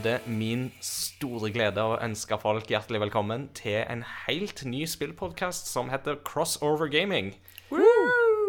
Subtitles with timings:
[0.00, 5.68] Er det min store glede å ønske folk hjertelig velkommen til en helt ny spillpodkast
[5.68, 7.34] som heter Crossover Gaming.
[7.68, 7.84] Woo!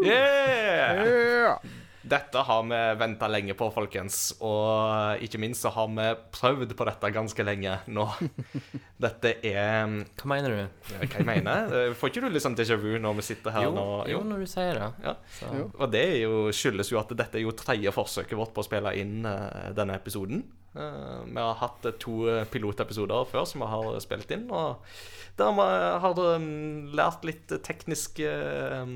[0.05, 1.03] Yeah!
[1.03, 1.80] Yeah!
[2.01, 4.19] Dette har vi venta lenge på, folkens.
[4.41, 8.07] Og ikke minst så har vi prøvd på dette ganske lenge nå.
[9.05, 9.85] Dette er
[10.17, 10.87] Hva mener du?
[10.95, 11.75] Hva jeg mener?
[11.99, 13.85] Får ikke du litt sånn déjà vu når vi sitter her Jo, nå?
[14.09, 14.89] jo, når du sier det.
[15.05, 15.15] Ja.
[15.77, 18.67] Og det er jo, skyldes jo at dette er jo tredje forsøket vårt på å
[18.67, 20.43] spille inn uh, denne episoden.
[20.71, 24.79] Uh, vi har hatt eh, to eh, pilotepisoder før som vi har spilt inn, og
[25.35, 25.65] der vi
[26.05, 26.45] har um,
[26.95, 28.93] lært litt teknisk eh,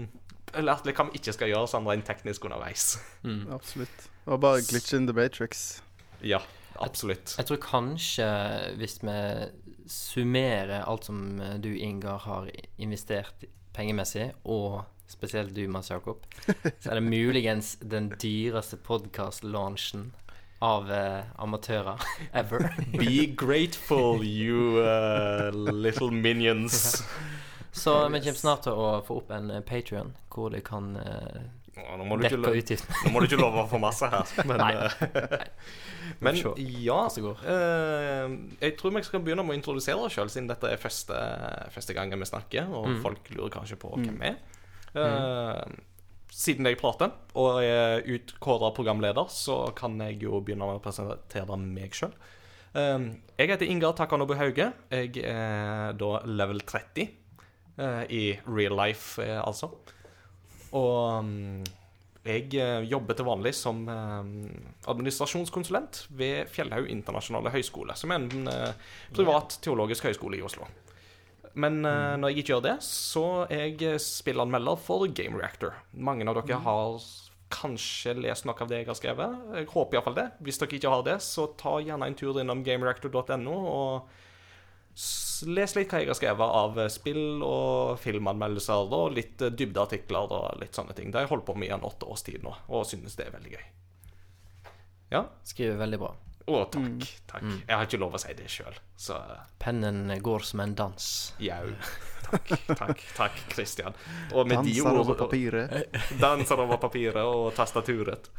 [0.64, 2.96] Lært litt hva vi ikke skal gjøre sånn rent teknisk underveis.
[3.58, 4.06] Absolutt.
[4.26, 5.82] Det var bare glitch in the matrix.
[6.26, 6.40] Ja,
[6.82, 7.36] absolutt.
[7.38, 8.26] Jeg tror kanskje
[8.80, 9.18] hvis vi
[9.92, 11.20] summerer alt som
[11.62, 12.50] du, Ingar, har
[12.82, 13.46] investert
[13.76, 20.10] pengemessig, og spesielt du, Mads Jakob, så er det muligens den dyreste podkast-launchen
[20.66, 22.02] av uh, amatører
[22.34, 22.72] ever.
[22.98, 27.04] Be grateful, you uh, little minions.
[27.76, 31.42] Så vi kommer snart til å få opp en Patrion hvor det kan eh,
[31.76, 32.56] Nå må du ikke, love,
[33.04, 34.30] nå må du ikke love for masse her.
[34.48, 34.70] Men, Nei.
[34.80, 35.42] eh,
[36.24, 40.72] Men ja eh, Jeg tror vi skal begynne med å introdusere oss sjøl, siden dette
[40.72, 41.18] er første,
[41.76, 43.02] første gangen vi snakker, og Mm.
[43.04, 44.40] folk lurer kanskje på hvem vi er.
[44.96, 45.76] Eh,
[46.36, 51.56] Siden jeg prater og er utkåra programleder, så kan jeg jo begynne med å presentere
[51.60, 52.12] meg sjøl.
[52.76, 54.66] Jeg heter Ingar Takanobu Hauge.
[54.92, 57.14] Jeg er da level 30 eh,
[57.78, 59.72] i real life, eh, altså.
[60.76, 61.66] Og mm,
[62.26, 64.30] jeg eh, jobber til vanlig som eh,
[64.90, 70.66] administrasjonskonsulent ved Fjellhaug internasjonale høgskole, som er en eh, privat teologisk høyskole i Oslo.
[71.56, 75.78] Men eh, når jeg ikke gjør det, så er jeg spillanmelder for Game Reactor.
[75.94, 76.98] Mange av dere har
[77.54, 79.42] kanskje lest noe av det jeg har skrevet.
[79.60, 80.28] Jeg håper iallfall det.
[80.44, 84.10] Hvis dere ikke har det, så ta gjerne en tur innom gamereactor.no og
[85.48, 90.36] les litt hva jeg har skrevet av eh, spill og filmanmeldelser og litt eh, dybdeartikler
[90.38, 91.12] og litt sånne ting.
[91.12, 93.28] Det har jeg holdt på med i en åtte års tid nå, og synes det
[93.28, 93.66] er veldig gøy.
[95.14, 95.26] Ja.
[95.46, 96.12] Skriver veldig bra.
[96.46, 97.06] Å, takk.
[97.30, 97.46] Takk.
[97.66, 99.18] Jeg har ikke lov å si det sjøl, så
[99.62, 101.08] Pennen går som en dans.
[101.42, 101.64] jau.
[102.26, 103.94] Takk, takk, takk, Christian.
[104.34, 105.92] Og med de Danser over papiret.
[106.24, 108.32] Danser over papiret og tastaturet.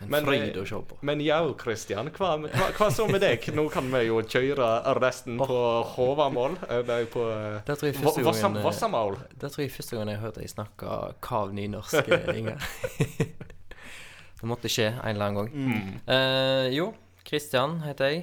[0.00, 0.96] En Men, fryd eh, å se på.
[1.04, 3.44] Men jau, Kristian, hva, hva, hva så med deg?
[3.52, 5.58] Nå kan vi jo kjøre resten på
[5.94, 6.56] Håvamål.
[6.70, 9.18] eh, Nei, på eh, Det tror jeg Vo- første Vossam- gangen eh, Vossamål.
[9.36, 12.08] Det tror jeg første gang jeg hørte deg snakke kav nynorsk,
[12.38, 12.56] Inger.
[14.40, 15.50] Det måtte skje en eller annen gang.
[15.52, 15.96] Mm.
[16.08, 16.86] Uh, jo,
[17.28, 18.22] Kristian heter jeg.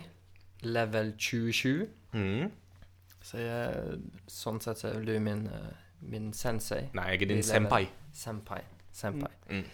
[0.66, 1.86] Level 27.
[2.18, 2.48] Mm.
[3.22, 4.00] Så jeg,
[4.32, 5.76] sånn sett så er du min, eh,
[6.10, 6.88] min sensei.
[6.98, 7.84] Nei, jeg er din senpai.
[8.18, 8.64] Senpai.
[8.98, 9.30] Senpai.
[9.52, 9.66] Mm.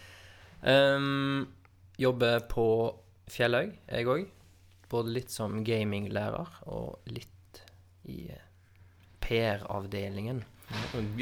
[0.67, 1.45] Ehm,
[1.99, 2.65] jobber på
[3.31, 4.25] Fjellhaug, jeg òg.
[4.91, 7.61] Både litt som gaminglærer og litt
[8.09, 8.49] i eh,
[9.23, 10.43] PR-avdelingen.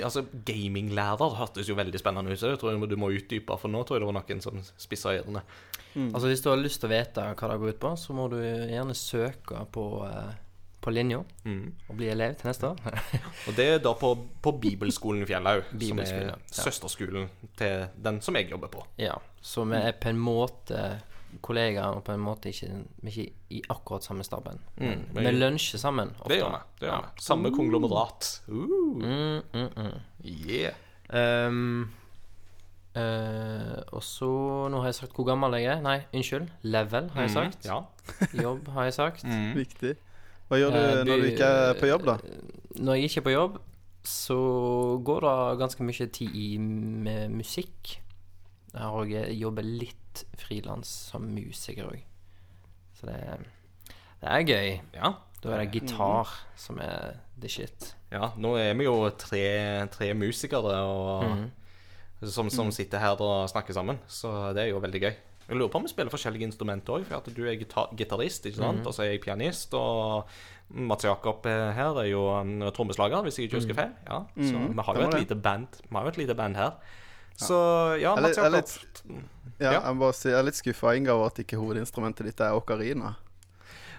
[0.02, 2.42] Altså, Gaminglærer hørtes jo veldig spennende ut.
[2.42, 5.44] Jeg tror du må utdype, for nå tror jeg det var noen som spissa ørene.
[5.92, 8.30] Altså Hvis du har lyst til å vite hva det går ut på, så må
[8.32, 10.32] du gjerne søke på, eh,
[10.82, 11.74] på linja Mm.
[11.90, 12.78] og bli elev til neste år.
[13.48, 16.36] Og det er da på, på Bibelskolen Fjellhaug, som er ja.
[16.52, 18.84] søsterskolen til den som jeg jobber på.
[18.98, 21.02] ja, Så vi er på en måte
[21.42, 22.68] kollegaer, og på en måte ikke,
[23.08, 24.60] ikke i akkurat samme staben.
[24.78, 26.30] Mm, men- vi lunsjer sammen ofte.
[26.34, 26.60] Det gjør vi.
[26.82, 27.22] det gjør vi.
[27.22, 28.42] Samme konglomerat.
[28.50, 28.68] Uh,
[29.02, 30.00] Mm, mm, mm.
[30.26, 30.74] yeah.
[31.48, 31.92] Um,
[32.92, 34.28] Uh, og så
[34.68, 35.78] Nå har jeg sagt hvor gammel jeg er.
[35.84, 36.50] Nei, unnskyld.
[36.68, 37.66] Level, har jeg sagt.
[37.66, 37.78] Ja.
[38.44, 39.24] Jobb, har jeg sagt.
[39.24, 39.54] Mm.
[39.56, 39.94] Viktig.
[40.52, 42.18] Hva gjør du Eh, når du ikke er på jobb, da?
[42.82, 43.58] Når jeg ikke er på jobb,
[44.04, 44.38] så
[45.08, 47.98] går det ganske mye tid i med musikk.
[48.74, 52.02] Jeg har òg jobber litt frilans som musiker òg.
[53.00, 53.18] Så det,
[54.22, 54.80] det er gøy.
[54.96, 55.14] ja.
[55.42, 57.96] Da er det gitar som er the shit.
[58.12, 61.48] Ja, nå er vi jo tre, tre musikere og, Mhm.
[62.30, 65.16] som, som sitter her og snakker sammen, så det er jo veldig gøy.
[65.52, 68.46] Jeg lurer på om vi spiller forskjellige instrumenter òg, for at du er gita- gitarist,
[68.48, 68.86] ikke sant?
[68.88, 69.74] og så er jeg pianist.
[69.76, 70.24] Og
[70.72, 73.92] Mats Jakob eh, her er jo en trommeslager, hvis jeg ikke husker feil.
[74.08, 75.20] Ja, så Mhm, vi har jo et det.
[75.28, 76.72] lite band Vi har jo et lite band her.
[77.38, 78.70] Så ja, Jeg er Mats litt- jeg er Jakob.
[78.82, 79.04] litt-
[79.60, 79.82] Ja, Ja.
[79.82, 82.52] jeg, må bare si, jeg er litt skuffa Inga over at ikke hovedinstrumentet ditt er
[82.56, 83.16] okarina.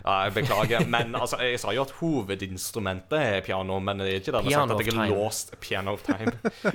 [0.03, 4.21] Ja, jeg beklager, men altså, jeg sa jo at hovedinstrumentet er piano, men det er
[4.21, 5.09] ikke dermed sagt Piano at jeg er time.
[5.15, 6.33] låst Piano of time.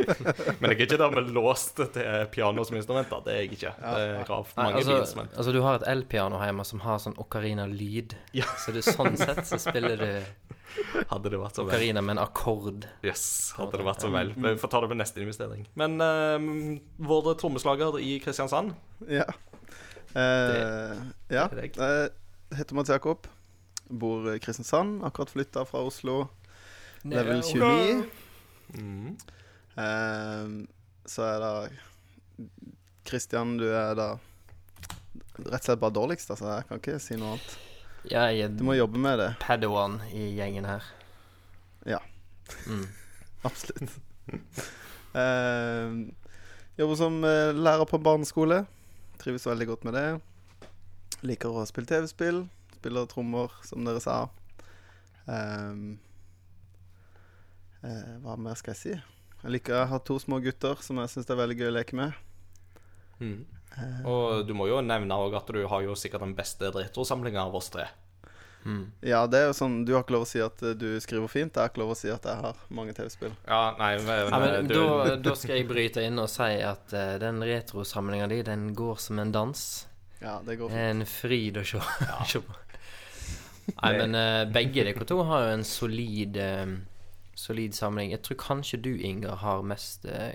[0.61, 3.09] men jeg er ikke dermed låst til piano som instrument.
[3.11, 3.19] da.
[3.25, 3.73] Det er jeg ikke.
[3.81, 5.35] Det er har Nei, mange altså, instrument.
[5.35, 8.15] altså, du har et elpiano hjemme som har sånn ocarina-lyd.
[8.37, 8.47] Ja.
[8.63, 10.11] Så du, sånn sett så spiller du
[11.11, 11.71] Hadde det vært så vel.
[11.73, 12.85] ocarina med en akkord.
[13.05, 13.23] Yes,
[13.57, 14.33] hadde det vært så vel.
[14.35, 15.63] Vi får ta det med neste investering.
[15.79, 18.75] Men uh, vår trommeslager i Kristiansand
[19.09, 19.25] Ja.
[20.17, 20.93] Eh,
[21.29, 21.43] ja.
[21.51, 21.77] det er deg.
[21.77, 22.07] Eh,
[22.55, 23.27] heter Mats Jakob.
[23.89, 25.03] Bor i Kristiansand.
[25.05, 26.27] Akkurat flytta fra Oslo.
[27.03, 28.03] Level 29.
[28.75, 29.17] Mm.
[29.77, 30.67] Um,
[31.07, 32.57] så er det
[33.07, 34.07] Kristian, du er da
[35.37, 36.49] rett og slett bare dårligst, altså.
[36.57, 37.57] Jeg kan ikke si noe annet.
[38.11, 39.29] Jeg Du må er jobbe med det.
[39.39, 40.83] padawan i gjengen her.
[41.87, 41.99] Ja.
[42.67, 42.87] Mm.
[43.47, 43.93] Absolutt.
[45.17, 45.99] Ehm,
[46.79, 48.63] jobber som eh, lærer på barneskole.
[49.21, 50.07] Trives veldig godt med det.
[51.25, 52.43] Liker å spille TV-spill.
[52.77, 54.27] Spiller trommer, som dere sa.
[55.25, 55.97] Um,
[57.81, 58.95] uh, hva mer skal jeg si?
[59.43, 61.97] Jeg liker å ha to små gutter som jeg syns er veldig gøy å leke
[61.97, 62.17] med.
[63.21, 63.39] Mm.
[63.77, 67.57] Uh, Og du må jo nevne at du har jo sikkert den beste retrosamlinga av
[67.57, 67.89] oss tre.
[68.67, 68.91] Mm.
[69.05, 71.29] ja, det er jo sånn Du har ikke lov å si at eh, du skriver
[71.31, 71.55] fint.
[71.55, 73.31] Jeg har ikke lov å si at jeg har mange TV-spill.
[73.47, 76.91] Ja, nei, men, Ja, men du, da, da skal jeg bryte inn og si at
[76.91, 79.61] uh, den retrosamlinga di, den går som en dans.
[80.21, 80.79] Ja, det går fint.
[80.79, 81.81] en fryd å se,
[82.47, 82.55] på.
[83.83, 86.77] Nei, men uh, begge dere to har jo en solid eh,
[87.37, 88.09] Solid samling.
[88.15, 90.31] Jeg tror kanskje du, Inger, har mest uh,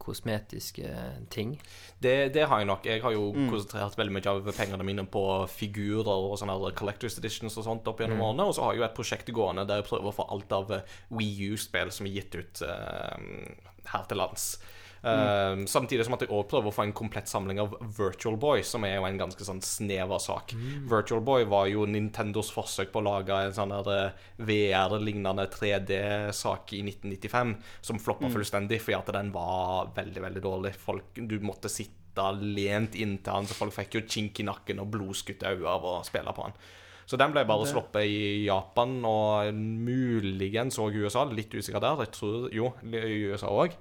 [0.00, 0.88] kosmetiske
[1.30, 1.58] ting.
[2.00, 2.86] det, det har jeg nok.
[2.88, 3.50] Jeg har jo Mm.
[3.50, 8.00] konsentrert veldig mye av pengene mine på figurer og sånne collectors editions og sånt opp
[8.00, 8.24] gjennom Mm.
[8.30, 8.46] årene.
[8.48, 10.72] Og så har jeg jo et prosjekt gående der jeg prøver å få alt av
[11.10, 13.18] Wii U-spill som er gitt ut uh,
[13.92, 14.56] her til lands.
[15.02, 18.60] Eh, Samtidig som at jeg også prøver å få en komplett samling av Virtual Boy,
[18.62, 20.52] som er jo en ganske sånn snever sak.
[20.90, 26.82] Virtual Boy var jo Nintendos forsøk på å lage en sånn eh, VR-lignende 3D-sak i
[26.84, 30.74] 1995, som floppa fullstendig fordi at den var veldig, veldig dårlig.
[30.76, 31.96] Folk, du måtte sitte
[32.42, 36.04] lent inntil han, så folk fikk jo kink i nakken og blodskutte øyne av å
[36.04, 36.52] spille på han.
[37.06, 41.24] Så den ble bare sluppet i Japan og muligens òg USA.
[41.26, 42.04] Litt usikker der.
[42.04, 43.74] Jeg tror jo i USA òg.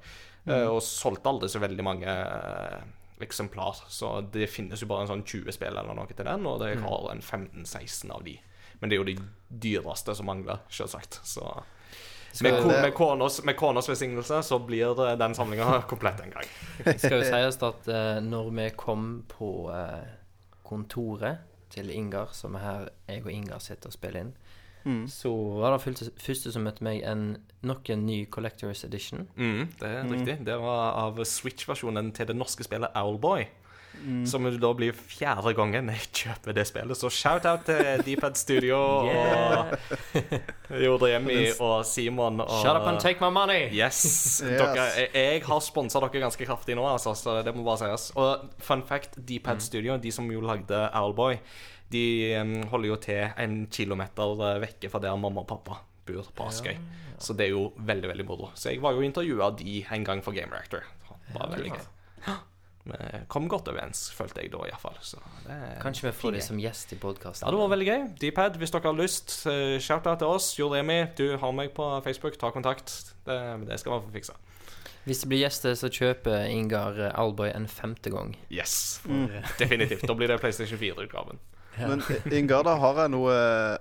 [0.47, 2.85] Og solgte aldri så veldig mange eh,
[3.23, 3.83] eksemplar.
[3.91, 6.79] Så det finnes jo bare en sånn 20 spill eller noe til den, og jeg
[6.83, 8.37] har en 15-16 av de.
[8.79, 9.17] Men det er jo de
[9.49, 11.19] dyreste som mangler, selvsagt.
[11.27, 11.43] Så
[12.41, 16.51] med, med, konas, med konas velsignelse så blir den samlinga komplett en gang.
[17.01, 20.11] skal jo sies at eh, når vi kom på eh,
[20.63, 24.31] kontoret til Ingar, som er her jeg og Ingar sitter og spiller inn,
[24.85, 25.07] Mm.
[25.11, 25.29] så
[25.59, 27.37] var det første, første som møtte meg, en,
[27.67, 29.27] nok en ny Collectors Edition.
[29.35, 30.37] Mm, det er riktig.
[30.47, 33.47] Det var av Switch-versjonen til det norske spillet Owlboy.
[33.99, 34.25] Mm.
[34.25, 36.97] Som da blir fjerde gangen jeg kjøper det spillet.
[36.97, 38.79] Så shout-out til Dpad Studio
[39.09, 39.73] Yeah.
[40.69, 42.39] og Jodremi og Simon.
[42.45, 43.67] Og, Shut up and take my money!
[43.73, 43.99] Yes.
[44.49, 44.59] Yes.
[44.59, 48.09] Dere, jeg, har sponsa dere ganske kraftig nå, altså, så det må bare sies.
[48.15, 51.37] Og fun fact, Dpad Studio, de som jo lagde Owlboy,
[51.91, 56.49] de holder jo til en kilometer eh, vekke fra der mamma og pappa bor på
[56.49, 56.75] Askøy.
[57.19, 58.51] Så det er jo veldig, veldig moro.
[58.55, 60.85] Så jeg var jo intervjua de en gang for Game Reactor.
[61.09, 61.87] Det var veldig gøy.
[62.89, 64.95] Vi kom godt overens, følte jeg da iallfall.
[65.03, 67.45] Så det Kanskje vi får dem som gjest i podkasten.
[67.45, 68.05] Ja, det var veldig gøy.
[68.23, 70.53] Dpad, hvis dere har lyst, eh, shout-out til oss.
[70.57, 72.39] Jo Remi, du har meg på Facebook.
[72.39, 73.13] Ta kontakt.
[73.27, 74.39] Det, det skal vi få fiksa.
[75.05, 78.35] Hvis det blir gjester, så kjøper Ingar eh, Alboy en femte gang.
[78.49, 79.01] Yes.
[79.05, 79.27] Mm.
[79.59, 80.07] Definitivt.
[80.07, 81.39] Da blir det PlayStation 4-utgaven.
[81.77, 82.01] Men
[82.33, 83.33] Ingar, da har jeg noe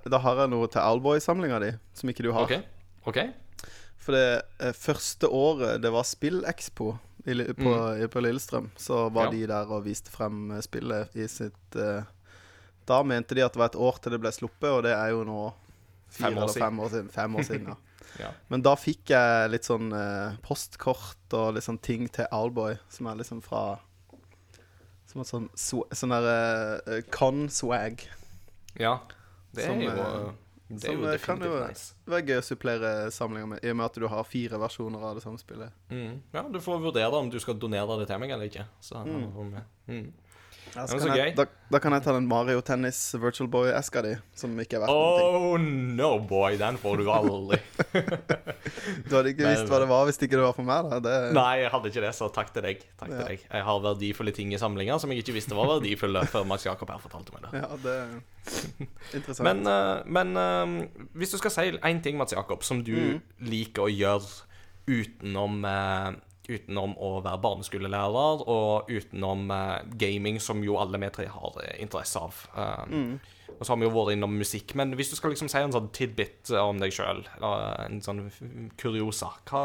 [0.07, 2.45] Da har jeg noe til Alboy-samlinga di som ikke du har.
[2.45, 3.09] OK?
[3.11, 3.33] Okay.
[3.99, 6.93] For det eh, første året det var SpillExpo
[7.25, 8.05] i, på, mm.
[8.09, 9.27] på Lillestrøm, så var.
[9.27, 9.31] Ja.
[9.31, 12.07] de der og viste frem eh, spillet i sitt eh,
[12.87, 15.11] Da mente de at det var et år til det ble sluppet, og det er
[15.13, 15.41] jo nå
[16.09, 17.11] fire Fem år eller fem år siden.
[17.13, 17.77] Fem år siden ja.
[18.17, 18.31] Ja.
[18.49, 23.05] Men da fikk jeg litt sånn eh, postkort og litt sånn ting til Alboy, som
[23.11, 23.77] er liksom fra
[25.09, 28.03] Som et sånn sånn der eh, con-swag.
[28.79, 28.99] ja.
[29.51, 30.31] Det er Som, jo eh,
[30.69, 31.93] Det er som, jo eh, kan jo- nice.
[32.05, 35.15] være gøy å supplere samlinga med, i og med at du har fire versjoner av
[35.17, 35.71] det samme spillet.
[35.89, 36.19] Mm.
[36.35, 38.67] Ja, du får vurdere om du skal donere det til meg eller ikke.
[38.79, 39.01] Så,
[39.89, 40.13] Mm.
[40.75, 44.11] Ja, så kan jeg, da, da kan jeg ta den Mario Tennis Virtual Boy-eska di,
[44.37, 45.57] som ikke er verdt noen Oh
[45.97, 46.57] no, boy.
[46.61, 47.59] Den får du aldri.
[49.09, 50.99] Du hadde ikke visst hva det var hvis ikke det var for meg, da.
[51.03, 52.83] Det, Nei, jeg hadde ikke det, så takk til deg.
[52.99, 53.43] Takk til deg.
[53.49, 56.91] Jeg har verdifulle ting i samlinga som jeg ikke visste var verdifulle før Max Jakob
[56.93, 57.63] her fortalte meg det.
[57.63, 58.13] Ja, det er
[59.19, 59.45] interessant.
[59.47, 63.19] Men, eh, men eh, hvis du skal si én ting, Mats Jakob, som du Mm.
[63.49, 64.27] liker å gjøre
[64.89, 66.09] utenom eh,
[66.49, 71.75] Utenom å være barneskolelærer og utenom uh, gaming, som jo alle vi tre har eh,
[71.83, 72.39] interesse av.
[72.55, 73.19] Eh, Mm.
[73.59, 74.71] Og så har vi jo vært innom musikk.
[74.79, 78.21] Men hvis du skal liksom si en sånn tidbit om deg sjøl, en sånn
[78.79, 79.63] kuriosa, hva,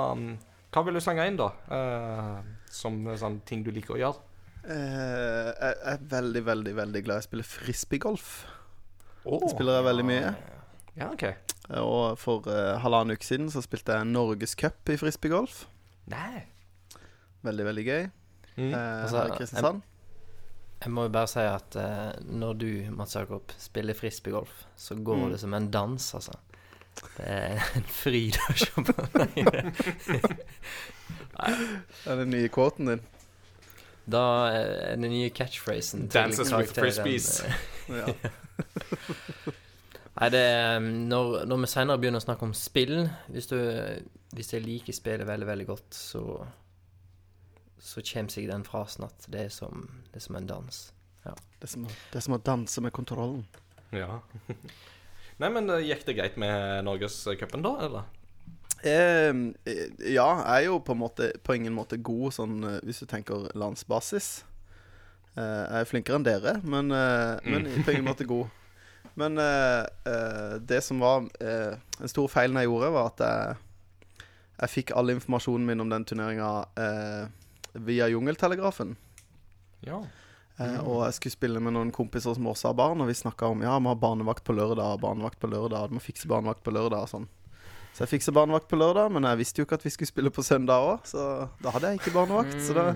[0.75, 1.50] hva vil du slenge inn, da?
[1.71, 2.41] Uh,
[2.75, 4.23] som sånn ting du liker å gjøre?
[4.64, 8.31] Eh, jeg er veldig, veldig veldig glad i å spille frisbeegolf.
[9.25, 10.35] Oh, Det spiller jeg veldig mye.
[10.97, 11.23] Ja, OK.
[11.29, 15.67] Eh, Og for uh, halvannen uke siden så spilte jeg Norgescup i frisbeegolf.
[16.11, 16.47] Nei.
[17.45, 18.07] Veldig, veldig gøy.
[18.57, 18.71] Mm.
[18.71, 19.83] Eh, Altså, Kristiansand.
[20.85, 25.17] Jeg må jo bare si at eh, når du, Mats Jakob, spiller frisbeegolf, så går
[25.27, 25.31] Mm.
[25.33, 26.33] det som en dans, altså.
[27.17, 28.95] Det er en fryd å se på.
[31.35, 33.01] Nei, det- Er det den nye quoten din?
[34.07, 34.21] Da
[34.53, 37.41] er den nye catchphrasen Dances with frisbees.
[37.45, 37.55] eh,
[37.89, 38.07] Ja.
[40.21, 43.57] Nei, det er når, når vi senere begynner å snakke om spill Hvis, du,
[44.37, 46.23] hvis jeg liker spillet veldig, veldig godt, så
[47.78, 50.81] Så kommer seg den frasen at det er som, det er som en dans.
[51.25, 51.33] Det
[51.64, 53.45] er som, det er som å danse med kontrollen.
[53.95, 54.21] Ja.
[55.40, 58.04] Nei, men eh, gikk det greit med Norgescupen, da, eller?
[58.85, 59.31] Eh,
[60.12, 63.49] ja, jeg er jo på, måte, på ingen måte god sånn eh, hvis du tenker
[63.59, 64.45] landsbasis.
[65.35, 67.81] Eh, jeg er flinkere enn dere, men, eh, men Mm.
[67.87, 68.52] på ingen måte god.
[69.16, 74.26] Men eh, eh, det som var eh, en stor feil jeg gjorde, var at jeg,
[74.61, 77.25] jeg fikk all informasjonen min om den turneringa eh,
[77.75, 78.97] via Jungeltelegrafen.
[79.85, 80.04] Ja.
[80.54, 80.85] Mm.
[80.87, 83.64] og jeg skulle spille med noen kompiser som også har barn, og vi snakka om
[83.64, 87.09] ja, vi har barnevakt på lørdag, barnevakt på lørdag, du må fikse barnevakt på lørdag
[87.09, 87.26] og sånn.
[87.95, 90.31] Så jeg fiksa barnevakt på lørdag, men jeg visste jo ikke at vi skulle spille
[90.35, 92.54] på søndag òg, så da hadde jeg ikke barnevakt.
[92.62, 92.93] Så da,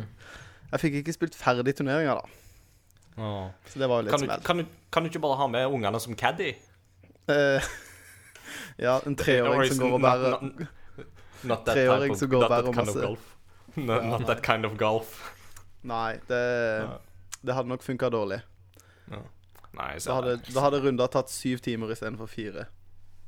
[0.70, 2.38] jeg fikk ikke spilt ferdig turneringa, da.
[3.18, 3.47] Oh.
[3.66, 4.42] Så det var jo litt Kan, du, smell.
[4.47, 6.52] kan, du, kan du ikke bare ha med ungene som caddy?
[7.30, 7.70] Eh,
[8.87, 10.38] ja, en treåring som går og bærer
[11.66, 13.11] Treåring som går og bærer masse-.
[13.87, 15.18] No, not that kind of golf.
[15.87, 16.40] Nei, det,
[17.47, 18.40] det hadde nok funka dårlig.
[19.11, 19.23] Ja.
[19.78, 20.54] Nei, jeg Da hadde, det.
[20.54, 22.66] da hadde runda tatt syv timer istedenfor fire.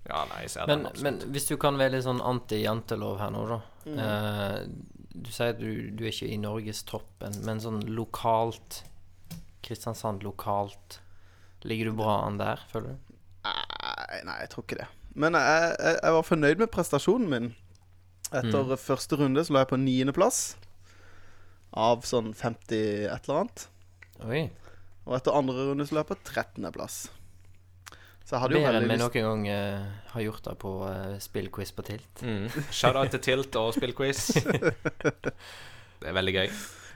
[0.08, 3.30] Ja, nei, jeg ser Men, den men hvis du kan være litt sånn anti-jantelov her
[3.34, 3.60] nå, da.
[3.84, 3.98] Mm.
[4.00, 4.56] Eh,
[5.20, 8.82] du sier at du, du er ikke i norgestoppen, men sånn lokalt
[9.66, 11.00] Kristiansand lokalt
[11.68, 13.16] Ligger du bra an der, føler du?
[13.44, 14.86] Nei, nei, jeg tror ikke det.
[15.12, 17.50] Men jeg, jeg, jeg var fornøyd med prestasjonen min.
[18.30, 18.76] Etter Mm.
[18.78, 20.56] første runde så lå jeg på niendeplass.
[21.74, 23.68] Av sånn 50 et eller annet.
[24.26, 24.42] Oi.
[25.06, 27.08] Og etter andre runde så lå jeg på 13.-plass.
[28.24, 31.16] Så jeg hadde jo Bedre enn vi noen gang uh, har gjort det på uh,
[31.18, 32.22] spillquiz på Tilt.
[32.22, 32.46] Mm.
[32.70, 34.28] Shout-out til Tilt og spillquiz.
[36.00, 36.46] Det er veldig gøy.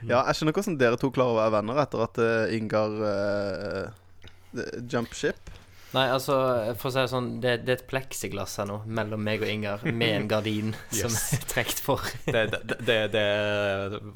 [0.07, 4.71] Ja, jeg skjønner hvordan dere to klarer å være venner etter at uh, Ingar uh,
[4.91, 5.51] jump ship.
[5.93, 6.35] Nei, altså,
[6.79, 9.51] for å si det sånn, det, det er et pleksiglass her nå mellom meg og
[9.51, 12.03] Ingar, med en gardin som er trukket for.
[12.25, 13.25] Det, det, det, det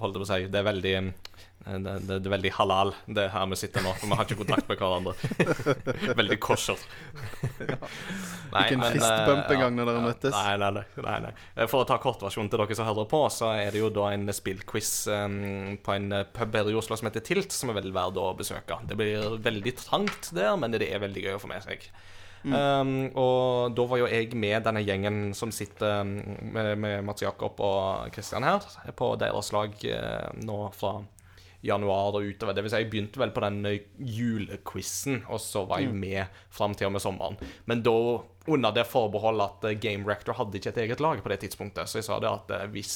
[0.02, 0.96] holdt jeg på å si Det er veldig
[1.66, 3.92] det, det, det er veldig halal, det her vi sitter nå.
[4.00, 5.14] For vi har ikke kontakt med hverandre.
[6.20, 6.80] Veldig kosher.
[8.54, 10.38] Nei, Ikke en men, fistbump engang ja, når dere møttes.
[10.38, 11.34] Nei, nei, nei, nei.
[11.54, 14.08] Eh, For å ta kortversjonen til dere som hører på, så er det jo da
[14.16, 17.78] en spillquiz um, på en eh, pub her i Oslo som heter Tilt, som er
[17.82, 18.80] veldig verd å besøke.
[18.90, 21.86] Det blir veldig trangt der, men det er veldig gøy å få med seg.
[22.40, 27.60] Um, og da var jo jeg med denne gjengen som sitter med, med Mats Jakob
[27.60, 28.64] og Kristian her,
[28.96, 31.02] på deres lag uh, nå fra
[31.62, 32.56] januar og utover.
[32.56, 36.42] Det vil si, jeg begynte vel på den eh, julequizen, og så var jeg med
[36.54, 37.40] fram til og med sommeren.
[37.70, 37.96] Men da
[38.50, 41.92] under det forbeholdet at eh, Game Rector hadde ikke et eget lag på det tidspunktet.
[41.92, 42.96] Så jeg sa det at eh, hvis,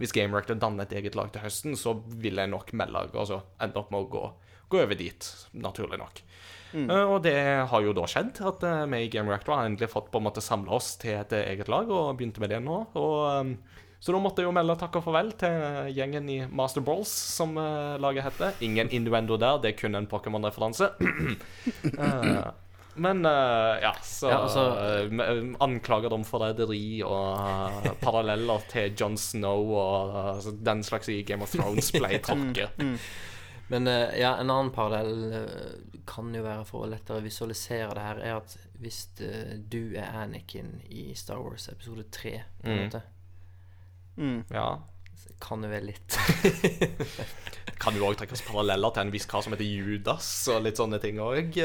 [0.00, 3.44] hvis Game Rector danner et eget lag til høsten, så vil jeg nok melde altså
[3.62, 4.26] ende opp med å gå,
[4.72, 6.26] gå over dit, naturlig nok.
[6.74, 6.88] Mm.
[6.90, 7.36] og det
[7.70, 10.42] har jo da skjedd, at vi i Game Reactor har endelig fått på en måte
[10.42, 12.80] samla oss til et eget lag, og begynte med det nå.
[12.98, 13.52] Og,
[14.04, 15.54] så da måtte jeg jo melde takk og farvel til
[15.96, 18.58] gjengen i Master Balls, som uh, laget heter.
[18.66, 20.90] Ingen innuendo der, det er kun en Pokémon-referanse.
[21.00, 22.50] uh,
[23.04, 27.38] men uh, ja, så Ja, altså- Anklager om forræderi og
[27.86, 32.76] eh, paralleller til John Snow og eh, den slags i Game of Thrones ble tråkket.
[33.72, 35.48] Men eh, ja, en annen parallell
[36.06, 40.74] kan jo være for å lettere visualisere det her, er at hvis du er Anakin
[40.92, 42.82] i Star Wars episode 3, på en Mm.
[42.84, 43.13] måte, Mm.
[44.52, 44.66] Ja.
[45.40, 46.16] kan jo være litt
[47.84, 51.00] Kan jo òg trekkes paralleller til en viss kar som heter Judas, og litt sånne
[51.02, 51.56] ting òg.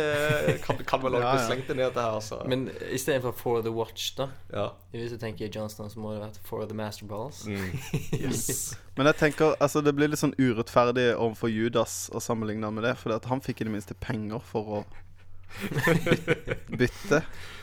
[0.65, 3.61] Kan, kan vel òg Ja, bli slengt inn i dette her, så Men istedenfor For
[3.63, 4.65] the Watch, da ja.
[4.91, 7.45] Hvis du tenker Johnston, så må det være For the Master Balls.
[7.47, 7.69] Mm.
[8.19, 8.75] Yes.
[8.97, 12.97] Men jeg tenker, altså det blir litt sånn urettferdig overfor Judas å sammenligne med det.
[12.99, 14.83] For han fikk i det minste penger for å
[16.79, 17.19] bytte,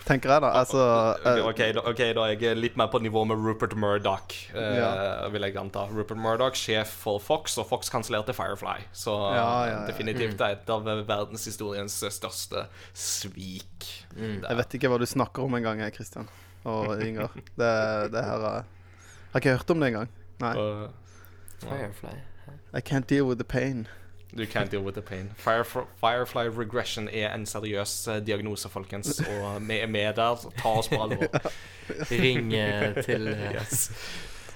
[0.07, 0.51] tenker jeg da.
[0.61, 0.81] Altså
[1.21, 4.77] okay, ok, da, ok, da er jeg litt mer på nivå med Rupert Murdoch, eh,
[4.79, 5.29] Ja.
[5.33, 5.87] vil jeg anta.
[5.93, 8.87] Rupert Murdoch, sjef for Fox, og Fox kansellerte Firefly.
[8.93, 9.81] Så Ja, ja, ja.
[9.91, 13.91] definitivt er et av verdenshistoriens største svik.
[14.17, 14.43] Mm.
[14.49, 16.29] Jeg vet ikke hva du snakker om engang, jeg, Christian
[16.65, 17.29] og Inger.
[17.57, 17.73] Det,
[18.13, 18.65] det her er
[19.33, 20.09] Har ikke hørt om det engang.
[20.41, 20.55] Nei.
[20.57, 20.89] Uh,
[21.61, 22.17] Firefly.
[22.75, 23.87] I can't deal with the pain.
[24.35, 25.31] Du can't deal with the pain.
[25.37, 29.21] Firefly, Firefly regression er en seriøs eh, diagnose, folkens.
[29.21, 30.37] Og vi er med der.
[30.59, 31.29] Ta oss på alvor.
[32.11, 33.91] Ring eh, til eh, Yes.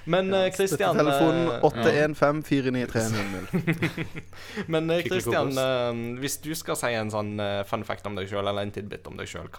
[0.05, 4.21] Men ja, Christian Telefonen eh, 815-493-00.
[4.73, 8.29] Men eh, Christian, eh, hvis du skal si en sånn eh, fun fact om deg
[8.29, 9.49] sjøl, eller en tidbit om deg sjøl,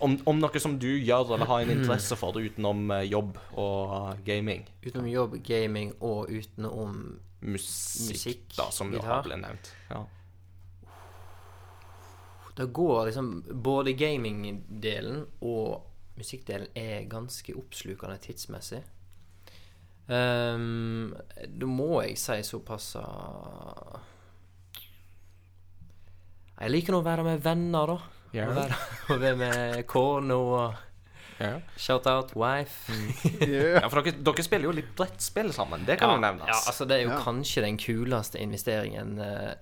[0.00, 4.14] om, om noe som du gjør eller har en interesse for utenom eh, jobb og
[4.26, 4.62] gaming?
[4.86, 9.70] Utenom jobb, gaming og utenom Musikk, Musikk, da, som jo har blitt nevnt.
[9.88, 10.04] Ja.
[12.56, 13.28] Det går liksom
[13.62, 15.86] Både gamingdelen og
[16.20, 18.82] musikkdelen er ganske oppslukende tidsmessig.
[20.10, 21.14] Um,
[21.46, 24.00] da må jeg si såpass ah,
[26.58, 27.98] Jeg liker nå å være med venner, da.
[28.34, 28.50] Yeah.
[28.50, 28.78] Å være,
[29.14, 30.89] å være med kona og
[31.40, 31.54] Ja.
[31.80, 32.92] shout-out wife.
[33.40, 33.80] Yeah.
[33.80, 35.86] ja, for dere, dere spiller jo litt brettspill sammen.
[35.88, 36.48] Det kan jo nevnes.
[36.50, 37.20] Ja, altså Det er jo Ja.
[37.24, 39.54] kanskje den kuleste investeringen uh,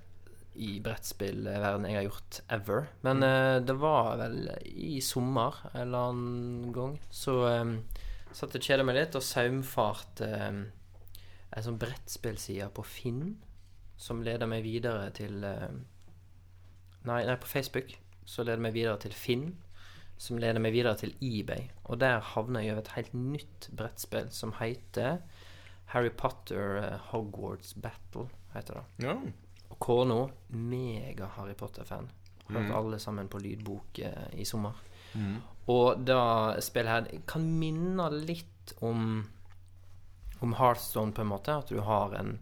[0.59, 2.89] i brettspillverden jeg har gjort ever.
[3.07, 6.99] Men uh, det var vel i sommer en eller annen gang.
[7.15, 7.77] Så um,
[8.33, 10.65] satt jeg og kjeda meg litt og saumfarte um,
[11.55, 13.37] en sånn brettspillside på Finn
[13.99, 15.41] som leder meg videre til
[17.09, 17.95] Nei, nei, på Facebook.
[18.29, 19.47] Så leder meg videre til Finn,
[20.19, 21.69] som leder meg videre til eBay.
[21.87, 25.23] Og der havner jeg over et helt nytt brettspill som heter
[25.95, 29.07] Harry Potter eh, Hogwarts Battle, heter det.
[29.07, 29.15] Ja.
[29.69, 32.11] Og kona, mega Harry Potter-fan.
[32.49, 34.77] Hørt alle sammen på lydbok eh, i sommer.
[35.69, 36.19] Og det
[36.65, 39.27] spillet her kan minne litt om
[40.41, 41.57] Om Heartstone, på en måte.
[41.57, 42.39] At du har en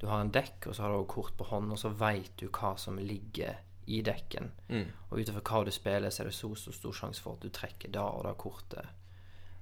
[0.00, 2.48] Du har en dekk, og så har du kort på hånd, og så veit du
[2.52, 3.56] hva som ligger
[3.86, 4.50] i dekken.
[4.68, 4.88] Mm.
[5.08, 7.46] Og ut ifra hva du spiller, så er det så så stor sjanse for at
[7.46, 8.92] du trekker da og da kortet.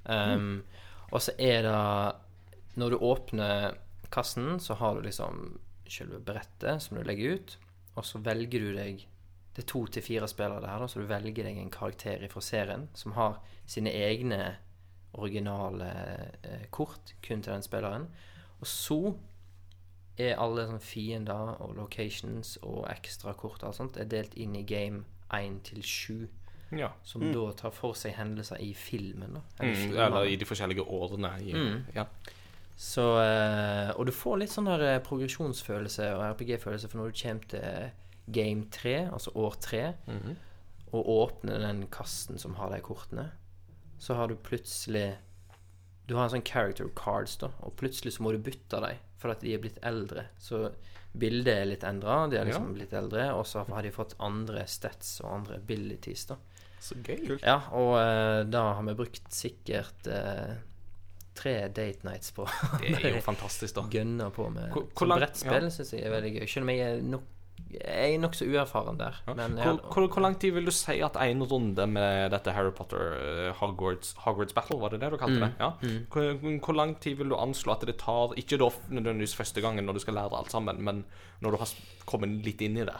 [0.05, 0.65] Um,
[1.15, 2.15] Og så er det
[2.77, 3.79] Når du åpner
[4.11, 7.59] kassen, så har du liksom selve brettet som du legger ut,
[7.95, 9.07] og så velger du deg
[9.55, 12.41] Det er to til fire spillere der, da, så du velger deg en karakter fra
[12.43, 14.57] serien som har sine egne
[15.15, 15.91] originale
[16.43, 18.09] eh, kort kun til den spilleren.
[18.59, 19.15] Og så
[20.17, 24.63] er alle sånn fiender og locations og ekstrakort og alt sånt er delt inn i
[24.63, 25.03] game
[25.35, 26.29] 1 til 7,
[26.79, 26.93] ja.
[27.03, 29.35] som da tar for seg hendelser i filmen.
[29.35, 31.33] da Mm, eller i de forskjellige årene.
[31.43, 31.85] I, Mm.
[31.95, 32.07] ja.
[32.77, 37.21] Så, eh, og du får litt sånn der eh, progresjonsfølelse og RPG-følelse for når du
[37.23, 37.91] kommer til
[38.27, 40.37] game 3, altså år 3, -hmm.
[40.93, 43.31] og åpner den kassen som har de kortene,
[43.99, 45.17] så har du plutselig
[46.09, 49.33] Du har en sånn character cards, da, og plutselig så må du bytte dem for
[49.33, 50.27] at de er blitt eldre.
[50.39, 50.67] Så
[51.17, 54.67] bildet er litt endra, de er liksom blitt eldre, og så har de fått andre
[54.69, 56.37] stats og andre abilities, da.
[56.85, 57.39] Så gøy.
[57.41, 60.53] Ja, og uh, da har vi brukt sikkert uh,
[61.35, 62.45] tre date nights på
[62.83, 63.87] Det er jo fantastisk, da.
[63.95, 65.73] gønne på med Hvor- hvor langt- brettspill, ja.
[65.79, 66.45] synes jeg er veldig gøy.
[66.51, 67.31] Selv om jeg er nok
[67.75, 69.17] Jeg er nokså uerfaren der.
[69.27, 72.53] Men jeg, Hvor, hvor, hvor lang tid vil du si at en runde med dette
[72.55, 75.51] Harry Potter eh, Hogwarts, Hogwarts Battle, var det det du kalte det?
[75.61, 75.71] Ja.
[76.13, 79.85] Hvor, hvor lang tid vil du anslå at det tar Ikke da nødvendigvis første gangen
[79.87, 81.05] når du skal lære alt sammen, men
[81.41, 81.75] når du har
[82.07, 82.97] kommet litt inn i det?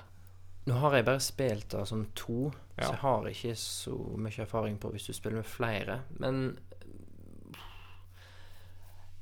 [0.67, 2.87] Nå har jeg bare spilt det som to, Ja.
[2.89, 6.01] så jeg har ikke så mye erfaring på hvis du spiller med flere.
[6.19, 6.57] Men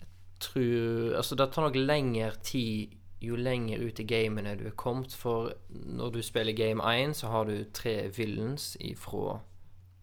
[0.01, 4.77] jeg tror Altså, det tar nok lengre tid jo lenger ut i gamene du er
[4.77, 5.15] kommet.
[5.15, 9.41] For når du spiller game 1, så har du tre villains ifra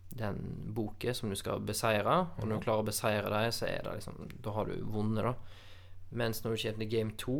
[0.10, 0.40] den
[0.76, 2.18] boken som du skal beseire.
[2.38, 5.24] Og når du klarer å beseire dem, så er det liksom Da har du vunnet,
[5.24, 5.34] da.
[6.10, 7.40] Mens når du kommer til game 2,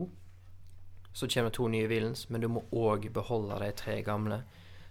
[1.14, 4.44] så kommer det to nye villains, men du må òg beholde de tre gamle.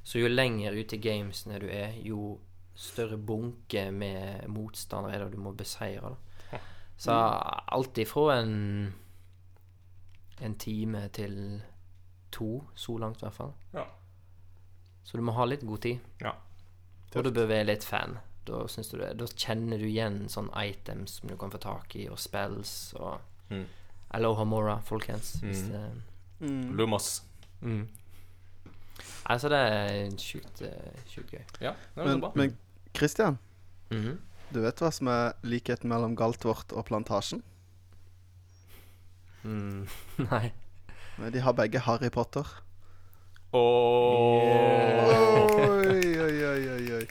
[0.02, 2.38] Så jo lenger ut i gamesene du er, jo
[2.78, 6.14] større bunke med motstandere er det du må beseire.
[6.14, 6.60] Da.
[6.98, 8.94] Så alt ifra en
[10.40, 11.62] en time til
[12.30, 13.52] to, så langt i hvert fall.
[13.74, 13.84] Ja.
[15.04, 15.98] Så du må ha litt god tid.
[16.20, 16.32] Ja.
[17.16, 18.18] Og du bør være litt fan.
[18.46, 22.18] Da, du da kjenner du igjen sånne items som du kan få tak i, og
[22.18, 23.20] spells og
[23.50, 23.64] Mm.
[24.10, 25.36] Aloha Mora, folkens.
[25.40, 25.70] Hvis Mm.
[25.72, 26.02] det,
[26.50, 26.76] Mm.
[26.76, 27.22] Lumos.
[29.28, 31.42] Altså, det er sjukt, eh, sjukt gøy.
[31.60, 32.56] Ja, Men, men
[32.96, 33.38] Christian,
[33.90, 34.18] Mhm.
[34.52, 37.42] du vet hva som er likheten mellom Galtvort og Plantasjen?
[39.48, 39.84] Mm.
[40.30, 40.46] Nei.
[41.18, 42.46] Men De har begge Harry Potter.
[43.52, 43.60] Åh,
[45.58, 47.06] Oi, oi, oi, oi, oi.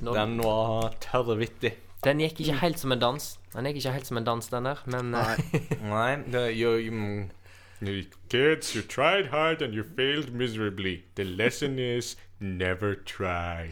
[0.00, 1.74] Når, den, Den var tørrvittig.
[2.22, 3.26] gikk ikke helt som en dans.
[3.52, 5.60] Den gikk ikke helt som en dans, den der, men eh, Nei.
[5.92, 11.02] Nei, det you, you, Kids, you tried hard and you failed miserably.
[11.16, 13.70] The lesson is never try.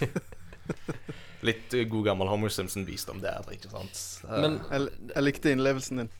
[1.46, 4.00] Litt god gammel Homer Simpson-visdom der, ikke sant?
[4.28, 6.10] Eh, Men Jeg, jeg likte innlevelsen din.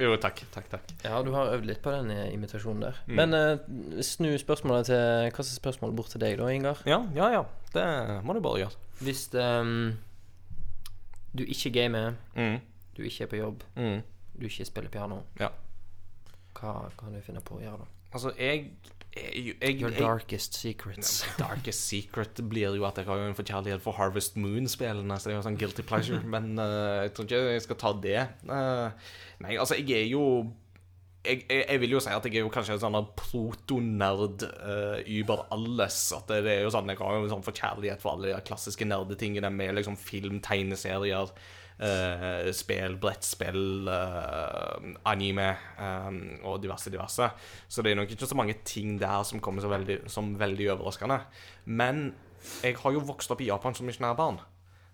[0.00, 0.92] Jo, takk, takk, takk.
[1.04, 3.00] Ja, du har øvd litt på den eh, imitasjonen der.
[3.06, 3.18] Mm.
[3.18, 6.80] Men uh, snu spørsmålet til Hva slags spørsmål bort til deg, da, Ingar?
[6.88, 7.42] Ja, ja, ja.
[7.74, 7.84] Det
[8.24, 8.78] må du bare gjøre.
[9.04, 9.92] Hvis um,
[11.36, 12.60] du ikke gamer, Mm.
[12.96, 14.00] du ikke er på jobb, Mm.
[14.40, 15.48] du ikke spiller piano, Ja.
[16.56, 17.86] hva kan du finne på å gjøre da?
[18.12, 18.70] Altså, jeg,
[19.12, 21.20] jeg, jeg, Your darkest secrets.
[21.38, 25.38] Darkest secret blir jo at jeg har en forkjærlighet for Harvest Moon-spillene, så det er
[25.38, 28.18] jo sånn guilty pleasure, men uh, jeg tror ikke jeg skal ta det.
[28.48, 30.24] Uh, nei, altså, jeg er jo
[31.22, 34.98] jeg, jeg, jeg vil jo si at jeg er jo kanskje en sånn protonerd uh,
[35.06, 35.98] über alles.
[36.16, 38.46] At det, det er jo sånn, Jeg har jo en sånn forkjærlighet for alle de
[38.48, 41.30] klassiske nerdetingene med liksom film, tegneserier,
[41.78, 47.30] eh, spill, brettspill, uh, anime um, og diverse, diverse.
[47.68, 50.70] Så det er nok ikke så mange ting der som kommer så veldig, som veldig
[50.76, 51.20] overraskende.
[51.64, 52.14] Men
[52.62, 54.40] jeg har jo vokst opp i Japan som misjonærbarn.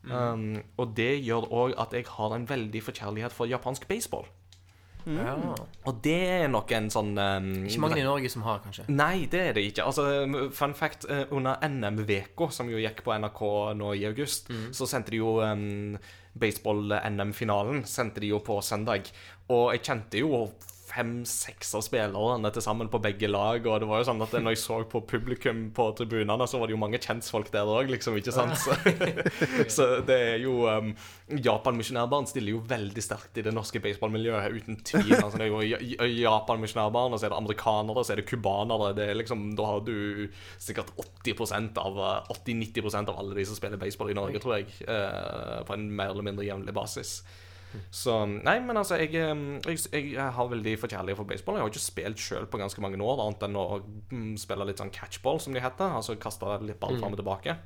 [0.08, 4.28] Um, og det gjør òg at jeg har en veldig forkjærlighet for japansk baseball.
[5.16, 5.34] Ja.
[5.88, 8.84] Og det er nok en sånn um, Ikke mange i Norge som har, kanskje.
[8.92, 9.88] Nei, det er det ikke.
[9.88, 10.04] Altså,
[10.54, 13.42] Fun fact, eh, under NM-veka, som jo gikk på NRK
[13.78, 15.96] nå i august, så sendte de jo um,
[16.38, 19.08] baseball-NM-finalen sendte de jo på søndag.
[19.54, 20.48] Og jeg kjente jo
[20.98, 23.64] fem-seks av spillerne til sammen på begge lag.
[23.66, 26.68] Og det var jo sånn at når jeg så på publikum på tribunene, så var
[26.68, 28.18] det jo mange kjentfolk der òg, liksom.
[28.18, 28.56] Ikke sant?
[28.58, 28.74] Så,
[29.76, 30.92] så det er jo um,
[31.44, 35.14] Japan misjonærbarn stiller jo veldig sterkt i det norske baseballmiljøet, uten tvil.
[35.20, 38.28] Altså, det er jo Japan misjonærbarn, og så er det amerikanere, og så er det
[38.30, 38.94] cubanere.
[38.98, 40.94] Det er liksom, da har du sikkert
[41.26, 44.72] 80% av eh, 80-90% av alle de som spiller baseball i Norge, tror jeg.
[44.82, 47.20] Uh, på en mer eller mindre jevnlig basis.
[47.90, 51.58] Så Nei, men altså, jeg, jeg, jeg har veldig forkjærlighet for baseball.
[51.58, 53.66] Jeg har jo ikke spilt sjøl på ganske mange år, annet enn å
[54.12, 55.96] mm, spille litt sånn catchball, som de heter.
[56.00, 57.58] Altså kaste litt ball fram og tilbake.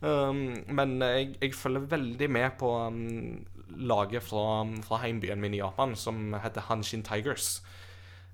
[0.00, 3.44] Um, men jeg, jeg følger veldig med på um,
[3.90, 7.58] laget fra, fra heimbyen min i Japan, som heter Hanshin Tigers.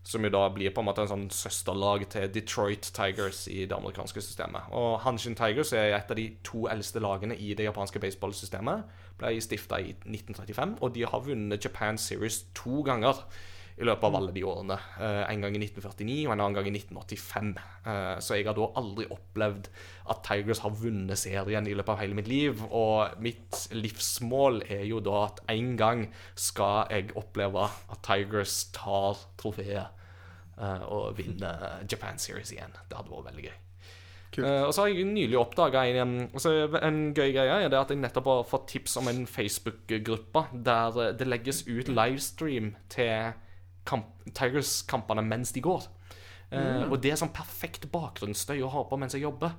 [0.06, 3.74] Som jo da blir på en måte en sånn søsterlag til Detroit Tigers i det
[3.74, 4.68] amerikanske systemet.
[4.70, 8.86] Og Hanshin Tigers er et av de to eldste lagene i det japanske baseballsystemet.
[9.18, 13.24] Ble stifta i 1935, og de har vunnet Japan Series to ganger
[13.76, 14.76] i løpet av alle de årene.
[15.00, 17.50] Eh, en gang i 1949 og en annen gang i 1985.
[17.84, 19.68] Eh, så jeg har da aldri opplevd
[20.12, 22.62] at Tigers har vunnet serien i løpet av hele mitt liv.
[22.70, 26.06] Og mitt livsmål er jo da at en gang
[26.40, 32.74] skal jeg oppleve at Tigers tar trofeet eh, og vinner Japan Series igjen.
[32.88, 33.56] Det hadde vært veldig gøy.
[34.36, 37.60] Eh, og så har jeg nylig oppdaga en, um, altså, en gøy greie.
[37.60, 41.88] er det at jeg nettopp har fått tips om en Facebook-gruppe der det legges ut
[41.88, 43.36] livestream til
[43.86, 45.86] kamp, Tigers-kampene mens de går.
[46.50, 49.56] Eh, Og det er sånn perfekt bakgrunnsstøy å ha på mens jeg jobber.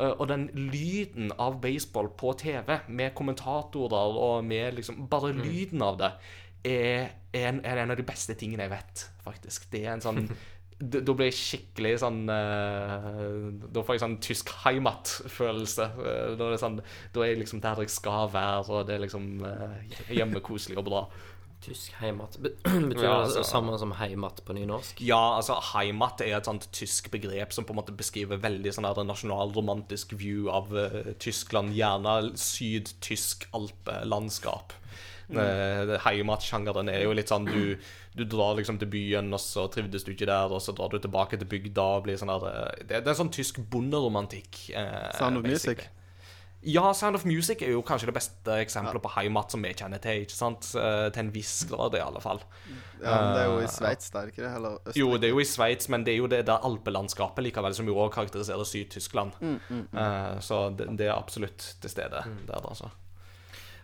[0.00, 5.82] Uh, og den lyden av baseball på TV, med kommentatorer og med liksom Bare lyden
[5.84, 6.12] av det
[6.64, 9.66] er, er, en, er en av de beste tingene jeg vet, faktisk.
[9.72, 10.24] Det er en sånn
[10.80, 15.88] Da blir jeg skikkelig sånn uh, Da får jeg sånn tysk heimat-følelse.
[15.98, 16.78] Da, er det sånn,
[17.12, 19.76] da er jeg liksom der jeg skal være, og det er liksom uh,
[20.08, 21.02] hjemmekoselig og bra.
[21.60, 22.38] Tysk heimat.
[22.40, 25.00] Betyr Ja, altså- det samme som heimat på nynorsk?
[25.04, 28.88] Ja, altså heimat er et sånt tysk begrep som på en måte beskriver veldig sånn
[28.88, 31.74] her nasjonalromantisk view av uh, Tyskland.
[31.76, 34.72] Gjerne sydtysk alpelandskap.
[35.30, 35.86] Mm.
[35.86, 37.76] det- Heimatsjangeren er jo litt sånn du,
[38.16, 40.98] du drar liksom til byen, og så trivdes du ikke der, og så drar du
[40.98, 44.70] tilbake til bygda og blir sånn her eh, Det, det er sånn tysk bonderomantikk.
[44.74, 45.76] eh, Sound of basically.
[45.76, 45.88] Music.
[46.62, 50.00] Ja, Sound of Music er jo kanskje det beste eksempelet på heimat som vi kjenner
[50.04, 50.26] til.
[50.26, 50.66] ikke sant?
[50.76, 52.42] Eh, Til en viss grad, i alle fall.
[53.00, 54.50] Ja, men det er jo Eh, i Sveits, er det ikke det?
[54.58, 54.98] Eller Østerrike?
[55.00, 57.86] Jo, det er jo i Sveits, men det er jo det der alpelandskapet likevel som
[57.88, 59.32] jo også karakteriserer Syd-Tyskland.
[59.40, 62.90] Mm, Eh, så det, det er absolutt til stede der, altså.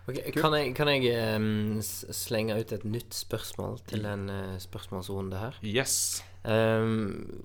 [0.08, 5.36] Okay, kan jeg, kan jeg um, slenge ut et nytt spørsmål til en uh, spørsmålsrunde
[5.40, 5.56] her?
[5.64, 6.22] Yes.
[6.44, 7.42] Um,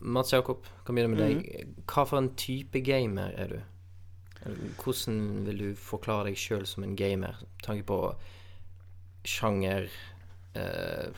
[0.00, 1.36] Mats Jakob, kan begynne med deg.
[1.36, 1.74] Mhm.
[1.84, 3.58] Hva for en type gamer er du?
[4.80, 7.36] Hvordan vil du forklare deg sjøl som en gamer?
[7.42, 7.98] Med tanke på
[9.28, 9.88] sjanger
[10.56, 11.10] eh,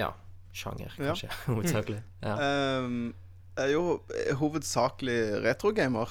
[0.00, 0.08] Ja,
[0.52, 1.14] sjanger, Ja.
[1.46, 2.00] hovedsakelig.
[2.24, 2.34] Ja.
[2.82, 3.14] Um,
[3.56, 4.00] jeg er jo
[4.40, 6.10] hovedsakelig retrogamer.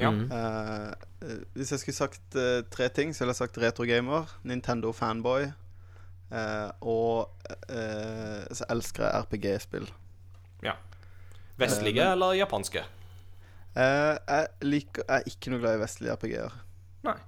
[0.00, 0.10] Ja.
[0.10, 0.30] Mm.
[0.32, 0.92] Eh,
[1.28, 5.50] eh, hvis jeg skulle sagt uh, tre ting, så ville jeg sagt retrogamer, Nintendo fanboy,
[6.32, 7.28] uh, og
[7.68, 9.90] eh, så elsker jeg RPG-spill.
[11.60, 12.80] Vestlige Eh, men- eller japanske?
[13.78, 16.52] Eh, jeg liker Jeg er ikke noe glad i vestlige RPG-er.
[17.06, 17.18] Nei.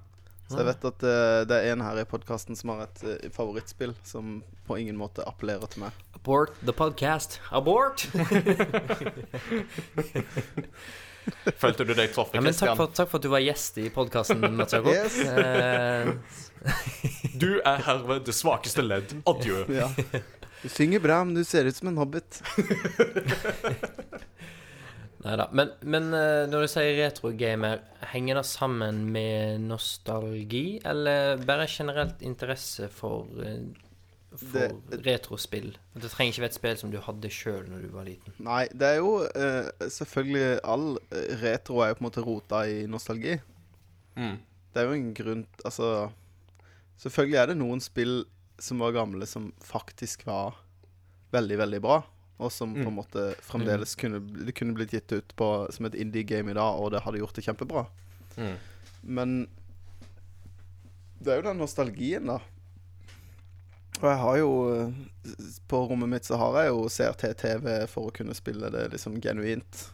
[0.50, 3.12] Så jeg vet at uh, det er en her i podkasten som har et uh,
[3.32, 5.92] favorittspill som på ingen måte appellerer til meg.
[6.18, 7.40] Abort the podcast.
[7.50, 8.04] Abort!
[11.62, 14.56] Følte du deg truffet, Ja, men takk takk for at du var gjest i podkasten,
[14.58, 14.92] Mats Jakob.
[14.92, 15.18] Yes.
[15.22, 16.08] Eh,
[17.42, 19.14] Du er herved det svakeste ledd.
[19.26, 19.64] Adjø.
[19.72, 19.88] Ja.
[20.62, 22.30] Du synger bra, men du ser ut som en hobbit.
[25.22, 25.46] Nei da.
[25.54, 32.24] Men, men eh, når du sier retrogamer, henger det sammen med nostalgi, eller bare generelt
[32.26, 33.28] interesse for,
[34.34, 35.70] for det, retrospill?
[35.94, 38.34] Det trenger ikke være et spill som du hadde sjøl når du var liten.
[38.42, 42.64] Nei, det er jo eh, selvfølgelig All eh, retro er jo på en måte rota
[42.66, 43.38] i nostalgi.
[44.18, 44.40] Mm.
[44.72, 45.86] Det er jo en grunn Altså
[47.00, 48.20] Selvfølgelig er det noen spill
[48.62, 50.58] som var gamle, som faktisk var
[51.34, 51.96] veldig, veldig bra.
[52.40, 55.94] Og som på en måte fremdeles kunne Det kunne blitt gitt ut på som et
[55.94, 57.84] indie-game i dag, og det hadde gjort det kjempebra.
[58.36, 58.56] Mm.
[59.02, 59.36] Men
[61.22, 62.40] det er jo den nostalgien, da.
[64.00, 64.52] Og jeg har jo
[65.70, 69.84] På rommet mitt så har jeg jo CRT-TV for å kunne spille det liksom genuint.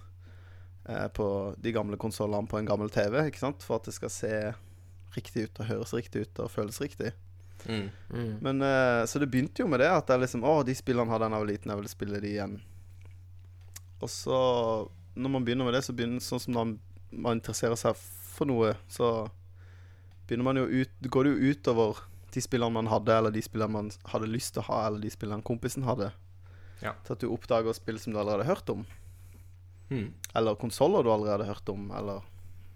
[0.88, 3.64] Eh, på de gamle konsollene på en gammel TV, ikke sant?
[3.66, 4.32] For at det skal se
[5.16, 7.12] riktig ut og høres riktig ut og føles riktig.
[7.66, 7.88] Mm.
[8.14, 8.34] Mm.
[8.44, 11.26] Men uh, Så det begynte jo med det at jeg liksom Å, de spillene hadde
[11.26, 12.54] jeg da jeg var liten, jeg ville spille de igjen.
[13.98, 14.38] Og så,
[15.18, 16.76] når man begynner med det, så begynner sånn som når
[17.10, 19.26] man interesserer seg for noe, så
[20.28, 23.72] begynner man jo ut Går det jo utover de spillene man hadde, eller de spillene
[23.74, 26.12] man hadde lyst til å ha, eller de spillene kompisen hadde.
[26.84, 26.92] Ja.
[27.06, 28.84] Til at du oppdager spill som du allerede har hørt om.
[29.88, 30.10] Hmm.
[30.36, 32.20] Eller konsoller du allerede har hørt om, eller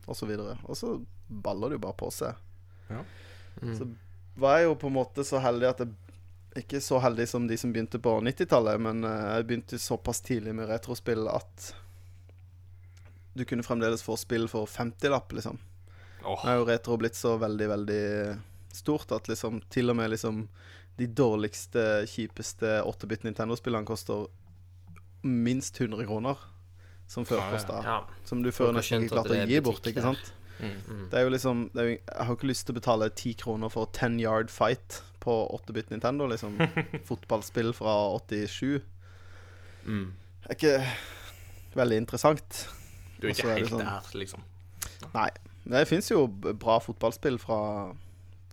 [0.06, 0.56] og så videre.
[0.64, 0.96] Og så
[1.28, 2.38] baller det jo bare på seg.
[2.88, 3.74] Mm.
[3.76, 3.86] Så
[4.34, 5.92] var jeg jo på en måte så heldig at jeg
[6.62, 10.52] Ikke så heldig som de som begynte på 90-tallet, men eh, jeg begynte såpass tidlig
[10.54, 11.70] med retrospill at
[13.32, 15.56] du kunne fremdeles få spill for 50-lapp, liksom.
[16.20, 16.36] Oh.
[16.44, 18.02] Nå er jo retro blitt så veldig, veldig
[18.76, 20.44] stort at liksom til og med liksom
[21.00, 24.26] de dårligste, kjipeste 8-bit Nintendo-spillene koster
[25.24, 26.36] minst 100 kroner.
[27.08, 27.80] Som før kosta.
[27.84, 27.96] ja.
[27.96, 28.20] Ja.
[28.28, 29.88] Som du før nesten ikke klarte å gi bort.
[29.88, 30.32] ikke sant?
[30.60, 30.76] Mm.
[30.88, 31.06] Mm.
[31.10, 33.32] Det er jo liksom det er jo, Jeg har ikke lyst til å betale ti
[33.34, 36.56] kroner for 10 yard fight på 8-bit Nintendo, liksom.
[37.08, 38.82] Fotballspill fra 87.
[39.86, 40.12] Mm.
[40.42, 42.64] Det er ikke veldig interessant.
[43.20, 44.42] Du er ikke er helt sånn- der, liksom.
[45.14, 45.28] Nei.
[45.64, 47.58] Det fins jo bra fotballspill fra,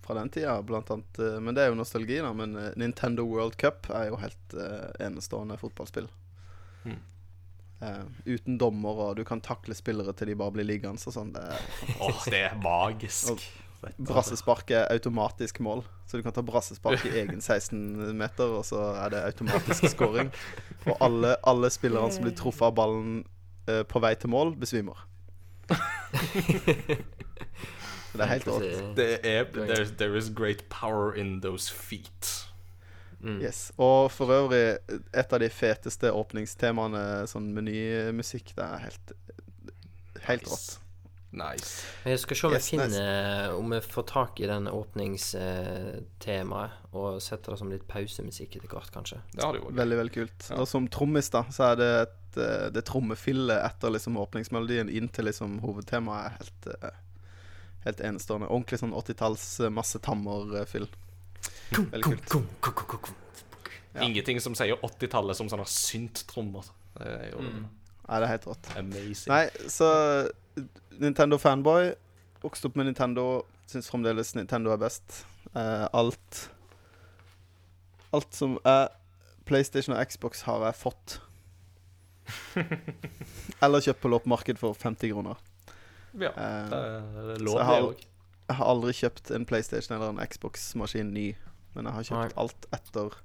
[0.05, 1.17] fra den tida, blant annet.
[1.19, 2.29] eh, Men det er jo nostalgi, da.
[2.37, 6.05] Men eh, Nintendo World Cup er jo helt uh, enestående fotballspill.
[6.85, 6.99] Mm.
[7.79, 11.31] Eh, uten dommer, og du kan takle spillere til de bare blir liggende og sånn.
[11.35, 13.31] Det oh, Åh, det er magisk.
[13.31, 13.39] Og
[14.03, 18.81] Brassespark er automatisk mål, så du kan ta brassespark i egen 16 meter, og så
[19.05, 20.33] er det automatisk scoring.
[20.83, 23.21] Og alle, alle spillerne som blir truffet av ballen
[23.71, 25.05] uh, på vei til mål, besvimer.
[28.09, 28.63] Så det er helt rått.
[28.97, 32.48] Det er there, there is great power in those feet.
[33.21, 33.41] Mm.
[33.43, 33.65] Yes.
[33.77, 34.77] Og for øvrig,
[35.13, 39.11] et av de feteste åpningstemaene, sånn menymusikk, det er helt
[40.25, 40.51] Helt Nice.
[40.51, 40.79] rått.
[41.31, 41.85] Nice.
[42.09, 43.51] Jeg skal se om jeg finner nice.
[43.59, 48.89] Om jeg får tak i den åpningstemaet og setter det som litt pausemusikk etter hvert,
[48.93, 49.19] kanskje.
[49.35, 49.69] Det har det jo.
[49.77, 50.39] Veldig, veldig kult.
[50.49, 50.55] Ja.
[50.63, 55.09] Og som trommis, da, så er det et, eh, det trommefillet etter liksom åpningsmelodien inn
[55.13, 56.97] til liksom hovedtemaet er helt eh,
[57.85, 58.49] Helt enestående.
[58.51, 60.87] Ordentlig sånn 80-talls eh, masse tammer-fyll.
[61.75, 63.09] Veldig kult.
[63.95, 64.01] Ja.
[64.05, 66.67] Ingenting som sier 80-tallet som sånne synt-trommer.
[66.97, 68.69] Det er jo Nei, det er helt rått.
[68.79, 69.29] amazing.
[69.29, 69.89] Nei, så
[70.99, 71.91] Nintendo-fanboy.
[72.41, 73.25] Vokste opp med Nintendo.
[73.69, 75.23] Syns fremdeles Nintendo er best.
[75.53, 76.45] Eh, alt
[78.13, 78.87] Alt som er
[79.45, 81.19] PlayStation og Xbox, har jeg fått.
[83.63, 85.37] Eller kjøpt på loppemarked for 50 kroner.
[86.17, 88.05] Ja, Eh, det er lov, det òg.
[88.49, 91.27] Jeg har aldri kjøpt en PlayStation eller en Xbox-maskin ny,
[91.75, 92.43] men jeg har kjøpt Nei.
[92.43, 93.17] alt etter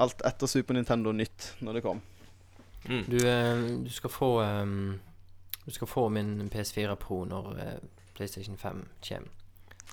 [0.00, 1.98] Alt etter Super Nintendo nytt når det kom.
[2.86, 3.02] Mm.
[3.10, 4.30] Du, eh, du skal få
[5.66, 7.74] Du skal få min PS4 Pro når eh,
[8.14, 9.28] PlayStation 5 kommer.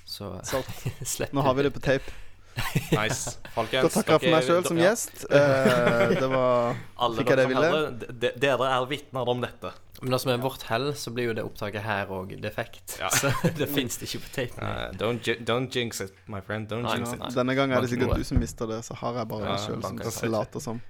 [0.06, 0.64] Så Så
[1.16, 2.14] slipper nå har vi det på tape.
[2.92, 3.38] Nice.
[3.54, 5.26] Da takker jeg for meg sjøl som gjest.
[5.30, 8.32] Uh, det var Alle Fikk jeg det som ville?
[8.42, 9.74] Dere er vitner om dette.
[10.02, 12.98] Men det som er vårt hell, så blir jo det opptaket her òg defekt.
[13.02, 13.08] Ja.
[13.10, 14.62] Så det fins ikke på tapen.
[14.62, 16.68] Uh, don't, don't jinx it, my friend.
[16.70, 17.24] Don't Nei, jinx it.
[17.34, 19.64] Denne gangen er det sikkert du som mister det, så har jeg bare meg en
[19.66, 20.82] sjøl som later som.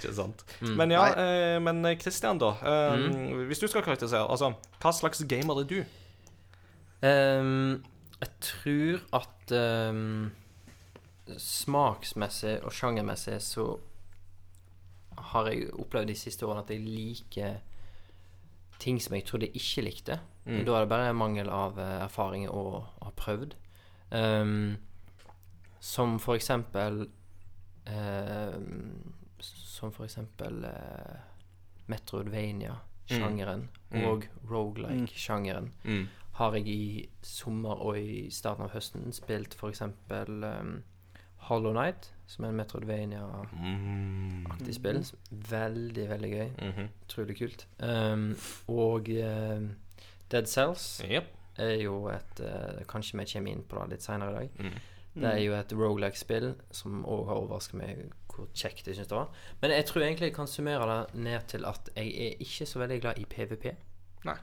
[0.00, 0.44] Ikke sant?
[0.62, 0.72] Mm.
[0.80, 1.26] Men ja, Nei.
[1.26, 2.54] eh, men eh, Christian, da.
[2.62, 3.04] eh,
[3.50, 5.78] Hvis du skal karakterisere, altså, hva slags gamer er du?
[7.04, 7.82] Um,
[8.22, 9.52] jeg tror at
[9.92, 10.30] um,
[11.36, 13.66] smaksmessig og sjangermessig så
[15.34, 17.58] har jeg opplevd de siste årene at jeg liker
[18.84, 20.18] ting som jeg trodde jeg ikke likte.
[20.44, 20.62] Mm.
[20.68, 22.64] Da er det bare mangel av eh, erfaring å
[23.00, 23.54] å ha prøvd.
[24.14, 24.76] Um,
[25.80, 27.06] som for eksempel
[27.88, 28.54] uh,
[29.42, 31.16] Som for eksempel uh,
[31.90, 34.04] Metroidvania-sjangeren Mm.
[34.08, 36.06] og rogelike-sjangeren Mm.
[36.32, 40.82] har jeg i sommer og i starten av høsten spilt for eksempel um,
[41.36, 44.72] Hollow Night, som er en Metrodvania-aktig Mm.
[44.72, 45.04] spill.
[45.30, 46.50] Veldig, veldig gøy.
[46.62, 46.88] Mhm.
[47.08, 47.66] Utrolig kult.
[47.78, 48.36] Um,
[48.68, 49.62] og uh,
[50.30, 51.24] Dead Cells yep.
[51.56, 54.50] er jo et uh, Kanskje vi kommer inn på det litt seinere i dag.
[54.58, 54.80] Mm.
[55.14, 58.00] Det er jo et rogelike-spill som òg har overrasket meg
[58.34, 59.28] hvor kjekt jeg syns det var.
[59.62, 62.78] Men jeg tror egentlig jeg kan summere det ned til at jeg er ikke så
[62.82, 63.68] veldig glad i PVP.
[64.24, 64.34] Nei.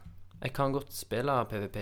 [0.42, 1.76] Jeg kan godt spille PVP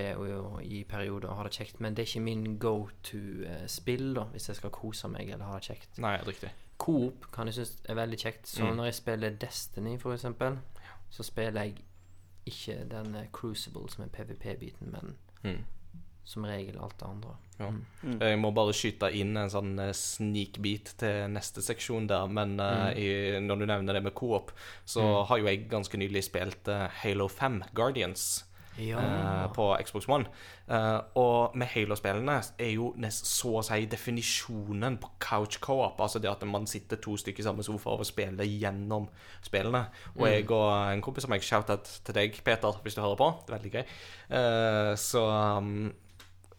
[0.68, 4.50] i perioder og ha det kjekt, men det er ikke min go to-spill da hvis
[4.50, 6.00] jeg skal kose meg eller ha det kjekt.
[6.04, 6.50] Nei, riktig.
[6.80, 8.48] Coop kan jeg synes er veldig kjekt.
[8.48, 8.76] Så Mm.
[8.76, 10.58] når jeg spiller Destiny, for eksempel,
[11.10, 11.76] så spiller jeg
[12.46, 15.64] ikke den eh, Crucible som er PVP-biten, men Mm.
[16.26, 17.36] som regel alt det andre.
[17.60, 17.70] Ja.
[18.04, 18.20] Mm.
[18.22, 22.28] Jeg må bare skyte inn en sånn snikbit sneak-beat til neste seksjon der.
[22.28, 24.52] Men uh, i, når du nevner det med coop,
[24.86, 25.26] så Mm.
[25.28, 28.46] har jo jeg ganske nylig spilt uh, Halo 5 Guardians
[28.78, 30.26] eh, på Xbox One.
[30.70, 36.02] Uh, og med Halo-spillene er jo nest, så å si definisjonen på couch co-op.
[36.02, 39.10] Altså det at man sitter to stykker i samme sofa og spiller gjennom
[39.46, 39.86] spillene.
[40.18, 43.32] Og jeg og en kompis som jeg shout-out til deg, Peter, hvis du hører på.
[43.46, 43.98] Det er veldig gøy.
[44.30, 45.26] Uh, så
[45.58, 45.90] um,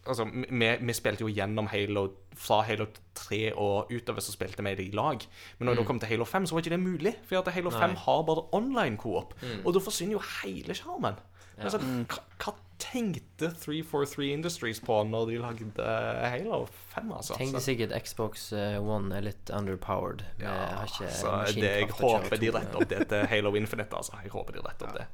[0.01, 4.73] Altså, vi, vi spilte jo gjennom Halo fra Halo 3 og utover, så spilte vi
[4.79, 5.21] det i lag.
[5.59, 7.13] Men når det kom til Halo 5, så var ikke det mulig.
[7.29, 9.35] For at Halo 5 har bare online coop.
[9.63, 11.21] Og da forsvinner jo hele sjarmen.
[11.63, 15.87] Altså, hva, hva tenkte 343 Industries på når de lagde
[16.33, 16.63] Halo
[16.95, 17.37] 5, altså?
[17.37, 20.23] Tenkte sikkert Xbox eh, One er litt underpowered.
[20.41, 24.17] Ja, har ikke så det, jeg håper de retter opp det til Halo Infinite, altså.
[24.23, 25.05] Jeg håper de retter opp det.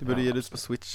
[0.00, 0.94] De burde gi det ut på Switch.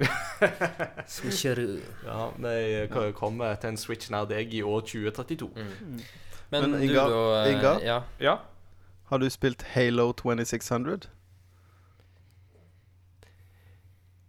[1.06, 1.78] Switcheroo.
[2.06, 5.50] Ja, Vi kommer til en Switch nær deg i år 2032.
[5.54, 6.00] Mm.
[6.50, 7.74] Men, Men du, Inga- da eh, Inga?
[7.84, 8.00] Ja.
[8.20, 8.36] Ja.
[9.10, 11.08] Har du spilt Halo 2600?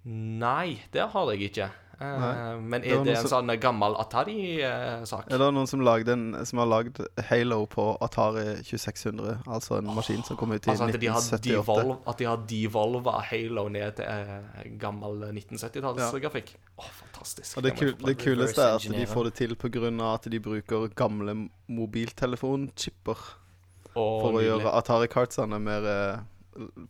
[0.06, 1.72] Nei, det har jeg ikke.
[1.96, 2.56] Eh, Nei.
[2.60, 5.30] men er det, det en som- sånn gammel Atari-sak?
[5.32, 9.38] Er det noen som, lagde en, som har lagd Halo på Atari 2600?
[9.48, 11.56] Altså en maskin som kom ut i Altså at de 1978.
[11.56, 16.52] devolv, at de har devolva Halo ned til eh, gammel 1970-tallsgrafikk.
[16.78, 17.58] Å, fantastisk.
[17.58, 20.14] Og det, kul, det kuleste er at de får det til pga.
[20.14, 24.50] at de bruker gamle mobiltelefonchipper Å, for å nydelig.
[24.52, 26.20] gjøre Atari-kartsene mer eh,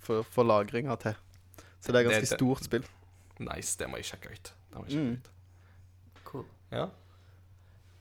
[0.01, 1.13] for, for lagringa til.
[1.79, 2.83] Så det er ganske det- stort spill.
[3.43, 4.53] Nice, det må jeg sjekke ut.
[4.71, 5.17] Det må jeg sjekke Mm.
[5.17, 6.23] ut.
[6.25, 6.45] Cool.
[6.71, 6.87] Ja.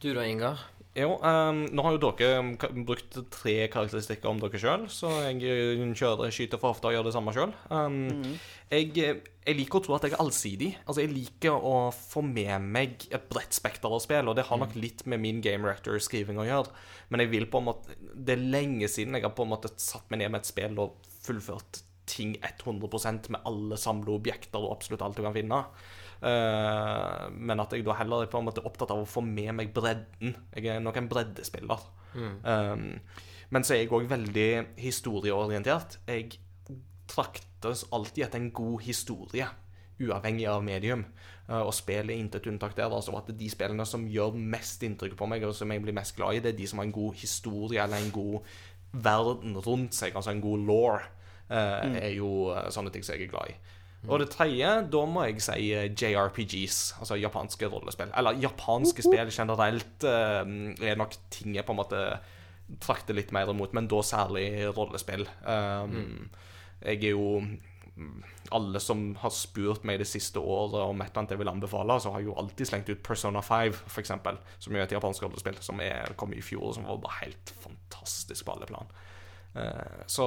[0.02, 0.58] Du da, Ingar?
[0.94, 2.52] Jo, um, nå har jo dere um,
[2.86, 7.08] brukt tre karakteristikker om dere sjøl, så jeg eh, kjører skyter for ofte og gjør
[7.08, 7.50] det samme sjøl.
[7.66, 8.36] Um, mm.
[8.70, 10.68] jeg liker å tro at jeg er allsidig.
[10.84, 14.60] Altså, jeg liker å få med meg et bredt spekter av spill, og det har
[14.62, 16.70] nok litt med min game reactor-skriving å gjøre.
[17.10, 19.74] Men jeg vil på en måte Det er lenge siden jeg har på en måte
[19.76, 20.94] satt meg ned med et spill og
[21.26, 25.60] fullført ting 100 med alle samleobjekter og absolutt alt du kan finne.
[26.24, 29.52] Uh, men at jeg da heller er på en måte opptatt av å få med
[29.58, 30.36] meg bredden.
[30.56, 31.84] Jeg er nok en breddespiller.
[32.14, 32.88] Um,
[33.52, 34.48] men så er jeg òg veldig
[34.80, 35.98] historieorientert.
[36.08, 36.38] Jeg
[37.10, 39.48] traktes alltid etter en god historie,
[40.00, 41.04] uavhengig av medium.
[41.48, 42.88] Uh, og spill er intet unntak der.
[42.88, 46.16] Altså at de spillene som gjør mest inntrykk på meg, og som jeg blir mest
[46.16, 48.56] glad i, det er de som har en god historie eller en god
[48.94, 51.04] verden rundt seg, altså en god law,
[51.52, 53.56] er jo uh, sånne ting som jeg er glad i.
[54.04, 58.12] Og det tredje, da må jeg si eh, JRPGs, altså japanske rollespill.
[58.18, 60.42] Eller japanske spill generelt eh,
[60.90, 62.02] er nok ting jeg på en måte
[62.84, 65.26] trakter litt mer imot, men da særlig rollespill.
[65.44, 66.30] Um,
[66.84, 71.22] Jeg er jo mm, Alle som har spurt meg det siste året om et eller
[71.22, 74.40] annet jeg vil anbefale, så har jeg jo alltid slengt ut Persona 5, for eksempel,
[74.58, 78.44] som er et japansk rollespill som er, kom i fjor, som var bare helt fantastisk
[78.44, 78.92] på alle plan.
[79.54, 80.26] Eh, Så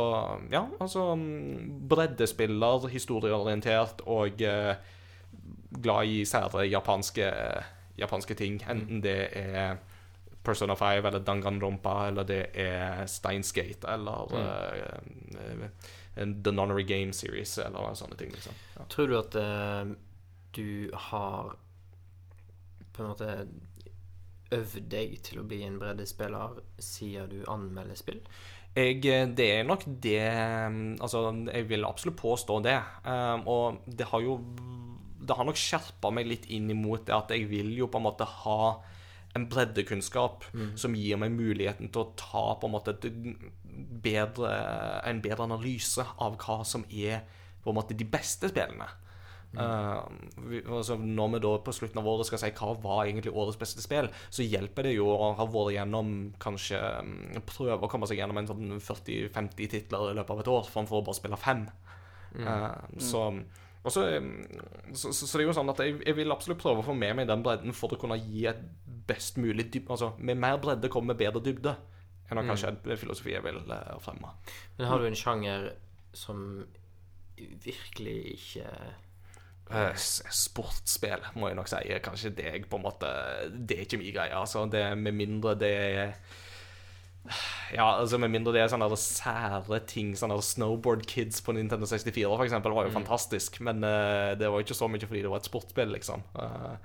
[0.51, 4.75] ja, altså mm, Breddespiller, historieorientert og eh,
[5.83, 7.31] glad i sære japanske,
[7.99, 8.61] japanske ting.
[8.69, 9.77] Enten det er
[10.43, 15.63] Persona 5 eller Danganronpa, eller det er Steinsgate eller mm.
[15.63, 15.69] eh,
[16.43, 18.31] The Nonary Game Series, eller sånne ting.
[18.31, 18.53] liksom.
[18.75, 18.85] Ja.
[18.89, 19.95] Tror du at eh,
[20.55, 21.57] du har
[22.93, 23.47] på en måte
[24.55, 28.23] øvd deg til å bli en breddespiller siden du anmelder spill?
[28.77, 32.77] Jeg, eh, det er nok det mm, Altså, jeg vil absolutt påstå det.
[33.05, 34.37] Um, og det har jo
[35.17, 38.05] Det har nok skjerpa meg litt inn imot det at jeg vil jo på en
[38.05, 38.77] måte ha
[39.35, 40.45] en breddekunnskap
[40.79, 43.03] som gir meg muligheten til å ta på en måte et
[44.01, 44.53] bedre,
[45.05, 47.25] en bedre analyse av hva som er
[47.61, 48.87] på en måte de beste spillene.
[49.55, 50.03] Uh,
[50.49, 53.57] vi, altså når vi da på slutten av året skal si hva var egentlig årets
[53.57, 56.11] beste spill, så hjelper det jo å ha vært gjennom
[56.43, 60.51] kanskje mm, Prøve å komme seg gjennom en sånn 40-50 titler i løpet av et
[60.51, 61.63] år, framfor å bare spille fem.
[62.35, 63.23] Uh, Så
[63.87, 64.03] Og så,
[64.91, 67.15] så, så, det er jo sånn at jeg, jeg vil absolutt prøve å få med
[67.15, 68.59] meg den bredden for å kunne gi et
[69.07, 69.93] best mulig dybde.
[69.95, 71.77] Altså, med mer bredde kommer bedre dybde
[72.27, 72.49] enn Mm.
[72.49, 74.33] kanskje en filosofi jeg vil uh, fremme.
[74.75, 75.69] Men har du en sjanger
[76.11, 76.65] som
[77.37, 78.65] virkelig ikke
[80.31, 83.09] sportsspill, må jeg nok si, kanskje det jeg på en måte
[83.51, 84.35] Det er ikke min greie.
[84.37, 86.13] Altså, det med mindre det er
[87.75, 92.23] Ja, altså med mindre det er sånne sære ting Sånne Snowboard Kids på Nintendo 64
[92.29, 93.59] for eksempel var jo fantastisk.
[93.59, 96.23] Men uh, det var ikke så mye fordi det var et sportsspill liksom.
[96.37, 96.77] Uh,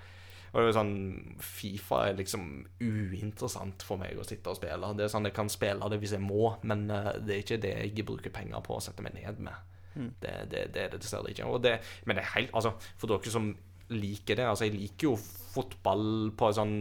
[0.52, 0.96] Og det er jo sånn
[1.40, 2.48] FIFA er liksom
[2.82, 4.90] uinteressant for meg å sitte og spille.
[4.98, 7.62] Det er sånn jeg kan spille det hvis jeg må Men uh, det er ikke
[7.62, 9.54] det jeg bruker penger på å sette meg ned med
[9.94, 11.48] det, det, det er det dessverre ikke.
[11.62, 11.76] Det,
[12.06, 13.50] Men det er helt, altså For dere som
[13.92, 15.16] liker det Altså jeg liker jo
[15.52, 16.76] fotball på sånn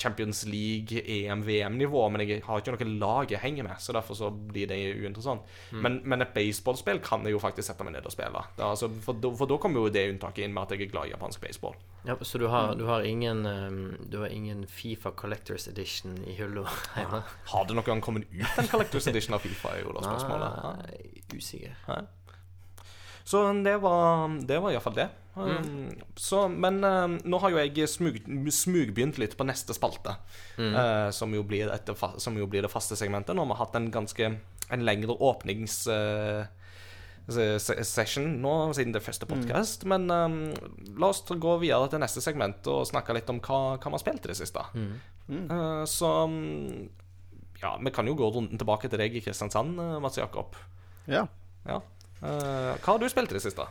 [0.00, 4.16] Champions League, EM, VM-nivå, men jeg har ikke noe lag jeg henger med, så derfor
[4.16, 5.42] så blir det uinteressant.
[5.76, 8.40] Men, men et baseballspill kan jeg jo faktisk sette meg ned og spille.
[8.56, 10.92] Er altså, for, da- for da kommer jo det unntaket inn med at jeg er
[10.94, 11.76] glad i japansk baseball.
[12.08, 16.32] ja, Så du har, du har ingen um, Du har ingen Fifa Collectors Edition i
[16.38, 16.64] hylla
[16.96, 17.20] hjemme?
[17.52, 20.64] Har det noen gang kommet ut en Collectors Edition av Fifa, er jo da spørsmålet.
[20.80, 21.76] Nei, usikker.
[21.92, 22.00] Nei.
[23.30, 25.08] Så det var, det var iallfall det.
[25.40, 28.18] Um, så, men uh, nå har jo jeg smug,
[28.52, 30.16] smugbegynt litt på neste spalte,
[30.58, 33.34] eh, som, jo blir etter, som jo blir det faste segmentet.
[33.36, 34.32] Nå har vi hatt en ganske
[34.70, 35.80] En lengre åpnings...
[37.30, 39.84] se- Session nå siden det er første podkast.
[39.90, 40.38] Men um,
[40.98, 44.02] la oss gå videre til neste segment og snakke litt om hva, hva vi har
[44.02, 44.64] spilt i det siste.
[45.30, 46.88] Eh, så um,
[47.62, 50.56] Ja, vi kan jo gå runden tilbake til deg i Kristiansand, Mats Jakob.
[51.10, 51.26] Ja.
[51.66, 51.80] Ja.
[52.22, 53.66] Uh, hva har du spilt i det siste?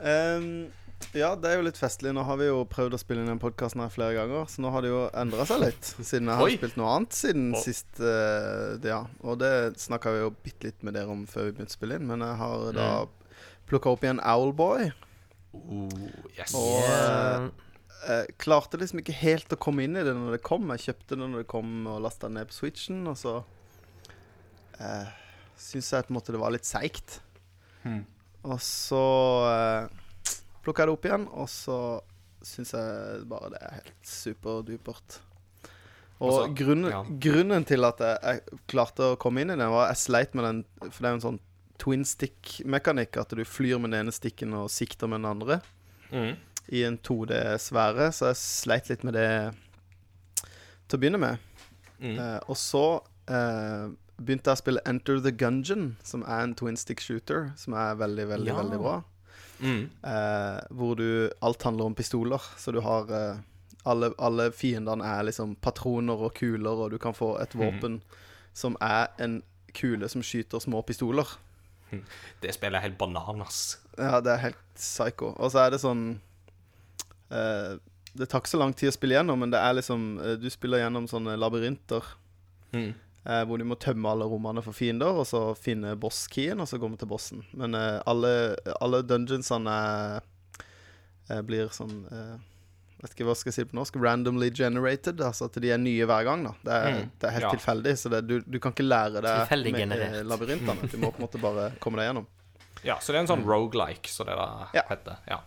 [0.00, 0.70] Ehm,
[1.16, 2.12] ja, det er jo litt festlig.
[2.14, 4.72] Nå har vi jo prøvd å spille inn den podkasten her flere ganger, så nå
[4.74, 5.92] har det jo endra seg litt.
[5.96, 6.58] Siden jeg har Oi.
[6.58, 7.62] spilt noe annet siden oh.
[7.62, 7.88] sist.
[7.98, 9.00] Uh, det, ja.
[9.24, 11.98] Og det snakka vi jo bitte litt med dere om før vi begynte å spille
[11.98, 12.90] inn, men jeg har da
[13.70, 14.90] plukka opp igjen Owlboy.
[15.50, 15.88] Oh,
[16.36, 16.54] yes.
[16.54, 17.48] Og uh,
[18.06, 20.70] Jeg klarte liksom ikke helt å komme inn i det når det kom.
[20.76, 23.40] Jeg kjøpte det når det kom og lasta ned på Switchen, og så
[24.78, 25.10] uh,
[25.60, 27.18] syns jeg på en måte det var litt seigt.
[27.82, 28.04] Hmm.
[28.46, 29.02] Og så
[29.50, 30.06] uh,
[30.64, 31.76] plukka det opp igjen, og så
[32.42, 35.18] syns jeg bare det er helt superdupert.
[36.20, 37.02] Og Altså, grunnen, ja.
[37.08, 40.44] grunnen til at jeg, klarte å komme inn i den, var at jeg sleit med
[40.44, 40.58] den
[40.90, 41.40] For det er jo en sånn
[41.80, 45.60] twin stick-mekanikk, at du flyr med den ene stikken og sikter med den andre
[46.12, 46.36] Mm.
[46.72, 49.54] i en 2D-sfære, så jeg sleit litt med det
[50.90, 51.38] til å begynne med.
[52.02, 52.18] Mm.
[52.18, 52.82] Eh, og så
[53.30, 53.88] eh,
[54.20, 57.94] begynte jeg å spille Enter the Gungeon, som er en twin stick shooter, som er
[58.00, 58.56] veldig, veldig, Ja.
[58.60, 58.96] veldig bra.
[59.60, 59.90] Mm.
[60.02, 63.36] Eh, hvor du Alt handler om pistoler, så du har eh,
[63.84, 68.00] alle, alle fiendene er liksom patroner og kuler, og du kan få et våpen våpen
[68.52, 69.42] som er en
[69.76, 71.28] kule som skyter små pistoler.
[72.42, 73.78] Det spillet er helt bananas.
[73.98, 75.32] Ja, det er helt psycho.
[75.36, 76.20] Og så er det sånn
[77.30, 77.78] eh,
[78.14, 80.48] Det tar ikke så lang tid å spille gjennom, men det er liksom eh, Du
[80.50, 82.16] spiller gjennom sånne labyrinter
[82.70, 82.92] Mm.
[83.26, 86.78] Eh, hvor du må tømme alle rommene for fiender, og så finne boss-keyen, og så
[86.80, 87.42] går vi til bossen.
[87.52, 88.32] Men eh, alle,
[88.80, 89.74] alle dungeonsene
[91.30, 92.38] eh, blir sånn eh,
[93.00, 93.94] Vet ikke hva skal jeg si på norsk.
[93.96, 95.22] Randomly generated.
[95.24, 96.42] Altså at de er nye hver gang.
[96.44, 97.52] da Det er, Mm, det er helt ja.
[97.54, 100.16] tilfeldig, så det, du, du kan ikke lære det Tilfeldig med, generert.
[100.18, 100.90] eh, labyrintene.
[100.92, 102.26] Du må på en måte bare komme deg gjennom.
[102.84, 104.82] Ja, så det er en sånn roguelike, så det da Ja.
[104.90, 105.16] heter.
[105.32, 105.38] Ja.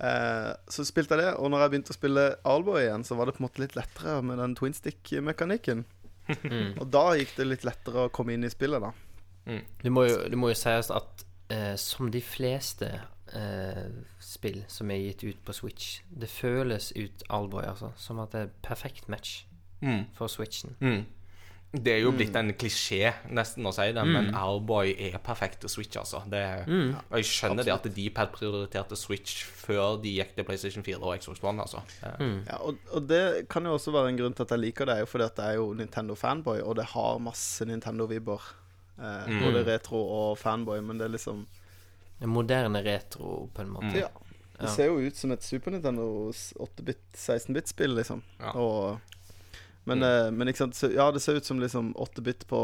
[0.00, 3.28] Eh, så spilte jeg det, og når jeg begynte å spille Alboy igjen, så var
[3.28, 5.84] det på en måte litt lettere med den twin stick-mekanikken.
[6.28, 6.74] Mm.
[6.80, 8.90] Og da gikk det litt lettere å komme inn i spillet, da.
[9.82, 12.90] Det må jo, det må jo sies at eh, som de fleste
[13.32, 13.86] eh,
[14.20, 18.42] spill som er gitt ut på Switch, det føles ut Alboy, altså, som at det
[18.46, 19.44] er perfekt match
[19.80, 20.08] Mm.
[20.12, 20.72] for Switchen.
[20.82, 21.04] Mm.
[21.72, 24.12] Det er jo blitt en klisjé nesten å si det, Mm.
[24.14, 26.22] men Airboy er perfekt til Switch, altså.
[26.24, 26.94] Det mm.
[27.10, 31.18] og jeg skjønner det at Dpad prioriterte Switch før de gikk til PlayStation 4 og
[31.20, 31.82] Xbox One, altså.
[32.18, 32.38] Mm.
[32.46, 34.94] Ja, og, og det kan jo også være en grunn til at jeg liker det,
[34.96, 38.48] er jo fordi at jeg er jo Nintendo-fanboy, og det har masse Nintendo-vibber.
[38.98, 39.42] Eh, Mm.
[39.44, 41.44] Både retro og fanboy, men det er liksom
[42.20, 43.92] En moderne retro, på en måte.
[43.94, 44.08] Ja.
[44.58, 48.22] Det ser jo ut som et Super Nintendo 8-bit, 16-bit-spill, liksom.
[48.40, 48.50] Ja.
[48.58, 48.98] Og,
[49.88, 52.60] men, eh, men så, Ja, det ser ut som liksom 8-bit på,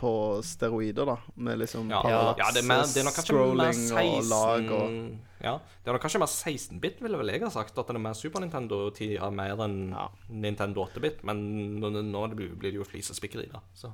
[0.00, 0.12] på
[0.46, 1.16] steroider, da.
[1.34, 4.30] Med liksom Ja, parallax, ja det, er mer, det er scrolling kanskje mer scrolling og
[4.30, 7.78] lag og Ja, det er nok kanskje mer 16-bit, ville vel jeg ha sagt.
[7.80, 10.08] At det er mer Super Nintendo-tida mer enn Ja.
[10.28, 11.22] Nintendo 8-bit.
[11.24, 11.40] Men
[11.80, 13.62] nå, nå blir det jo flisespikkeri, da.
[13.74, 13.90] Så.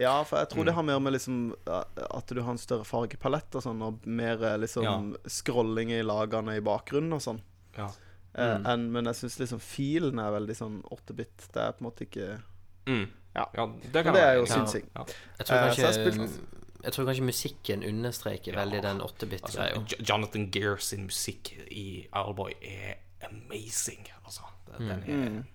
[0.00, 0.66] Ja, for jeg tror Mm.
[0.66, 4.42] det har mer med liksom At du har en større fargepalett og sånn, og mer
[4.44, 7.40] eh, liksom scrolling i lagene i bakgrunnen og sånn.
[7.76, 7.88] Ja.
[8.34, 8.66] Eh, Mm.
[8.66, 11.48] en, men jeg syns liksom filen er veldig sånn 8-bit.
[11.52, 12.40] Det er på en måte ikke
[12.86, 13.08] Mm.
[13.36, 13.44] Ja.
[13.54, 14.86] det Men kan det er jo synsing.
[14.96, 15.04] Ja.
[15.38, 16.46] Jeg tror Eh, kanskje jeg spilte-
[16.82, 19.74] Jeg tror kanskje musikken understreker veldig den 8-bit-greia.
[19.76, 22.94] Altså, Jonathan Gear sin musikk i Owlboy er
[23.28, 24.06] amazing.
[24.24, 24.40] Altså,
[24.78, 25.02] den, den,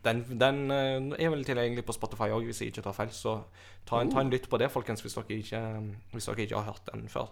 [0.03, 3.09] er, den, den eh, er vel tilgjengelig på Spotify òg, hvis jeg ikke tar feil.
[3.09, 3.43] Så
[3.87, 5.61] ta en, ta en lytt på det, folkens, hvis dere ikke,
[6.13, 7.29] hvis dere ikke har hørt den før.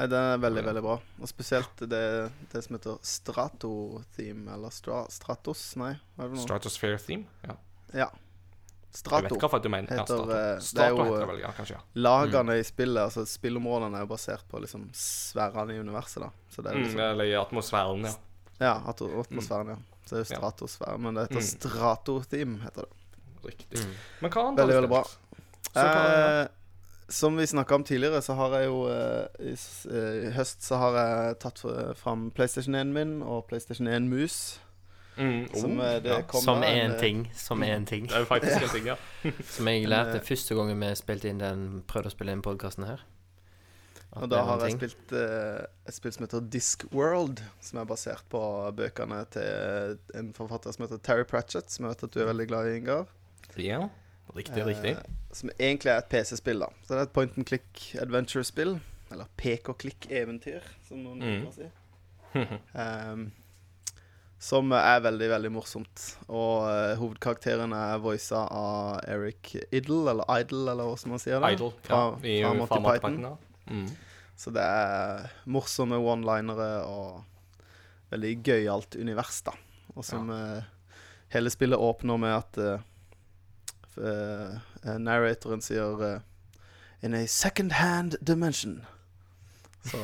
[0.00, 0.94] Nei, den er veldig, veldig bra.
[1.20, 2.00] Og spesielt det,
[2.52, 6.40] det som heter Strato-theme, eller stra, Stratos, nei, er det?
[6.40, 7.26] Stratosphere Theme.
[7.44, 7.56] Ja.
[7.92, 8.06] Ja.
[8.90, 9.34] Jeg Strato.
[9.36, 9.92] vet hva du mener.
[9.92, 10.32] Ja, heter, Strato.
[10.34, 11.76] eh, det er jo, vel, ja, kanskje.
[11.76, 11.82] ja.
[12.00, 16.30] Lagene i spillet, altså spillområdene, er jo basert på liksom sfærene i universet, da.
[16.50, 18.14] Så det er Mm, liksom eller i atmosfæren, ja.
[18.60, 19.76] Ja, atmosfæren, ja.
[20.06, 20.40] Så det er jo Ja.
[20.40, 21.50] stratosfære, men det heter Mm.
[21.52, 22.90] Strato-theme, heter det.
[23.44, 23.78] Riktig.
[23.84, 23.94] Mm.
[24.22, 25.04] Men hva annet Veldig, har du veldig bra.
[25.70, 26.48] Så hva- Eh,
[27.10, 29.54] som vi snakka om tidligere, så har jeg jo eh, i,
[29.90, 31.62] eh, I høst så har jeg tatt
[31.98, 34.60] fram PlayStation 1 min og PlayStation 1 Mus.
[35.20, 36.40] Mm, Som oh, eh, det ja.
[36.40, 37.32] Som én en, eh, ting.
[37.34, 38.06] Som én ting.
[38.08, 38.96] Det er jo faktisk en ting, ja.
[39.44, 42.86] Som jeg lærte eh, første gangen vi spilte inn den prøvde å spille inn podkasten
[42.88, 43.02] her.
[44.10, 48.24] At Og da har jeg spilt uh, et spill som heter Discworld, som er basert
[48.32, 48.40] på
[48.74, 52.46] bøkene til en forfatter som heter Terry Pratchett, som jeg vet at du er veldig
[52.50, 53.12] glad i, Ingar.
[53.54, 53.84] Ja,
[54.36, 54.96] riktig, Eh, riktig.
[55.32, 56.66] Som egentlig er et PC-spill, da.
[56.84, 58.80] Så det er et point and click adventure-spill.
[59.10, 61.42] Eller pek-og-klikk-eventyr, som noen Mm.
[61.44, 61.68] kan si.
[62.74, 63.32] um,
[64.40, 66.04] som er veldig, veldig morsomt.
[66.28, 71.40] Og uh, hovedkarakteren er voisa av Eric Idle, eller Idle, eller hva som man sier
[71.42, 71.52] det.
[71.58, 73.16] Idle, Fra, Ja, i fra Monty fra Monty Python.
[73.18, 73.38] Python.
[73.70, 73.90] Mm.
[74.40, 77.24] Så det er morsomme one-linere og
[78.10, 79.52] veldig gøyalt univers, da.
[79.94, 80.62] Og som eh,
[81.34, 82.80] hele spillet åpner med at eh, eh,
[85.00, 86.18] narratoren sier eh,
[87.02, 88.82] In a second hand dimension.
[89.84, 89.96] Så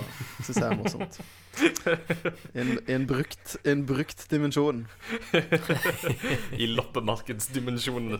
[0.47, 1.19] syns jeg er morsomt.
[1.61, 4.87] I en, en, brukt, en brukt dimensjon.
[6.63, 8.17] I loppemarkedsdimensjonen.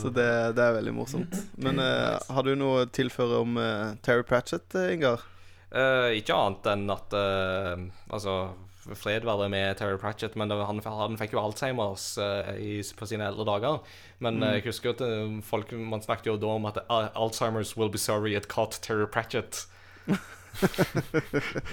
[0.00, 1.36] Så det, det er veldig morsomt.
[1.60, 5.22] Men uh, har du noe å tilføre om uh, Terry Pratchett, eh, Ingar?
[5.70, 8.32] Uh, ikke annet enn at eh, Altså,
[8.80, 13.08] fred være med Terry Pratchett, men var- han, han fikk jo Alzheimers uh, i, på
[13.08, 13.80] sine eldre dager.
[14.18, 14.46] Men mm.
[14.56, 18.00] jeg husker at eh, folk Man snakket jo da om at eh, Alzheimers will be
[18.00, 19.66] sorry it caught Terry Pratchett.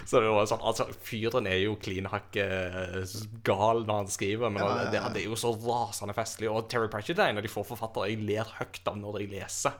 [0.05, 2.45] Så det var sånn Altså, fyren er jo klinhakke
[3.47, 4.91] gal når han skriver, men Ja, ja, ja.
[4.93, 6.47] Det, det er jo så rasende festlig.
[6.51, 9.33] Og Terry Pratchett er en av de få forfattere jeg ler høyt av når jeg
[9.35, 9.75] leser.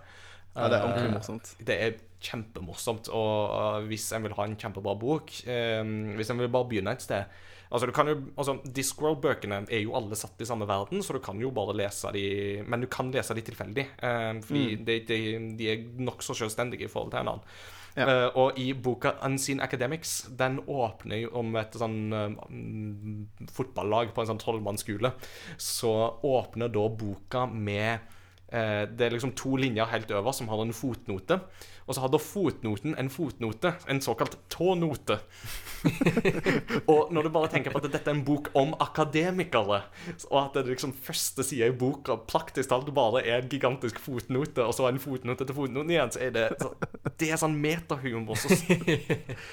[0.55, 1.55] Ja, det er ordentlig Eh, morsomt.
[1.67, 3.09] det er kjempemorsomt.
[3.13, 5.83] Og hvis en vil ha en kjempebra bok eh,
[6.17, 7.25] Hvis en vil bare begynne et sted
[7.67, 11.19] Altså, du kan jo, altså Discworld-bøkene er jo alle satt i samme verden, så du
[11.19, 15.17] kan jo bare lese de Men du kan lese de tilfeldig, eh, fordi de, de,
[15.59, 17.57] de er nokså selvstendige i forhold til hverandre.
[17.97, 18.05] Ja.
[18.05, 24.21] Uh, og i boka Unseen Academics, den åpner jo om et sånn mm, fotballag på
[24.21, 25.15] en sånn tolvmannsskole.
[25.57, 25.93] Så
[26.29, 28.13] åpner da boka med
[28.47, 31.35] Det er liksom to linjer helt over som har en fotnote.
[31.87, 35.17] Og så har da fotnoten en fotnote, en såkalt tånote.
[36.91, 39.81] og når du bare tenker på at dette er en bok om akademikere,
[40.27, 44.65] og at det liksom første sida i boka praktisk talt bare er en gigantisk fotnote,
[44.65, 46.73] og så en fotnote til fotnoten igjen, så er det så,
[47.15, 48.35] Det er sånn metahumor.
[48.35, 48.51] Så,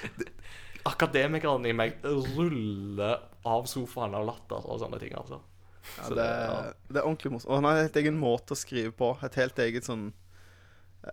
[0.91, 5.39] akademikerne i meg ruller av sofaen av latter og sånne ting, altså.
[5.99, 6.17] Ja, det,
[6.89, 7.51] det- er, ordentlig morsomt.
[7.51, 9.13] Og han har en helt egen måte å skrive på.
[9.25, 10.13] Et helt eget sånn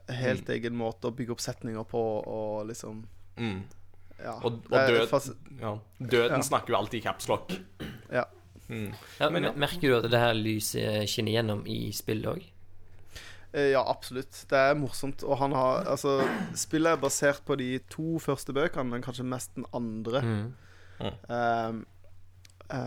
[0.07, 0.53] Helt Mm.
[0.55, 3.01] egen måte å bygge opp setninger på og liksom
[3.38, 3.63] Mm.
[4.24, 4.36] Ja.
[4.43, 5.72] Og, og død, ja.
[5.99, 6.41] Døden Ja.
[6.41, 7.51] snakker jo alltid i capslock.
[8.11, 8.24] ja.
[8.69, 8.93] Mm.
[9.19, 9.51] Ja, Men ja.
[9.51, 12.43] Merker du at det her lyset skinner gjennom i spillet òg?
[13.53, 14.45] Eh, ja, absolutt.
[14.47, 15.24] Det er morsomt.
[15.28, 16.22] Og han har Altså,
[16.55, 20.22] spillet er basert på de to første bøkene, men kanskje mest den andre.
[20.22, 20.53] Mm.
[21.01, 21.74] Ehm, eh,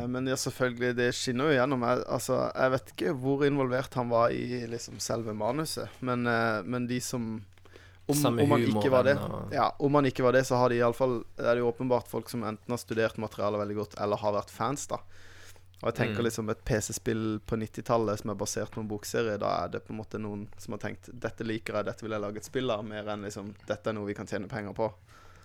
[0.09, 1.83] men ja, selvfølgelig, det skinner jo gjennom.
[1.89, 6.63] Jeg, altså, jeg vet ikke hvor involvert han var i liksom selve manuset, men, eh,
[6.65, 7.43] men de som
[8.07, 10.57] om, Samme om han ikke var det, og- ja, om han ikke var det, så
[10.61, 13.95] har de iallfall Er det jo åpenbart folk som enten har studert materialet veldig godt,
[14.01, 14.97] eller har vært fans, da.
[15.83, 16.25] Og jeg tenker Mm.
[16.25, 19.91] liksom et PC-spill på 90-tallet som er basert på en bokserie, da er det på
[19.91, 22.71] en måte noen som har tenkt 'Dette liker jeg, dette vil jeg lage et spill
[22.71, 24.93] av', mer enn liksom 'Dette er noe vi kan tjene penger på'.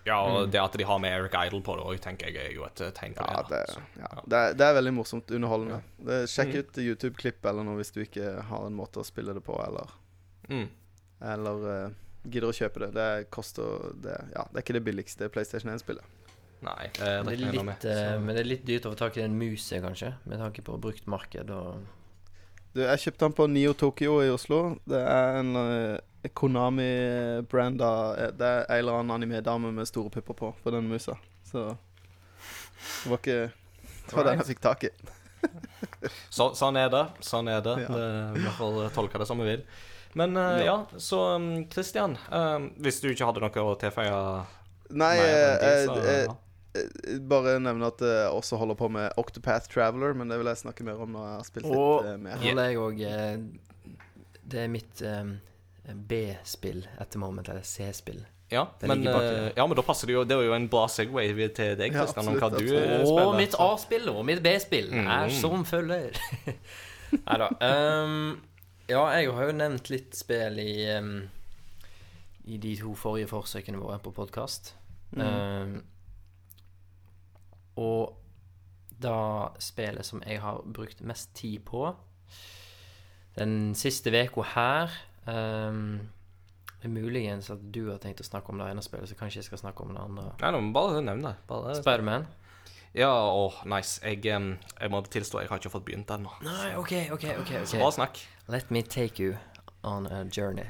[0.06, 2.54] Ja, og det at de har med Eric Idle på det òg, tenker jeg er
[2.56, 3.58] jo et eh, tegn på Ja, det.
[3.66, 3.74] det.
[3.74, 4.12] Så, ja.
[4.24, 5.30] Det, er, det er veldig morsomt.
[5.36, 5.82] Underholdende.
[5.98, 6.60] Det, sjekk Mm.
[6.62, 9.92] ut YouTube-klipp eller noe hvis du ikke har en måte å spille det på, eller,
[10.48, 10.68] Mm.
[11.20, 11.90] eller uh,
[12.24, 12.90] gidder å kjøpe det.
[12.96, 16.04] Det koster det, Ja, det er ikke det billigste PlayStation 1-spillet.
[16.62, 17.84] Nei, det, Det det er litt, med.
[17.88, 20.60] eh, men det er litt dyrt å få tak i den muset, kanskje, med tanke
[20.64, 21.86] på brukt marked og
[22.74, 24.60] Du, jeg kjøpte den på Nio Tokyo i Oslo.
[24.88, 30.36] Det er en uh, Konami-branda eh, Det er en eller annen anime-dame med store pupper
[30.38, 31.16] på på den musa.
[31.50, 34.92] Så det var ikke Det var den jeg fikk tak i.
[36.36, 37.04] Så, sånn er det.
[37.24, 37.76] Sånn er det.
[37.82, 37.88] Ja.
[37.96, 38.10] det.
[38.38, 39.64] Vi får tolke det som vi vil.
[40.12, 40.64] Men uh, ja.
[40.64, 40.98] Ja.
[40.98, 44.14] så um, Christian, um, hvis du ikke hadde noe å tilføye
[44.90, 46.32] Nei, mer eh, så, uh, eh,
[47.28, 50.84] bare nevne at jeg også holder på med Octopath Traveler, men det vil jeg snakke
[50.86, 52.36] mer om når jeg har spilt litt Og eh, mer.
[52.42, 53.00] holder jeg òg
[54.50, 55.32] Det er mitt um,
[56.10, 58.20] B-spill etter moment, eller C-spill.
[58.50, 61.28] Ja, men, eh, ja, men da passer det jo Det er jo en bra Segway
[61.54, 63.10] til deg, Ja, om hva absolutt, du absolutt.
[63.18, 65.34] eh, Og mitt A-spill og mitt B-spill er Mm.
[65.40, 66.18] som følger.
[67.26, 67.46] Nei da.
[67.62, 68.40] Um,
[68.90, 71.12] ja, jeg har jo nevnt litt spill i um,
[72.46, 74.72] I de to forrige forsøkene våre på podkast.
[75.14, 75.22] Mm.
[75.22, 75.82] Um,
[77.80, 78.16] og
[79.00, 81.86] da spillet som jeg har brukt mest tid på
[83.38, 84.90] den siste uka her
[85.26, 86.10] um,
[86.82, 89.48] det muligens at du har tenkt å snakke om det ene spillet, så kanskje jeg
[89.50, 90.30] skal snakke om det andre.
[90.40, 91.34] Nei, nå må bare nevn det.
[91.76, 92.24] Spiderman.
[92.96, 94.00] Ja, åh, nice.
[94.02, 96.32] Jeg, um, jeg må tilstå, jeg har ikke fått begynt ennå.
[96.42, 97.26] Nei, OK, OK.
[97.42, 98.22] ok, Så bare snakk.
[98.48, 99.36] Let me take you
[99.84, 100.66] on a journey.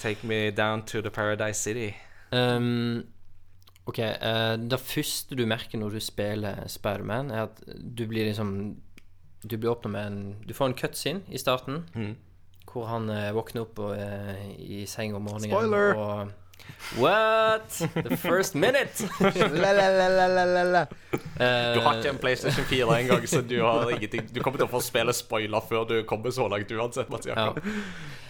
[0.00, 1.94] Take me down to the Paradise City.
[2.32, 3.11] Um,
[3.90, 3.98] OK.
[3.98, 8.76] uh, det første du merker når du spiller Spiderman, er at du blir liksom
[9.42, 12.12] Du blir åpna med en Du får en cutscene i starten mm.
[12.70, 15.98] hvor han uh, våkner opp og, uh, i seng om morgenen Spoiler!
[15.98, 16.30] og
[16.98, 17.68] What?
[17.94, 19.08] The first minute!
[19.62, 20.82] La-la-la-la-la-la.
[21.12, 24.68] Eh, Du har ikke en PlayStation 4 engang, så du har ingenting Du kommer til
[24.68, 27.36] å få spille spoiler før du kommer så langt uansett, Mathias.
[27.36, 27.52] ja.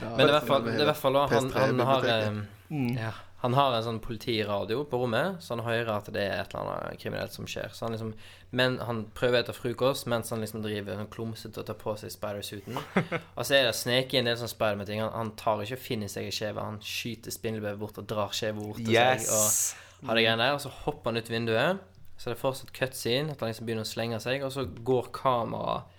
[0.03, 2.49] Ja, Men i hvert fall, det er i hvert fall da, han, han, har, PS3-biblioteket.
[2.71, 3.13] eh, ja,
[3.43, 6.69] han har en sånn politiradio på rommet, så han hører at det er et eller
[6.77, 7.73] annet kriminelt som skjer.
[7.75, 8.13] Så han liksom
[8.55, 12.13] Men han prøver etter frokost mens han liksom driver sånn klumsete og tar på seg
[12.13, 12.77] spider-suiten.
[13.37, 15.01] Og så er det sneket en del sånn Spiderman-ting.
[15.01, 16.69] Han, han tar ikke og finner seg i skjeva.
[16.69, 19.25] Han skyter spindelvevet bort og drar skjeva bort til seg.
[19.27, 19.75] Og Yes!
[20.07, 21.83] har det greiene der, og så hopper han ut vinduet.
[22.19, 25.11] Så det er fortsatt cutscene, at han liksom begynner å slenge seg, og så går
[25.17, 25.99] kameraet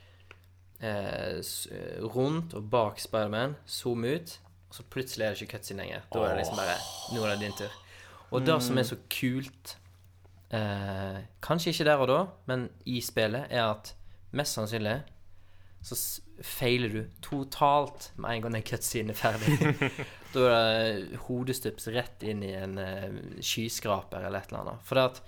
[0.79, 4.37] eh, eh, rundt og bak Spiderman, zoom ut,
[4.73, 6.05] og så plutselig er det ikke cutscene lenger.
[6.09, 6.77] Da er det liksom bare
[7.13, 7.73] Nå er det din tur.
[8.33, 9.75] Og det som er så kult,
[10.49, 13.91] eh, kanskje ikke der og da, men i spillet, er at
[14.31, 15.03] mest sannsynlig
[15.83, 15.97] så
[16.41, 19.77] feiler du totalt med en gang den cutscenen er ferdig.
[20.33, 20.73] da er
[21.11, 24.87] det hodestups rett inn i en uh, skyskraper eller et eller annet.
[24.87, 25.21] For det at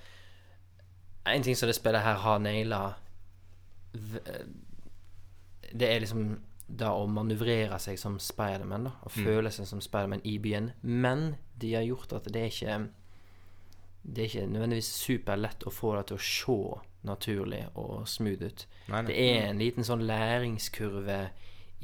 [1.35, 2.81] en ting som det spillet her har naila
[5.69, 8.93] Det er liksom det å manøvrere seg som Spiderman, da.
[9.05, 10.71] Og føle seg som Spiderman i byen.
[10.81, 12.77] Men de har gjort at det er ikke
[14.05, 16.57] Det er ikke nødvendigvis superlett å få det til å se
[17.05, 18.65] naturlig og smooth ut.
[18.89, 19.07] Nei, nei.
[19.07, 21.19] Det er en liten sånn læringskurve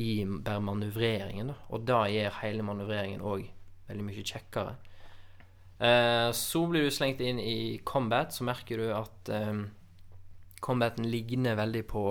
[0.01, 1.57] i bare manøvreringen, da.
[1.73, 3.47] Og da gjør hele manøvreringen òg
[3.89, 4.75] veldig mye kjekkere.
[5.81, 9.63] Eh, så blir du slengt inn i combat, så merker du at eh,
[10.61, 12.05] combaten ligner veldig på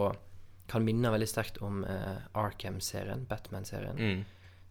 [0.70, 4.24] Kan minne veldig sterkt om uh, Arkham-serien, Batman-serien, Mm.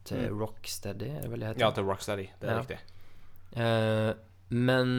[0.07, 1.59] til Rocksteady, er det vel det heter?
[1.65, 2.29] Ja, til Rocksteady.
[2.39, 2.61] Det er Ja.
[2.61, 2.79] riktig.
[3.57, 4.13] Uh,
[4.49, 4.93] men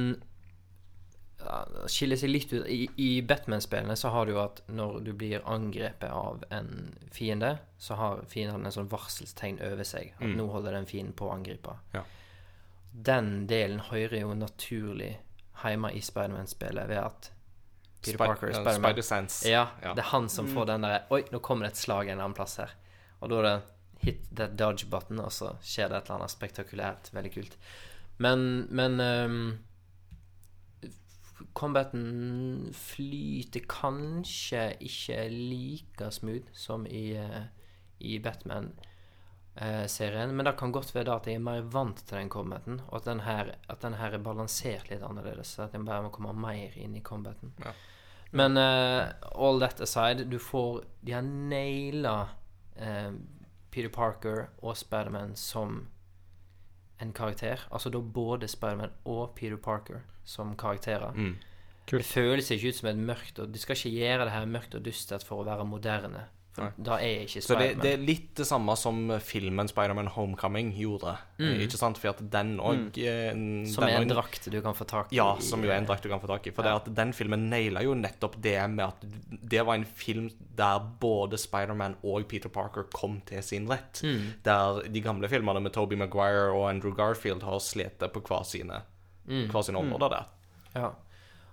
[1.41, 2.67] uh, skiller seg litt ut.
[2.69, 7.55] I, i Batman-spillene så har du jo at når du blir angrepet av en fiende,
[7.81, 10.13] så har fienden en sånn varselstegn over seg.
[10.19, 10.37] At Mm.
[10.37, 11.79] nå holder den fienden på å angripe.
[11.95, 12.03] Ja.
[12.93, 15.17] Den delen hører jo naturlig
[15.63, 17.31] hjemme i Spiderman-spillet ved at
[18.03, 19.49] Peter Sp Parker, Spiderman Spider Sense.
[19.49, 19.95] ja, Ja.
[19.95, 22.35] det er han som får den der Oi, nå kommer det et slag en annen
[22.35, 22.71] plass her.
[23.21, 23.63] Og da er det
[24.01, 27.11] hit that dodge button, og så skjer det et eller annet spektakulært.
[27.13, 27.57] Veldig kult.
[28.19, 29.59] Men, men um,
[31.57, 37.43] Combaten flyter kanskje ikke like smooth som i, eh,
[38.01, 40.35] i Batman-serien.
[40.37, 42.97] Men det kan godt være da at jeg er mer vant til den combaten, og
[43.01, 45.49] at den her, at den her er balansert litt annerledes.
[45.57, 47.53] Så at jeg bare må komme mer inn i combaten.
[47.65, 47.73] Ja.
[48.31, 52.29] Men uh, all that aside, du får De har naila
[52.79, 53.13] uh,
[53.71, 55.89] Peter Parker og Spiderman som
[57.01, 57.67] en karakter.
[57.73, 61.13] Altså da både Spiderman og Peter Parker som karakterer.
[61.15, 61.37] Mm.
[61.91, 64.75] Det føles ikke ut som et mørkt Og Du skal ikke gjøre det her mørkt
[64.79, 66.29] og dystert for å være moderne.
[66.53, 66.71] For Nei.
[66.83, 67.83] da er ikke Så det, Spiderman.
[67.85, 71.13] det er litt det samme som filmen Spiderman Homecoming gjorde.
[71.39, 71.61] Mm.
[71.63, 71.97] Ikke sant?
[72.03, 72.97] For at den òg
[73.71, 75.17] Som er en drakt du kan få tak i.
[75.21, 76.51] Ja, som jo er en drakt du kan få tak i.
[76.51, 76.79] For Ja.
[76.79, 79.07] det at den filmen naila jo nettopp det med at
[79.49, 84.03] det var en film der både Spiderman og Peter Parker kom til sin rett.
[84.03, 84.33] Mm.
[84.43, 88.83] Der de gamle filmene med Toby Maguire og Andrew Garfield har slitt på hver sine,
[89.29, 89.49] Mm.
[89.53, 90.27] hver sine områder der.
[90.75, 90.91] Ja.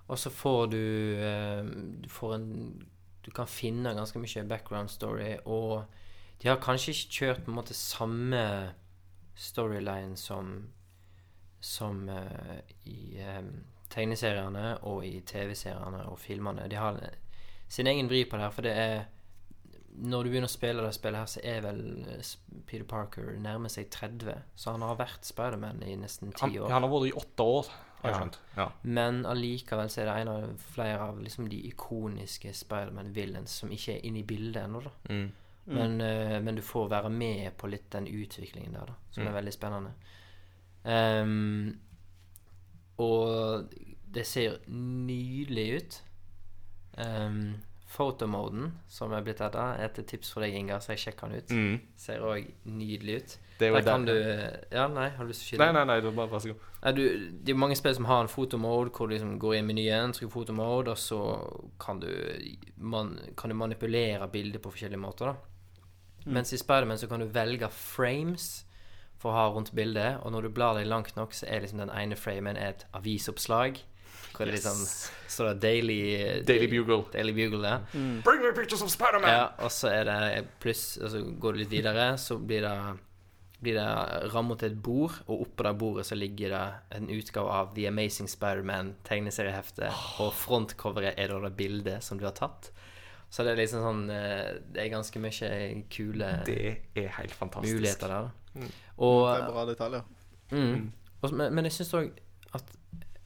[0.08, 1.62] Og så får du eh,
[2.02, 2.82] Du får en
[3.28, 5.84] Du kan finne ganske mye background story, og
[6.40, 8.44] de har kanskje ikke kjørt på en måte samme
[9.36, 10.72] storyline som
[11.60, 16.68] Som uh, i um, tegneseriene og i TV-seriene og filmene.
[16.70, 17.00] De har
[17.68, 19.00] sin egen vri på det her, for det er
[19.98, 21.80] når du begynner å spille det spillet her, så er vel
[22.12, 22.32] eh,
[22.68, 24.44] Peter Parker nærmer seg 30.
[24.54, 26.70] Så han har vært Spiderman i nesten Han, ti år.
[26.70, 27.70] han har vært i åtte år,
[28.02, 28.18] har jeg Ja.
[28.20, 28.38] skjønt.
[28.56, 28.68] Ja.
[28.82, 33.96] Men allikevel så er det en av flere av liksom de ikoniske Spiderman-villains som ikke
[33.96, 34.90] er inne i bildet ennå, da.
[35.10, 35.32] Mm.
[35.66, 39.28] Men, uh, men du får være med på litt den utviklingen der, da, som Mm.
[39.28, 39.92] er veldig spennende.
[40.84, 41.78] Um,
[42.98, 43.68] og
[44.14, 46.02] det ser nydelig ut.
[46.98, 47.56] Um,
[47.88, 51.38] Photomoden, som er blitt edda, er et tips for deg, Ingar, så jeg sjekker den
[51.38, 51.48] ut.
[51.54, 51.80] Mm.
[51.96, 53.36] Ser òg nydelig ut.
[53.58, 55.84] Det er jo Der kan du Ja, nei, har du lyst til å Nei, nei,
[55.90, 56.66] nei, det var bare vær så god.
[56.84, 57.02] Nei, du,
[57.42, 60.14] det er mange spill som har en fotomode hvor du liksom går inn i menyen,
[60.14, 61.20] trykker fotomode, og så
[61.82, 62.10] kan du,
[62.78, 65.32] man, kan du manipulere bildet på forskjellige måter.
[65.34, 68.64] da Mens i Spiderman så kan du velge frames
[69.18, 71.80] for å ha rundt bildet, og når du blar deg langt nok, så er liksom
[71.82, 73.80] den ene framen et avisoppslag.
[74.28, 74.78] Hvor det liksom
[75.26, 75.98] står det Daily
[76.46, 77.08] Daily Bugle.
[77.12, 77.86] Daily Bugle der.
[78.22, 79.30] Bring me pictures of Spiderman!
[79.32, 82.74] Ja, og så er det pluss Og så går du litt videre, så blir det
[83.60, 83.86] blir det
[84.32, 87.88] rammet til et bord, og oppå det bordet så ligger det en utgave av The
[87.90, 89.90] Amazing Spider-Man tegneseriehefte,
[90.22, 92.70] og frontcoveret er da det bildet som du har tatt.
[93.30, 95.48] Så det er liksom sånn eh, Det er ganske mye
[95.92, 96.54] kule Det
[96.96, 97.76] er helt fantastisk.
[97.76, 98.30] muligheter der.
[98.54, 98.70] Mm.
[99.04, 100.06] Og Det er bra detaljer.
[100.50, 100.86] Mm.
[101.20, 102.22] Og, men, men jeg syns òg
[102.56, 102.72] at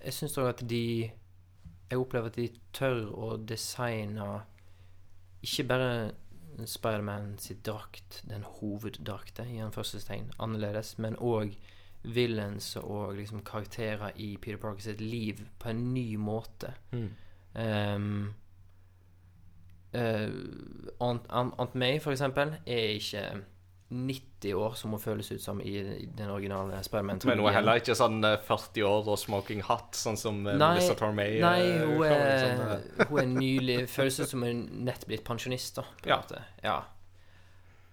[0.02, 4.26] Jeg syns òg at de Jeg opplever at de tør å designe
[5.42, 5.92] ikke bare
[6.66, 11.56] Spiderman sitt drakt, den hoveddrakta, i anførselstegn, annerledes, men òg
[12.02, 16.72] villains og liksom karakterer i Peter Parker sitt liv på en ny måte.
[16.90, 17.10] Mm.
[17.54, 18.34] Um,
[19.94, 20.28] uh,
[21.00, 23.26] Aunt, Aunt, Aunt May, for eksempel, er ikke
[23.92, 27.20] 90 år, som hun føles ut som i, i den originale Spiderman.
[27.28, 30.56] Men hun er heller ikke sånn eh, 40 år og smoking hot, sånn som eh,
[30.56, 31.36] Nei, Melissa Tormey.
[31.36, 35.24] eh, Nei, hun kan er, sånn, hun er nylig Føles ut som hun nett blitt
[35.28, 35.86] pensjonist, da.
[36.00, 36.20] På en Ja.
[36.24, 36.42] måte.
[36.64, 36.78] ja.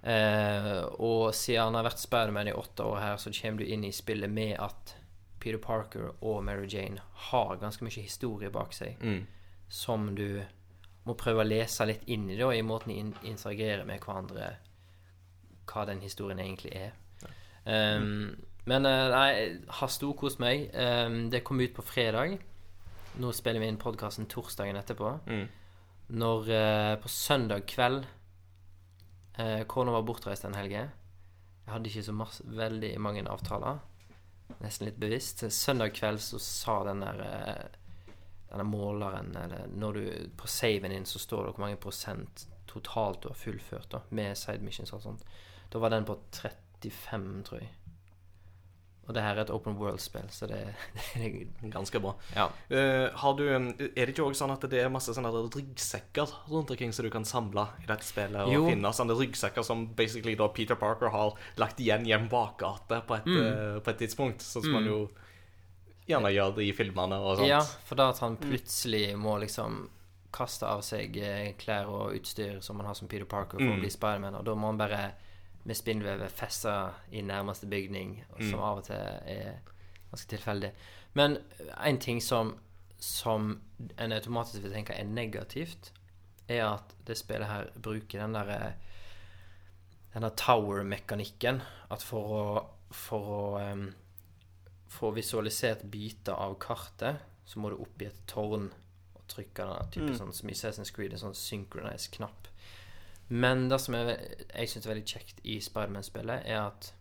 [0.01, 3.83] Eh, og siden han har vært Spiderman i åtte år her, så kommer du inn
[3.83, 4.95] i spillet med at
[5.43, 9.19] Peter Parker og Mary Jane har ganske mye historie bak seg mm.
[9.67, 10.41] som du
[11.07, 14.53] må prøve å lese litt inn i, da, i måten de in interagerer med hverandre,
[15.69, 16.93] hva den historien egentlig er.
[17.65, 18.35] Um,
[18.69, 19.31] men eh, nei,
[19.79, 20.69] har storkost meg.
[20.73, 22.37] Um, det kom ut på fredag.
[23.19, 25.15] Nå spiller vi inn podkasten torsdagen etterpå.
[25.29, 25.47] Mm.
[26.19, 28.05] Når uh, På søndag kveld
[29.37, 30.89] uh, Kona var bortreist en helgen.
[31.65, 33.81] Jeg hadde ikke så masse, veldig mange avtaler.
[34.63, 35.45] Nesten litt bevisst.
[35.53, 37.21] Søndag kveld så sa den der
[38.49, 43.23] denne måleren eller Når du På saven din så står det hvor mange prosent totalt
[43.23, 45.23] du har fullført, da, med side missions og sånt.
[45.69, 47.69] Da var den på 35, tror jeg.
[49.09, 50.57] Og det her er et open world-spill, så det,
[51.15, 52.11] det er Ganske bra.
[52.35, 52.43] Ja.
[52.69, 53.71] Uh, har du, er
[54.05, 57.25] det ikke også sånn at det er masse sånne ryggsekker rundt omkring som du kan
[57.25, 58.43] samle i dette spillet?
[58.45, 58.67] Og Jo.
[58.69, 63.17] finne sånne ryggsekker som basically da Peter Parker har lagt igjen i en bakgate på,
[63.25, 63.39] Mm.
[63.39, 64.45] uh, på et tidspunkt?
[64.45, 64.99] Sånn som man jo
[66.09, 67.49] gjerne gjør det i filmene og sånt.
[67.49, 69.87] Ja, for da at han plutselig må liksom
[70.33, 73.77] kaste av seg eh, klær og utstyr som man har som Peter Parker for Mm.
[73.77, 75.01] å bli Spiderman, og da må han bare
[75.69, 76.71] med spinnvevet feste
[77.13, 78.65] i nærmeste bygning, som Mm.
[78.65, 79.59] av og til er
[80.11, 80.71] ganske tilfeldig.
[81.13, 81.37] Men
[81.85, 82.55] en ting som,
[82.97, 83.61] som
[83.97, 85.91] en automatisk vil tenke er negativt,
[86.49, 88.73] er at det spillet her bruker den derre
[90.13, 91.61] denne tower-mekanikken.
[91.91, 93.83] At for å For å um,
[94.89, 98.71] få visualisert byte av kartet, så må du opp i et tårn
[99.13, 100.17] og trykke den type Mm.
[100.17, 100.53] sånn som i
[100.91, 102.38] Creed, en sånn synchronized knapp.
[103.29, 104.15] Men det som jeg,
[104.49, 106.93] jeg syns er veldig kjekt i Spiderman-spillet, er at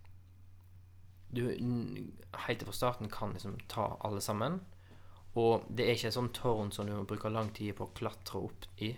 [1.31, 1.43] du
[2.47, 4.61] helt fra starten kan liksom ta alle sammen.
[5.39, 7.93] Og det er ikke et sånt tårn som du må bruke lang tid på å
[7.97, 8.95] klatre opp i.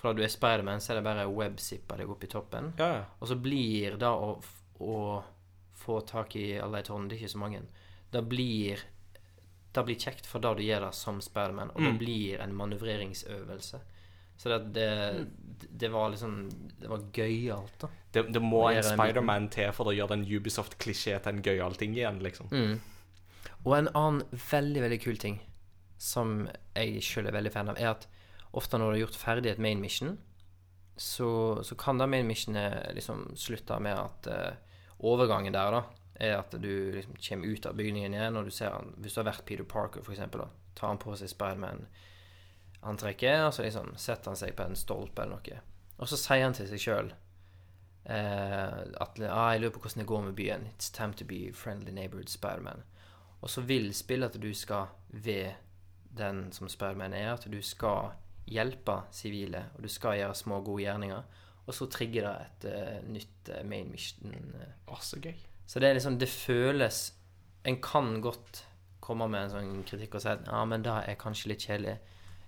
[0.00, 2.72] For da du er Spiderman, så er det bare å webzippe deg opp i toppen.
[2.80, 3.02] Ja, ja.
[3.20, 4.30] Og så blir det å,
[4.80, 4.96] å
[5.80, 7.60] få tak i alle de tårnene, det er ikke så mange,
[8.12, 8.80] det blir
[9.70, 11.98] det blir kjekt for da du gjør det som Spiderman, og det Mm.
[12.00, 13.78] blir en manøvreringsøvelse.
[14.40, 15.26] Så det, det,
[15.80, 17.90] det var liksom Det var gøyalt, da.
[18.12, 21.92] Det, det må en Spiderman til for å gjøre den Ubisoft-klisjé til en gøyal ting
[21.98, 22.48] igjen, liksom.
[22.48, 22.80] Mm.
[23.66, 25.38] Og en annen veldig, veldig kul ting
[26.00, 28.08] som jeg sjøl er veldig fan av, er at
[28.56, 30.16] ofte når du har gjort ferdig et main mission,
[30.96, 35.82] så, så kan da main missionet liksom slutte med at uh, overgangen der, da,
[36.20, 39.20] er at du liksom kommer ut av bygningen igjen, og du ser han Hvis du
[39.20, 41.32] har vært Peter Parker, da, tar han på seg
[42.80, 45.60] Spiderman-antrekket, og så liksom setter han seg på en stolpe eller noe.
[46.00, 47.10] Og så sier han til seg sjøl
[48.04, 50.66] eh, at ah, 'Jeg lurer på hvordan det går med byen.
[50.66, 52.82] It's time to be friendly neighborhood Spiderman'.
[53.42, 55.52] Og så vil spillet at du skal ved
[56.16, 58.10] den som Spiderman er, at du skal
[58.46, 61.22] hjelpe sivile, og du skal gjøre små, gode gjerninger.
[61.66, 64.34] og så trigger det et uh, nytt uh, main mission.
[64.88, 65.36] Å, så gøy.
[65.66, 67.14] Så det er liksom Det føles
[67.64, 68.66] En kan godt
[69.00, 71.98] komme med en sånn kritikk og si at ja, men det er kanskje litt kjedelig.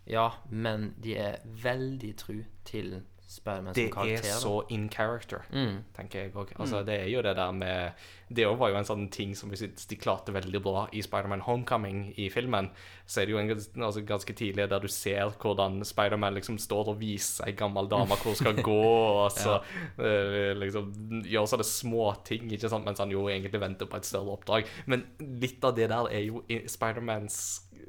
[0.07, 3.03] Ja, men de er veldig tru til
[3.41, 4.28] Det som karakter.
[4.28, 5.76] er så in character, mm.
[5.97, 6.53] tenker jeg òg.
[6.61, 7.93] Altså, Det er jo det der med
[8.28, 12.14] Det var jo en sånn ting som synes de klarte veldig bra i Spiderman Homecoming
[12.16, 12.70] i filmen.
[13.07, 16.95] Så er det jo en, altså, ganske tidlig der du ser hvordan Spiderman liksom står
[16.95, 18.85] og viser ei gammel dame hvor hun skal gå,
[19.24, 19.59] og så
[19.99, 20.53] ja.
[20.57, 20.93] liksom
[21.24, 24.68] gjør sånne små ting, ikke sant, mens han jo egentlig venter på et større oppdrag.
[24.87, 27.37] Men litt av det der er jo Spidermans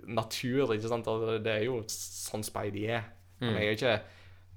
[0.07, 1.07] natur, ikke sant.
[1.43, 3.07] Det er jo sånn Spidey er.
[3.43, 3.95] Han er jo ikke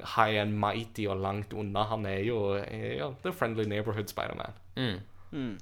[0.00, 1.86] high and mighty og langt unna.
[1.90, 4.52] Han er jo eh, ja, the friendly neighborhood Spiderman.
[4.76, 5.00] Mm.
[5.32, 5.58] Mm.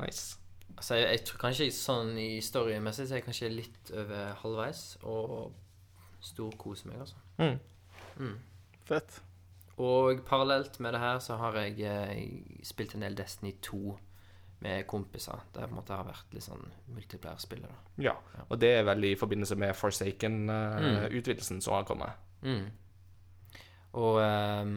[0.00, 0.38] Nice.
[0.76, 4.82] Altså, jeg, jeg tror kanskje sånn i storymessig så er jeg kanskje litt over halvveis,
[5.08, 5.54] og
[6.24, 7.22] storkoser meg, altså.
[7.38, 7.58] Mm.
[8.16, 8.36] Mm.
[8.88, 9.20] Fett.
[9.76, 13.98] Og parallelt med det her så har jeg jeg spilt en del Destiny 2
[14.64, 15.42] med kompiser.
[15.52, 16.64] Det på en måte har vært litt sånn
[16.96, 18.04] multiplayer-spillet, da.
[18.08, 18.14] Ja.
[18.48, 22.16] Og det er vel i forbindelse med Forsaken-utvidelsen som har kommet.
[22.42, 22.70] Mm.
[23.96, 24.76] Og um,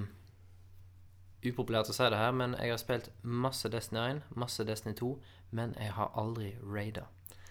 [1.39, 5.09] Upopulært å si det her, men jeg har spilt masse Destiny 1, masse Destiny 2,
[5.55, 7.05] men jeg har aldri raida.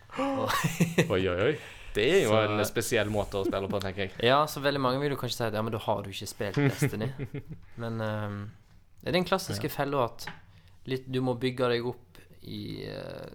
[0.19, 1.55] Oi, oi, oi.
[1.97, 4.13] Det er jo Så- en spesiell måte å spille på, tenker jeg.
[4.29, 6.29] Ja, så veldig mange vil jo kanskje si at ja, men da har du ikke
[6.29, 7.09] spilt Destiny.
[7.83, 8.39] Men um,
[9.01, 10.29] det er den klassiske fella at
[10.89, 12.61] litt, du må bygge deg opp i
[12.93, 13.29] uh,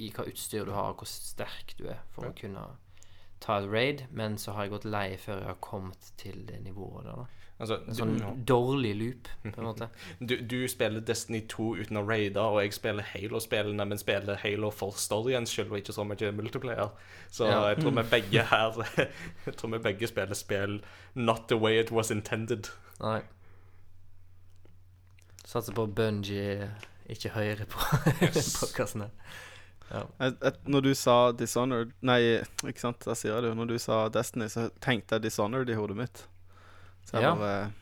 [0.00, 2.32] I hva utstyr du har, hvor sterk du er for Ja.
[2.32, 2.64] å kunne
[3.44, 6.62] ta et raid, men så har jeg gått lei før jeg har kommet til det
[6.64, 7.12] nivået der.
[7.24, 7.24] da
[7.62, 9.86] Altså, En sånn du, dårlig loop, på en måte.
[10.18, 14.70] du, du spiller Destiny 2 uten å raide, og jeg spiller Halo-spillene, men spiller Halo
[14.74, 16.90] for storyens skyld, og ikke så mye multiplayer.
[17.30, 17.60] Så Ja.
[17.68, 18.80] jeg tror vi begge her
[19.46, 20.80] Jeg tror vi begge spiller spill
[21.14, 22.70] not the way it was intended.
[23.00, 23.20] Nei.
[25.44, 26.70] Satser på Bungie
[27.12, 27.78] ikke høyre på
[28.22, 28.54] Yes.
[28.60, 29.10] podkasten her.
[29.90, 30.02] Ja.
[30.26, 32.20] Et, når du sa Dishonored Nei,
[32.64, 33.56] ikke sant, da sier jeg det jo.
[33.58, 36.22] Når du sa Destiny, så tenkte jeg Dishonored i hodet mitt.
[37.04, 37.34] Så jeg Ja.
[37.34, 37.72] bare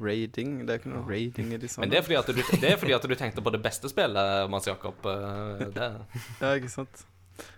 [0.00, 1.88] Raiding Det er ikke noe raiding i Dishonored.
[1.88, 3.88] Men det er, fordi at du, det er fordi at du tenkte på det beste
[3.88, 4.94] spillet, Mats Jakob.
[5.06, 5.88] eh, Det.
[6.40, 7.06] Ja, ikke sant.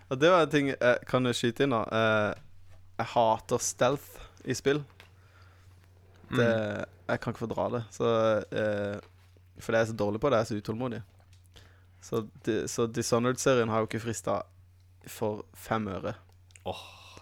[0.09, 1.83] Og det var en ting jeg kan skyte inn, da.
[1.93, 2.35] Eh,
[3.03, 4.81] jeg hater stealth i spill.
[6.31, 6.49] Det,
[7.09, 7.83] jeg kan ikke fordra det.
[7.95, 8.09] Så,
[8.53, 8.99] eh,
[9.61, 10.39] for det er jeg så dårlig på det.
[10.41, 11.03] Jeg er så utålmodig.
[12.05, 12.25] Så,
[12.71, 14.41] så Dishonored-serien har jo ikke frista
[15.09, 16.15] for fem øre.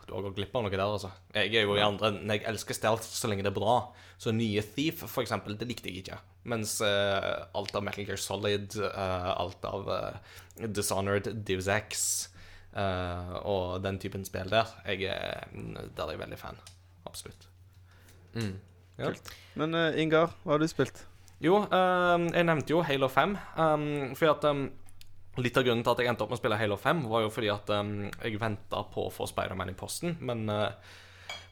[0.07, 1.11] Du har gått glipp av noe der, altså.
[1.35, 2.31] Jeg er jo i andre enden.
[2.31, 3.77] Jeg elsker stealth så lenge det er bra.
[4.23, 6.19] Så nye Thief, for eksempel, det likte jeg ikke.
[6.47, 12.05] Mens uh, alt av Metal Gear Solid, uh, alt av uh, Dishonored, Divs X
[12.73, 16.63] eh, og den typen spill der, jeg er, der er jeg veldig fan.
[17.05, 17.45] Absolutt.
[18.33, 18.55] Mm.
[18.97, 19.11] Ja.
[19.61, 21.03] Men Ingar, hva har du spilt?
[21.45, 23.35] Jo, um, jeg nevnte jo Halo 5.
[23.61, 24.67] Um, fordi at um,
[25.37, 27.33] Litt av grunnen til at jeg endte opp med å spille Halo 5, var jo
[27.35, 27.91] fordi at um,
[28.25, 30.71] jeg venta på å få Spiderman i posten, men uh,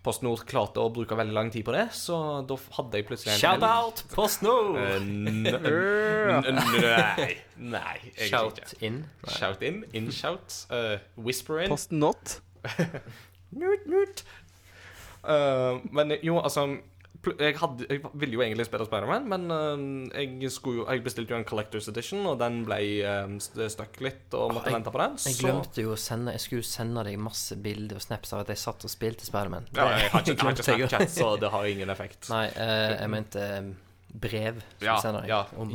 [0.06, 2.16] PostNord klarte å bruke veldig lang tid på det, så
[2.48, 4.80] da hadde jeg plutselig en Shout helg- out PostNord!
[4.80, 5.04] Eh,
[6.54, 7.28] Nei.
[7.76, 7.94] Nei,
[8.30, 8.80] Shout ikke.
[8.88, 8.96] in.
[9.36, 9.82] Shout in.
[9.92, 10.56] In-shout.
[10.72, 11.68] Uh, whisper in.
[11.72, 12.38] Post Not?
[13.52, 14.24] Nut, nut.
[15.24, 16.66] Uh, men jo, altså
[17.38, 21.38] jeg, hadde, jeg ville jo egentlig spille Spiderman, men uh, jeg, jo, jeg bestilte jo
[21.40, 25.16] en Collectors Edition, og den ble uh, stuck litt og måtte jeg- vente på den.
[25.24, 28.52] Jeg glemte jo å sende Jeg skulle sende deg masse bilder og snaps av at
[28.54, 29.66] jeg satt og spilte Spiderman.
[29.74, 30.88] Ja, jeg har ikke, jeg.
[30.90, 32.28] Snapchat, så det har ingen effekt.
[32.34, 33.72] Nei, uh, jeg mente eh,
[34.14, 35.32] brev som Ja, sender deg.
[35.34, 35.42] ja.
[35.56, 35.74] om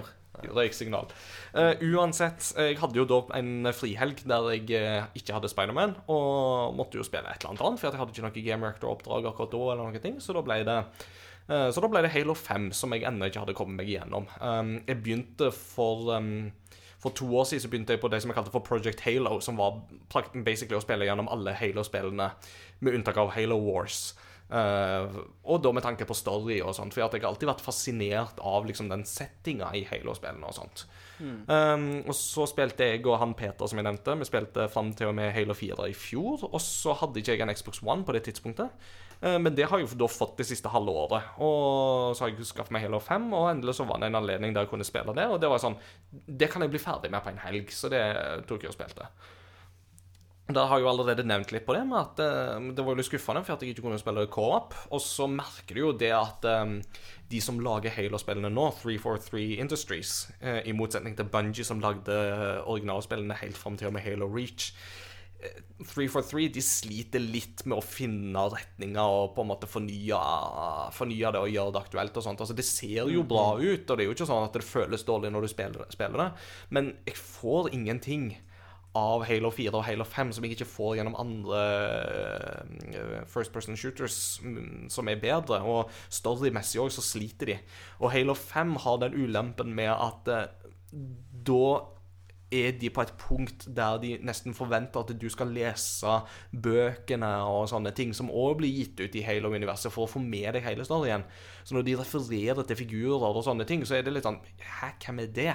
[0.00, 0.92] at- Jungeltromme.
[0.92, 1.16] Med Brevdue.
[1.52, 6.76] Uh, uansett, jeg hadde jo da en frihelg der jeg uh, ikke hadde Spiderman, og
[6.78, 9.52] måtte jo spille et eller annet annet, for jeg hadde ikke noe Game Reactor-oppdrag akkurat
[9.52, 10.78] da, eller noen ting, så da ble det
[11.50, 14.28] eh, så da ble det Halo 5, som jeg ennå ikke hadde kommet meg igjennom.
[14.40, 16.52] Um, jeg begynte for um,
[17.02, 19.40] For to år siden så begynte jeg på det som jeg kalte for Project Halo,
[19.42, 19.80] som var
[20.46, 22.28] basically å spille gjennom alle Halo-spillene,
[22.80, 24.12] med unntak av Halo Wars.
[24.52, 28.40] Eh, og da med tanke på story og sånt, for jeg har alltid vært fascinert
[28.44, 30.84] av liksom den settinga i Halo-spillene og sånt.
[31.22, 35.12] Um, og så spilte jeg og han Peter, som jeg nevnte, vi spilte fram til
[35.12, 36.44] og med Halo 4 i fjor.
[36.50, 38.74] Og så hadde ikke jeg en Xbox One på det tidspunktet.
[39.22, 41.34] uh, men det har jeg jo da fått det siste halve året.
[41.38, 44.52] Og så har jeg skaffet meg Halo 5, og endelig så var det en anledning
[44.52, 45.28] der jeg kunne spille det.
[45.30, 45.78] Og det var sånn
[46.10, 48.02] Det kan jeg bli ferdig med på en helg, så det
[48.50, 49.08] tok jeg og spilte.
[50.52, 53.00] Der har jeg jo allerede nevnt litt på det, med at eh, det var jo
[53.00, 54.74] litt skuffende for at jeg ikke kunne spille co-op.
[54.92, 56.74] Og så merker du jo det at eh,
[57.32, 62.18] de som lager Halo-spillene nå, 343 Industries, eh, i motsetning til Bungie som lagde
[62.66, 64.72] originalspillene helt fram til og med Halo Reach,
[65.82, 70.20] 343 de sliter litt med å finne retninger og på en måte fornye,
[70.94, 72.16] fornye det og gjøre det aktuelt.
[72.16, 72.44] og sånt.
[72.44, 75.06] Altså Det ser jo bra ut, og det er jo ikke sånn at det føles
[75.08, 76.30] dårlig når du spiller, spiller det,
[76.70, 78.30] men jeg får ingenting
[78.98, 81.60] av Halo 4 og Halo 5 som jeg ikke får gjennom andre
[82.92, 85.62] eh, first person shooters mm, som er bedre.
[85.64, 87.56] Og storymessig òg så sliter de.
[88.02, 90.68] Og Halo 5 har den ulempen med at eh,
[91.46, 91.64] da
[92.52, 96.18] er de på et punkt der de nesten forventer at du skal lese
[96.52, 100.52] bøkene og sånne ting som òg blir gitt ut i Halo-universet, for å få med
[100.52, 101.24] deg hele storyen.
[101.64, 104.92] Så når de refererer til figurer og sånne ting, så er det litt sånn Hæ,
[105.00, 105.54] hvem er det?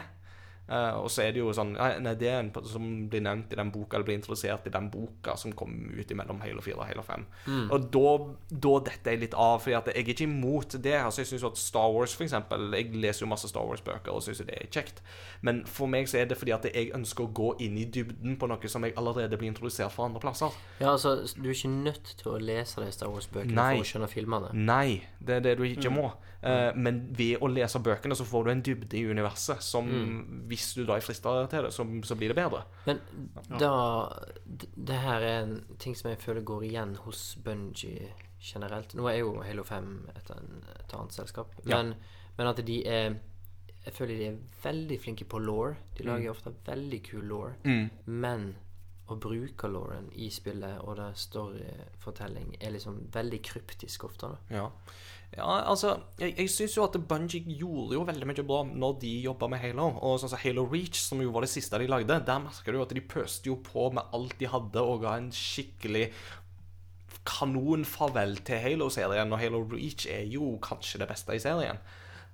[0.68, 3.60] Uh, og så er det jo sånn Nei, det er en som blir nevnt i
[3.60, 6.90] den boka, eller blir introdusert i den boka som kom ut mellom Halo 4 og
[6.90, 7.24] Halo 5.
[7.46, 7.70] Mm.
[7.72, 8.12] Og da,
[8.68, 10.98] da detter jeg litt av, fordi at jeg er ikke imot det.
[11.00, 14.26] Altså Jeg syns at Star Wars, for eksempel Jeg leser jo masse Star Wars-bøker og
[14.26, 15.00] syns det er kjekt.
[15.42, 18.36] Men for meg så er det fordi at jeg ønsker å gå inn i dybden
[18.40, 20.56] på noe som jeg allerede blir introdusert fra andre plasser.
[20.82, 24.12] Ja, altså, du er ikke nødt til å lese de Star Wars-bøkene for å skjønne
[24.12, 24.52] filmene.
[24.58, 26.12] Nei, det er det du ikke må.
[26.44, 29.88] Eh, men ved å lese bøkene så får du en dybde i universet som
[30.48, 32.64] hvis du da er frista til det, så, så blir det bedre.
[32.86, 33.00] Men
[33.60, 33.72] da
[34.76, 38.94] Det her er en ting som jeg føler går igjen hos Bungie generelt.
[38.94, 41.82] Nå er jo Halo 5 et, et annet selskap, Ja.
[41.82, 41.96] men,
[42.38, 43.18] men at de er
[43.88, 45.74] Jeg føler de er veldig flinke på law.
[45.96, 46.08] De Mm.
[46.12, 47.54] lager ofte veldig kul law,
[48.06, 48.56] men
[49.10, 54.28] å bruke lawen i spillet og det storyfortelling er liksom veldig kryptisk ofte.
[54.50, 54.70] da Ja,
[55.36, 59.12] ja altså Jeg, jeg syns jo at Bungie gjorde jo veldig mye bra når de
[59.26, 59.90] jobba med Halo.
[60.02, 62.80] Og sånn som Halo Reach, som jo var det siste de lagde, der merka du
[62.80, 66.08] jo at de pøste jo på med alt de hadde, og ga en skikkelig
[67.28, 69.34] kanonfarvel til Halo-serien.
[69.34, 71.82] Og Halo Reach er jo kanskje det beste i serien.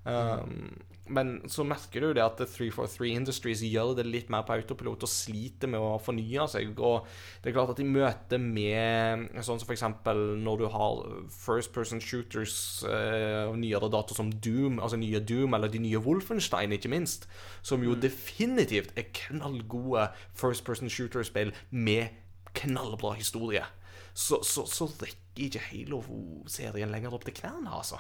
[0.06, 0.76] Um,
[1.12, 5.12] men så merker du det at 343 Industries gjør det litt mer på autopilot og
[5.12, 6.72] sliter med å fornye seg.
[6.80, 7.10] Og
[7.44, 9.84] det er klart at i møte med sånn som f.eks.
[10.40, 12.56] når du har first person shooters
[12.88, 17.28] eh, og nyere data som Doom, altså nye Doom eller de nye Wolfenstein, ikke minst,
[17.62, 22.16] som jo definitivt er knallgode first person shooter-spill med
[22.56, 23.66] knallbra historie,
[24.14, 28.00] så, så, så rekker ikke Halo-serien lenger opp til knærne, altså.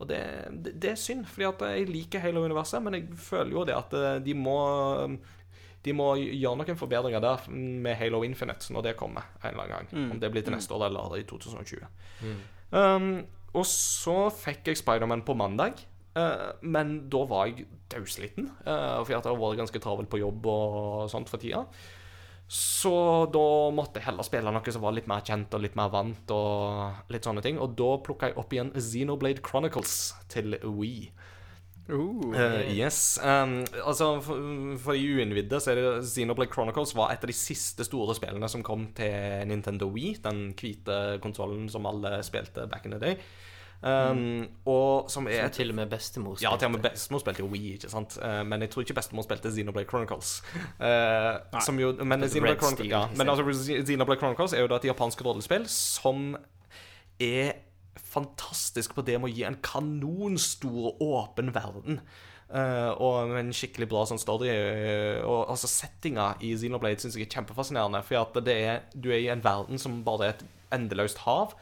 [0.00, 0.20] Og det,
[0.64, 3.96] det, det er synd, fordi at jeg liker Halo-universet, men jeg føler jo det at
[3.98, 4.56] eh, de må
[5.80, 9.76] de må gjøre noen forbedringer der med Halo Infinite når det kommer en eller annen
[9.76, 10.10] gang.
[10.12, 11.86] Om det blir til neste år eller i 2020.
[12.76, 13.22] Um,
[13.56, 15.80] og så fikk jeg Spiderman på mandag.
[16.12, 20.20] Uh, men da var jeg dausliten, uh, fordi at jeg har vært ganske travel på
[20.20, 21.64] jobb og sånt for tida.
[22.50, 22.90] Så
[23.30, 26.32] da måtte jeg heller spille noe som var litt mer kjent og litt mer vant.
[26.34, 29.98] Og litt sånne ting Og da plukka jeg opp igjen Xenoblade Chronicles
[30.32, 31.12] til Wii.
[31.90, 33.18] Uh, yes.
[33.22, 34.42] Um, altså, for,
[34.82, 38.50] for de uinnvidde så er det Xenoblade Chronicles var et av de siste store spillene
[38.50, 43.18] som kom til Nintendo Wii, den hvite konsollen som alle spilte back in the day.
[43.80, 46.44] Um, Og som er Som til og med bestemor spilte.
[46.50, 48.18] ja, til og med bestemor spilte jo Wii, ikke sant?
[48.20, 50.42] Uh, men jeg tror ikke bestemor spilte Xenoblade Chronicles.
[50.76, 53.46] Uh, som jo, men, Xenoblade Chronicles, Steel, ja, men altså,
[53.86, 56.36] Xenoblade Chronicles er jo da et japansk rollespill som
[57.20, 57.54] er
[58.10, 62.00] fantastisk på det med å gi en kanonstor, åpen verden.
[62.50, 64.48] Uh, og med en skikkelig bra sånn story.
[64.50, 68.02] eh, og altså Settinga i Xenoblade syns jeg er kjempefascinerende.
[68.04, 71.54] For at det er, du er i en verden som bare er et endeløst hav.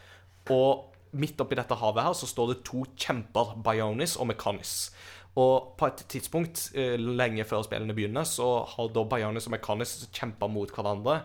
[0.48, 4.90] Og midt oppi dette havet her så står det to kjemper, Bionis og Mechanis.
[5.38, 9.94] Og på et tidspunkt eh, lenge før spillene begynner, så har da Bionis og Mechanis
[10.14, 11.20] kjempa mot hverandre.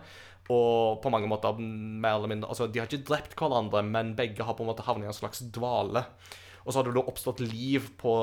[0.52, 4.44] Og på mange måter mer eller mindre Altså, de har ikke drept hverandre, men begge
[4.44, 6.04] har på en måte havnet i en slags dvale.
[6.64, 8.14] Og så har det da oppstått liv på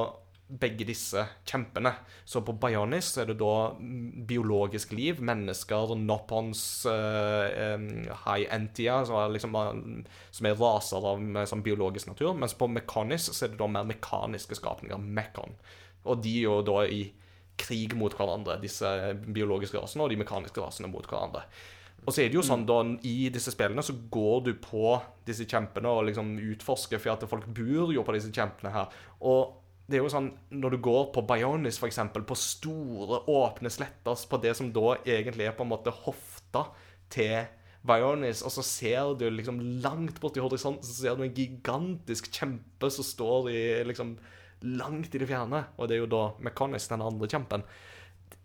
[0.59, 1.93] begge disse kjempene.
[2.27, 5.21] Så på Bionis er det da mm, biologisk liv.
[5.23, 7.77] Mennesker, Noppons, uh,
[8.25, 12.33] high entia, som er, liksom, eh, som er raser av sånn biologisk natur.
[12.37, 14.99] Mens på Mechanis så er det da mer mekaniske skapninger.
[14.99, 15.55] Mekon.
[16.05, 17.03] Og de er jo da i
[17.61, 18.89] krig mot hverandre, disse
[19.21, 21.45] biologiske rasene og de mekaniske rasene mot hverandre.
[22.01, 24.95] Og så er det jo sånn da, I disse spillene så går du på
[25.27, 28.95] disse kjempene og liksom utforsker, for at folk bor jo på disse kjempene her.
[29.21, 29.60] Og
[29.91, 34.39] det er jo sånn, Når du går på Bionis, eksempel, på store, åpne sletter, på
[34.41, 36.69] det som da egentlig er på en måte hofta
[37.11, 37.45] til
[37.87, 42.91] Bionis, og så ser du liksom langt borti horisonten så ser du en gigantisk kjempe
[42.93, 44.15] som står i liksom
[44.61, 45.63] langt i det fjerne.
[45.77, 47.65] Og det er jo da Mechanics, den andre kjempen.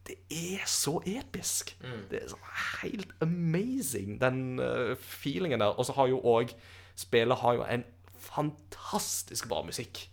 [0.07, 1.75] Det er så episk.
[2.11, 2.39] Det er så
[2.81, 5.77] helt amazing, den eh, feelingen der.
[5.77, 6.55] Og så har jo òg
[6.97, 7.83] Spillet har jo en
[8.17, 10.07] fantastisk bra musikk.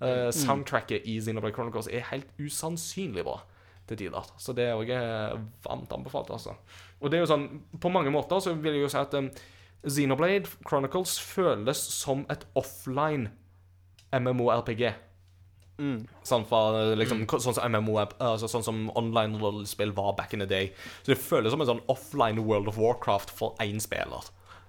[0.00, 3.40] Eh, soundtracket i Xenoblade Chronicles er helt usannsynlig bra
[3.88, 4.28] til tider.
[4.38, 4.92] Så det er òg
[5.64, 6.54] varmt anbefalt, altså.
[7.00, 7.46] og det er jo sånn
[7.80, 9.30] På mange måter så vil jeg jo si at um,
[9.86, 13.30] Xenoblade Chronicles føles som et offline
[14.12, 14.88] MMO-RPG.
[15.78, 15.98] Mm.
[16.26, 17.36] Sånn, for, liksom, mm.
[17.38, 20.72] sånn som MMO altså, Sånn som online rollespill var back in the day.
[21.02, 24.26] Så det føles som en sånn offline World of Warcraft for én spiller.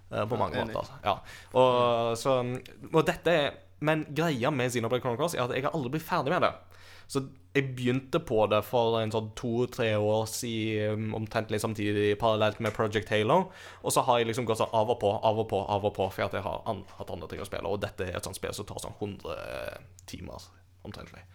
[0.10, 0.94] Uh, på mange måter.
[1.06, 1.20] Ja.
[1.58, 2.40] Og, så,
[2.92, 6.34] og dette er Men greia med Xenoblade Chronicles er at jeg har aldri blitt ferdig
[6.36, 6.54] med det.
[7.10, 7.24] Så
[7.58, 13.10] jeg begynte på det for en sånn to-tre år siden, omtrentlig samtidig, parallelt med Project
[13.10, 13.48] Halo.
[13.82, 15.96] Og så har jeg liksom gått sånn av og på, av og på, av og
[15.96, 17.66] på, for at jeg har an hatt andre ting å spille.
[17.66, 20.46] Og dette er et sånt spill som tar sånn 100 timer,
[20.86, 21.26] omtrentlig.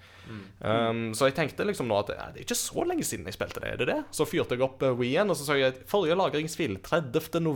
[0.60, 3.36] Um, så jeg tenkte liksom nå at eh, det er ikke så lenge siden jeg
[3.36, 3.98] spilte det, er det det?
[4.14, 7.50] Så fyrte jeg opp Wien, og så så jeg forrige lagringsfil 30.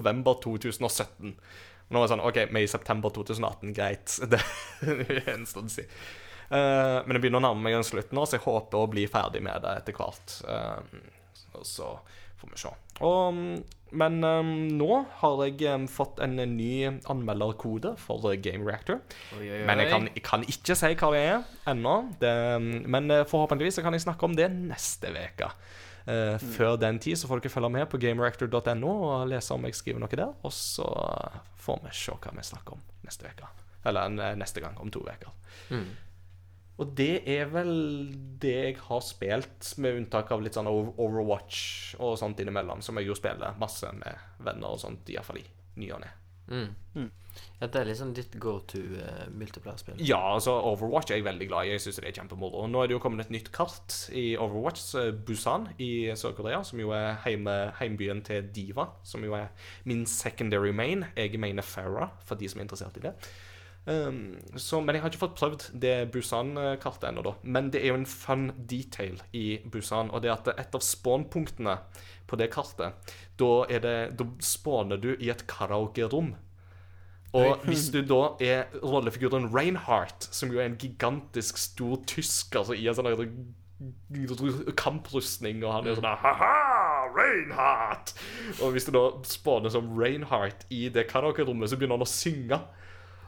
[1.89, 1.95] november 2017.
[1.95, 4.17] Og nå er det sånn OK, vi er i september 2018, greit.
[4.29, 5.93] Det er en stund siden.
[6.49, 9.03] Uh, men det begynner å nærme meg en slutt nå, så jeg håper å bli
[9.11, 10.39] ferdig med det etter hvert.
[10.49, 10.81] Uh,
[11.59, 11.91] og så
[12.41, 12.71] får vi se.
[13.05, 13.59] Og, mm,
[14.01, 16.73] men um, nå har jeg um, fått en ny
[17.09, 19.03] anmelderkode for eh, Game Reactor.
[19.37, 19.67] Oi, oi, oi.
[19.69, 21.99] Men jeg kan, jeg kan ikke si hva det er ennå.
[22.21, 22.33] Det,
[22.89, 25.53] men forhåpentligvis så kan jeg snakke om det neste uke.
[26.09, 29.77] Eh, Før den tid så får dere følge med på gamereactor.no og lese om jeg
[29.77, 30.33] skriver noe der.
[30.43, 30.89] Og så
[31.61, 33.49] får vi se hva vi snakker om neste uke.
[33.89, 35.33] Eller neste gang, om to uker.
[35.71, 35.89] Mm.
[36.79, 37.73] Og det er vel
[38.39, 43.09] det jeg har spilt, med unntak av litt sånn Overwatch og sånt innimellom, som jeg
[43.09, 45.47] jo spiller masse med venner og sånt, iallfall i
[45.83, 46.13] ny og ne.
[46.49, 47.09] Mm.
[47.59, 49.99] Ja, det er liksom ditt go to uh, multiplayer-spill.
[50.07, 51.73] Ja, altså Overwatch er jeg veldig glad i.
[51.75, 52.67] Jeg synes det er kjempemoro.
[52.71, 56.79] Nå er det jo kommet et nytt kart i Overwatch, eh, Busan i Sør-Korea, som
[56.79, 59.51] jo er heime, heimbyen til Diva, som jo er
[59.91, 61.05] min secondary main.
[61.17, 63.17] Jeg mener Farah, for de som er interessert i det.
[63.89, 67.33] Um, så, men jeg har ikke fått prøvd det Busan-kartet ennå, da.
[67.43, 70.85] Men det er jo en fun detail i Busan, og det er at et av
[70.85, 71.79] spawnpunktene
[72.29, 76.35] på det kartet, da, er det, da spawner du i et karaokerom.
[77.37, 82.73] Og hvis du da er rollefiguren Reinhardt, som jo er en gigantisk stor tysker altså,
[82.73, 86.55] i en sånn kamprustning, og han er sånn Ha-ha!
[87.15, 88.15] Reinhardt!
[88.63, 92.59] Og hvis du da spåner som Reinhardt i det karaokerommet, så begynner han å synge.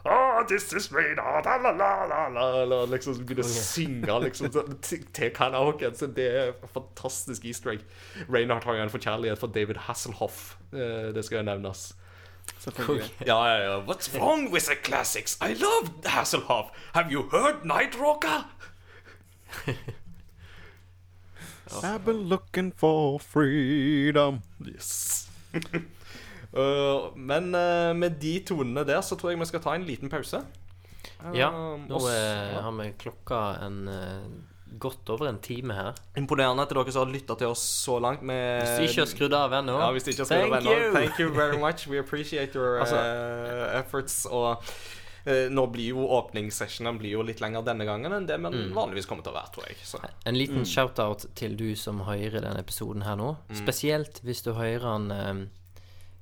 [0.08, 4.48] Oh, this is Reinhardt, la, la, la, la, la, liksom så begynner å synge liksom,
[4.80, 5.96] til, til karaoken.
[5.96, 7.84] Så det er fantastisk easter egg.
[8.32, 10.56] Reinhardt har jo en forkjærlighet for David Hasselhoff.
[10.72, 11.90] eh, Det skal jo nevnes.
[12.58, 13.10] Selvfølgelig.
[13.26, 13.78] Ja, ja, ja.
[13.80, 15.38] What's wrong with the classics?
[15.40, 16.70] I love Hasselhoff.
[16.94, 18.44] Have you heard Night Rocker?
[21.82, 24.42] I've been looking for freedom.
[24.60, 25.28] Yes.
[26.50, 30.10] Uh, men uh, med de tonene der så tror jeg vi skal ta en liten
[30.10, 30.40] pause.
[31.34, 34.24] Ja, Um, nå eh, har vi klokka en eh,
[34.78, 35.94] godt over en time her.
[36.16, 38.22] Imponerende til dere som har lytta til oss så langt.
[38.22, 40.50] Med, Hvis du ikke har skrudd av ennå Ja, hvis du ikke har skrudd av
[40.50, 40.78] Thank ennå.
[40.78, 40.92] you!
[40.94, 41.86] Thank you very much.
[41.88, 44.26] We appreciate your Altså- uh, efforts.
[44.30, 44.62] Og
[45.26, 48.74] uh, nå blir jo åpningssessionen blir jo litt lenger denne gangen enn det men Mm.
[48.74, 49.76] vanligvis kommer til å være, tror jeg.
[49.84, 49.98] Så.
[50.26, 53.34] En liten shout-out til du som hører denne episoden her nå.
[53.50, 53.56] Mm.
[53.64, 55.42] Spesielt hvis du hører den eh,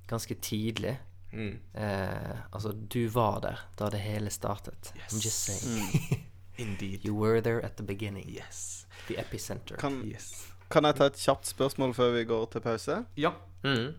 [0.08, 0.96] ganske tidlig.
[1.32, 1.58] Mm.
[1.74, 4.92] Eh, altså, du var der da det hele startet.
[5.10, 6.24] I'm just saying.
[6.58, 7.04] Indeed.
[7.04, 8.28] You were there at the beginning.
[8.28, 8.86] Yes.
[9.08, 9.76] The epicenter.
[9.78, 10.46] Kan, Yes.
[10.70, 13.04] kan jeg ta et kjapt spørsmål før vi går til pause?
[13.16, 13.30] Ja.
[13.64, 13.94] Mm.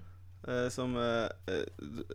[0.48, 1.66] Uh, som uh, eh,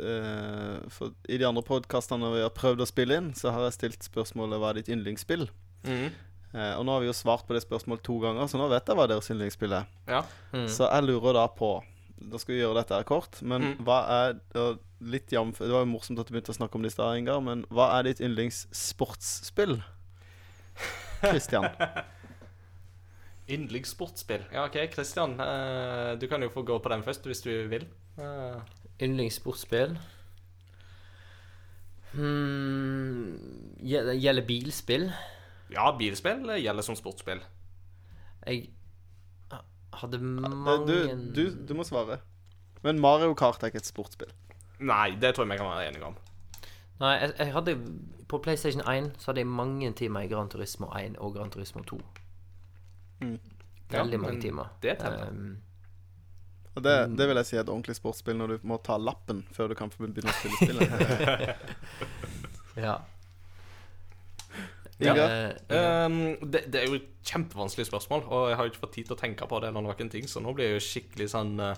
[0.00, 3.74] eh, For i de andre podkastene vi har prøvd å spille inn, så har jeg
[3.76, 5.48] stilt spørsmålet hva er ditt yndlingsspill?
[5.84, 6.06] Mm.
[6.54, 8.86] Eh, og nå har vi jo svart på det spørsmålet to ganger, så nå vet
[8.88, 9.86] jeg hva deres yndlingsspill er.
[10.08, 10.22] ja.
[10.54, 10.68] Mm.
[10.70, 11.82] Så jeg lurer da på
[12.30, 13.84] Da skal vi gjøre dette her kort, men Mm.
[13.84, 14.38] hva er
[15.04, 17.18] Litt jamf, Det var jo morsomt at du begynte å snakke om det i stad,
[17.18, 19.82] Ingar, men hva er ditt yndlingssportsspill?
[21.24, 21.66] Christian.
[23.48, 24.46] Yndlingssportsspill.
[24.52, 25.36] Ja, OK, Christian.
[25.40, 27.86] Uh, du kan jo få gå på den først, hvis du vil.
[28.18, 28.60] Uh.
[29.02, 29.96] Yndlingssportsspill
[32.12, 33.32] hmm,
[33.82, 35.08] Gjelder bilspill?
[35.74, 37.40] ja, bilspill gjelder som sportsspill.
[38.46, 38.68] Jeg
[39.98, 42.20] hadde Eh, mange Du, du, du må svare.
[42.84, 44.30] Men Mario Kart er ikke et sportsspill.
[44.84, 46.16] Nei, det tror jeg vi kan være enige om.
[47.00, 47.72] Nei, jeg, jeg hadde
[48.30, 51.82] På PlayStation 1 så hadde jeg mange timer i Gran Turismo 1 og Gran Turismo
[51.82, 51.98] 2.
[53.20, 53.38] Mm.
[53.90, 54.70] Veldig Ja, mange timer.
[54.82, 55.28] det teller.
[55.30, 55.56] Um,
[56.74, 59.44] Og det, det vil jeg si er et ordentlig sportsspill når du må ta lappen
[59.54, 61.68] før du kan få begynne å spille spillet.
[62.86, 62.96] ja.
[64.98, 65.28] Ingar?
[65.28, 66.06] Eh, ja.
[66.06, 69.08] Um, det, det er jo et kjempevanskelig spørsmål, og jeg har jo ikke fått tid
[69.10, 71.54] til å tenke på det, eller noen ting, så nå blir jeg jo skikkelig sånn
[71.62, 71.74] uh,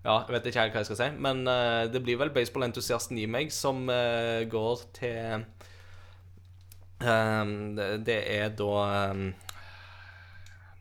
[0.00, 3.18] Ja, jeg vet ikke helt hva jeg skal si, men uh, det blir vel baseballentusiasten
[3.20, 5.44] i meg som uh, går til
[7.04, 8.72] um, det, det er da
[9.12, 9.26] um,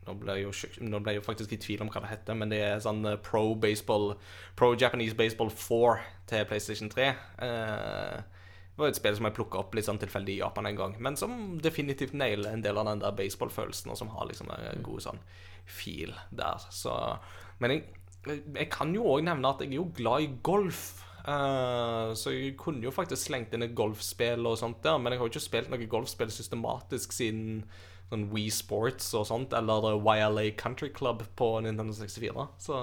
[0.10, 3.04] Nå ble jeg jo, faktisk i tvil om hva det heter, men det er sånn
[3.06, 4.16] eh, Pro Baseball
[4.58, 6.00] Pro Japanese Baseball 4
[6.32, 7.10] til PlayStation 3.
[7.46, 8.16] Eh,
[8.74, 10.96] det var et spill som jeg plukka opp litt sånn tilfeldig i Japan en gang,
[11.04, 14.86] men som definitivt nailer en del av den der baseballfølelsen, og som har liksom en
[14.86, 15.22] god sånn
[15.70, 16.66] feel der.
[16.74, 16.96] Så
[17.60, 21.06] Men jeg, jeg kan jo òg nevne at jeg er jo glad i golf.
[21.20, 25.22] Uh, så jeg kunne jo faktisk slengt inn et golfspill og sånt der, men jeg
[25.22, 27.64] har jo ikke spilt noe golfspill systematisk siden
[28.10, 32.48] sånn Wii Sports og sånt, eller eh, YLA Country Club på Nintendo 64.
[32.58, 32.80] Så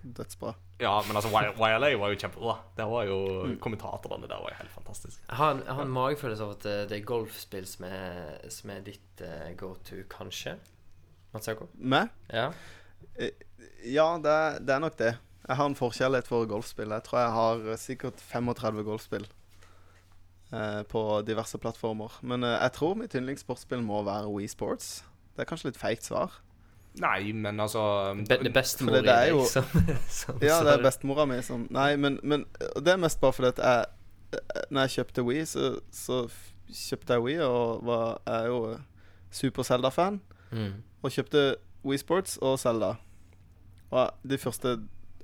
[0.00, 0.54] Dødsbra.
[0.80, 2.56] ja, men altså YLA var jo kjempebra.
[2.76, 3.20] Det var jo
[3.60, 5.22] Kommentatorene der var jo helt fantastiske.
[5.28, 8.74] Jeg har, jeg har en magefølelse av at det, det er golfspill som er, som
[8.74, 10.56] er ditt uh, go to, kanskje?
[11.34, 11.68] Matsako?
[11.78, 12.10] Meg?
[12.32, 12.48] Ja?
[13.84, 15.14] Ja, det er, det er nok det.
[15.48, 16.90] Jeg har en forkjærlighet for golfspill.
[16.94, 19.24] Jeg tror jeg har eh, sikkert 35 golfspill
[20.52, 22.18] eh, på diverse plattformer.
[22.22, 25.04] Men eh, jeg tror mitt yndlingssportsspill må være Wii Sports.
[25.34, 26.36] Det er kanskje litt feigt svar.
[27.00, 27.80] Nei, men altså
[28.28, 29.66] Be, det bestemor For er i deg jo- som,
[30.20, 32.42] som Ja, det er bestemora mi som Nei, men, men
[32.82, 33.84] det er mest bare fordi at jeg
[34.34, 36.24] eh, Når jeg kjøpte Wii, så, så
[36.66, 38.58] kjøpte jeg Wii og var, er jo
[39.30, 40.18] super Zelda-fan.
[40.50, 40.72] Mm.
[41.02, 41.44] Og kjøpte
[41.86, 42.96] Wii Sports og Zelda.
[43.90, 44.76] Og de første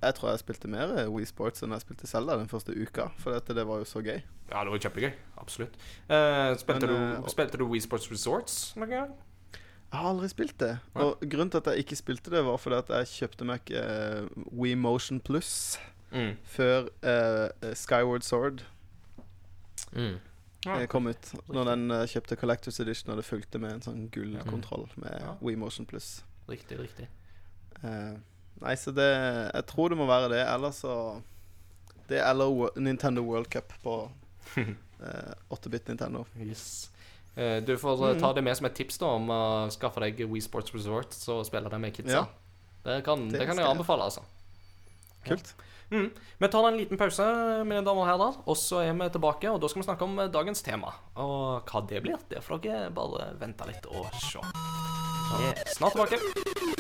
[0.02, 3.06] Jeg tror jeg spilte mer Wii Sports enn jeg spilte Zelda den første uka.
[3.18, 4.18] For dette, det var jo så gøy.
[4.50, 5.12] Ja, det var kjempegøy.
[5.40, 5.78] Absolutt.
[6.10, 9.14] Uh, spilte, Men, du, eh, spilte du Wii Sports Resorts noen gang?
[9.56, 10.74] Jeg har aldri spilt det.
[10.94, 13.82] Og grunnen til at jeg ikke spilte det, var fordi at jeg kjøpte meg ikke
[13.82, 15.78] eh, Wii Motion Plus
[16.12, 16.36] Mm.
[16.44, 18.62] før uh, Skyward Sword
[19.92, 20.18] Mm.
[20.66, 20.80] Ja.
[20.80, 21.32] eh, kom ut.
[21.48, 25.34] Når den uh, kjøpte Collectors Edition, og det fulgte med en sånn gullkontroll med Ja.
[25.42, 26.22] Wii Motion Plus.
[26.48, 27.08] Riktig, riktig.
[27.82, 28.16] Eh,
[28.62, 30.42] nei, så det Jeg tror det må være det.
[30.46, 31.20] Ellers så
[32.08, 33.96] Det eller Nintendo World Cup på
[34.56, 36.24] eh, 8-bit Nintendo.
[36.38, 36.90] Yes.
[37.36, 39.42] Eh, du får eh, ta det med som et tips da om å
[39.74, 42.22] skaffe deg Wii Sports Resort så spille det med kidsa.
[42.22, 42.26] Ja.
[42.86, 44.22] Det kan, det Det kan jeg anbefale, altså.
[45.26, 45.54] Kult.
[45.90, 46.10] Mm.
[46.38, 47.26] Vi tar en liten pause,
[47.64, 49.50] mine damer og herrer, og så er vi tilbake.
[49.50, 50.94] Og da skal vi snakke om eh, dagens tema.
[51.14, 54.42] Og hva det blir, det får dere bare vente litt og se.
[55.36, 56.75] Vi er Snart tilbake.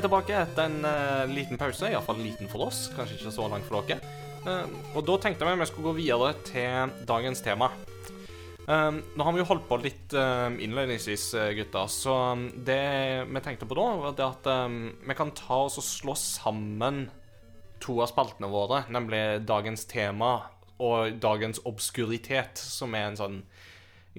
[0.00, 3.64] Vi tilbake etter en uh, liten pause, iallfall liten for oss, kanskje ikke så lang
[3.68, 4.00] for dere.
[4.40, 4.66] Uh,
[4.96, 7.70] og da tenkte vi vi skulle gå videre til dagens tema.
[8.70, 13.24] Eh, nå har vi jo holdt på litt uh, innledningsvis, eh, gutter, så um, det
[13.26, 14.76] vi tenkte på da, var det at um,
[15.08, 17.08] vi kan ta oss og slå sammen
[17.82, 20.34] to av spaltene våre, nemlig dagens tema
[20.80, 23.40] og dagens obskuritet, som er en sånn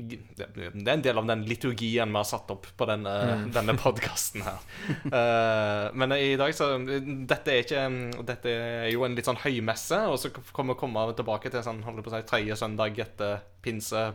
[0.01, 3.13] det er en del av den liturgien vi har satt opp på denne,
[3.53, 4.63] denne podkasten her.
[5.11, 7.83] uh, men i dag så Dette er ikke
[8.27, 11.83] Dette er jo en litt sånn høymesse, og så kommer vi komme tilbake til sånn,
[11.85, 14.09] holder på å si, tredje søndag etter pinse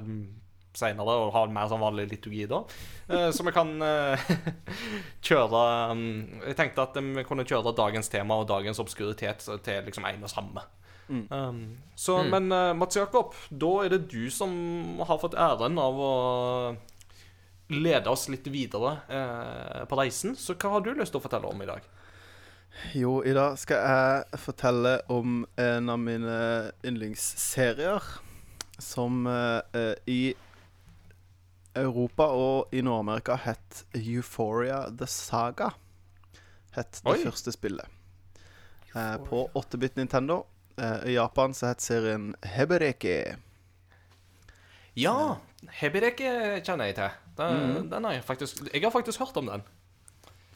[0.77, 2.63] seinere og ha en mer sånn vanlig liturgi da.
[3.09, 4.33] Uh, så vi kan uh,
[5.27, 6.03] kjøre um,
[6.43, 10.33] Jeg tenkte at vi kunne kjøre dagens tema og dagens obskuritet til liksom en og
[10.33, 10.67] samme.
[11.09, 16.01] Um, så, Men uh, Mats Jakob, da er det du som har fått æren av
[16.03, 16.15] å
[17.70, 20.35] lede oss litt videre uh, på reisen.
[20.39, 21.87] Så hva har du lyst til å fortelle om i dag?
[22.93, 26.39] Jo, i dag skal jeg fortelle om en av mine
[26.85, 28.05] yndlingsserier
[28.78, 30.35] som eh, eh, i
[31.77, 35.70] Europa og i Nord-Amerika het Euphoria The Saga.
[36.77, 37.23] Het det Oi.
[37.24, 37.89] første spillet.
[38.95, 40.45] Eh, på 8-bit Nintendo.
[40.78, 43.36] Eh, I Japan så het serien Hebereke.
[44.97, 45.36] Ja,
[45.81, 47.11] Hebereke kjenner jeg til.
[47.36, 49.65] Den, den har jeg faktisk Jeg har faktisk hørt om den.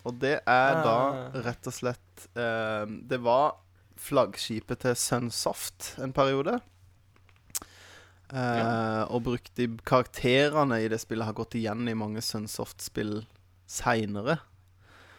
[0.04, 1.34] Og det er da Ah.
[1.44, 3.58] rett og slett eh, Det var
[4.00, 6.60] flaggskipet til Sunsoft en periode.
[8.32, 13.24] Eh, Og brukt de karakterene i det spillet har gått igjen i mange Sunsoft-spill
[13.68, 14.38] seinere.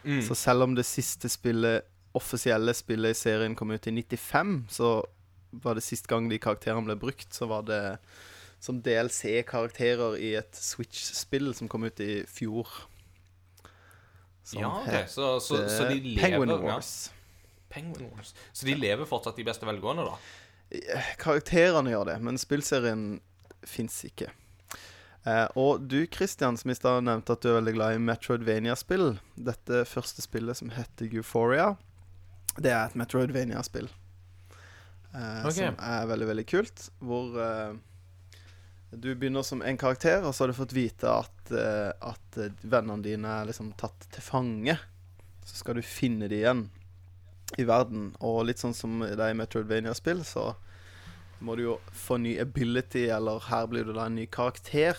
[0.04, 0.22] Mm.
[0.26, 1.84] Så selv om det siste spillet,
[2.18, 4.92] offisielle spillet i serien kom ut i 95, så
[5.62, 7.80] var det sist gang de karakterene ble brukt, så var det
[8.62, 12.68] som DLC-karakterer i et Switch-spill som kom ut i fjor.
[14.46, 14.88] Som Ja, ok.
[14.92, 16.60] het, Så, så, så de eh, lever Penguin ja.
[16.62, 16.92] Wars.
[17.72, 18.34] Penguin Wars.
[18.52, 20.16] Så de lever fortsatt i beste velgående, da?
[21.20, 23.04] Karakterene gjør det, men spillserien
[23.68, 24.30] fins ikke.
[25.28, 29.16] Eh, og du, Christian, som i stad nevnte at du er veldig glad i Metroidvania-spill.
[29.36, 31.72] Dette første spillet som heter Euphoria,
[32.58, 33.88] det er et Metroidvania-spill.
[35.12, 35.68] Uh, okay.
[35.68, 36.84] Som er veldig, veldig kult.
[37.04, 37.74] Hvor uh,
[38.92, 43.04] du begynner som en karakter, og så har du fått vite at, uh, at vennene
[43.04, 44.76] dine er liksom tatt til fange.
[45.44, 46.66] Så skal du finne de igjen
[47.60, 48.12] i verden.
[48.24, 50.52] Og litt sånn som det er i Metroidvania-spill, så
[51.42, 54.96] må du jo få ny ability, eller her blir du da en ny karakter.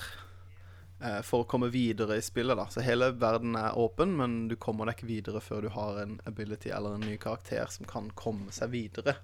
[1.04, 2.66] Eh, For å komme videre i spillet, da.
[2.72, 6.18] Så hele verden er åpen, men du kommer deg ikke videre før du har en
[6.30, 9.20] ability eller en ny karakter som kan komme seg videre.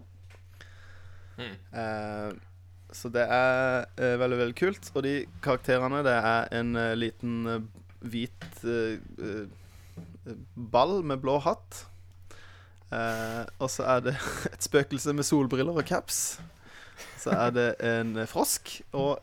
[1.39, 1.55] Mm.
[1.71, 2.37] Eh,
[2.91, 4.91] så det er eh, veldig, veldig kult.
[4.95, 5.13] Og de
[5.45, 7.67] karakterene, det er en eh, liten eh,
[8.09, 9.45] hvit eh,
[10.55, 11.83] ball med blå hatt.
[12.89, 14.15] Eh, og så er det
[14.53, 16.39] et spøkelse med solbriller og caps.
[17.19, 19.19] Så er det en frosk og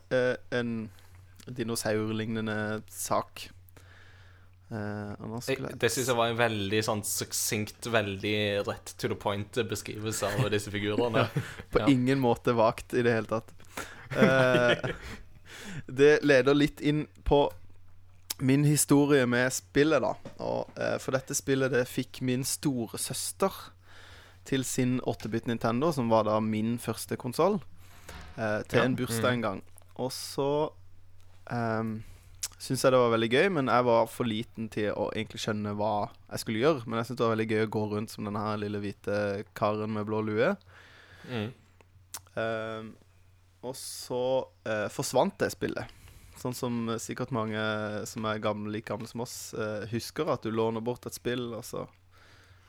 [0.55, 0.89] en
[1.47, 3.49] dinosaurlignende sak.
[4.67, 5.15] Uh,
[5.47, 10.27] Jeg, det syns jeg var en veldig sånn succinct, veldig rett to the point beskrivelse
[10.41, 11.29] av disse figurene.
[11.71, 11.87] På Ja.
[11.93, 13.53] ingen måte vagt i det hele tatt.
[14.11, 14.91] Uh,
[16.01, 17.45] det leder litt inn på
[18.43, 20.11] min historie med spillet, da.
[20.43, 23.55] Og, uh, for dette spillet det fikk min store søster
[24.47, 27.61] til sin 8-bit Nintendo, som var da min første konsoll,
[28.37, 28.85] til Ja.
[28.85, 29.63] en bursdag en gang.
[29.97, 30.69] Og så
[31.51, 31.97] um,
[32.57, 35.75] syns jeg det var veldig gøy, men jeg var for liten til å egentlig skjønne
[35.79, 36.85] hva jeg skulle gjøre.
[36.87, 39.19] Men jeg syntes det var veldig gøy å gå rundt som denne her lille hvite
[39.59, 40.55] karen med blå lue.
[41.29, 41.51] Mm.
[42.37, 42.91] Um,
[43.67, 44.25] og så
[44.69, 45.93] uh, forsvant det spillet.
[46.37, 47.61] Sånn som sikkert mange
[48.09, 50.29] som er gamle, like gamle som oss, uh, husker.
[50.33, 51.87] At du låner bort et spill, og så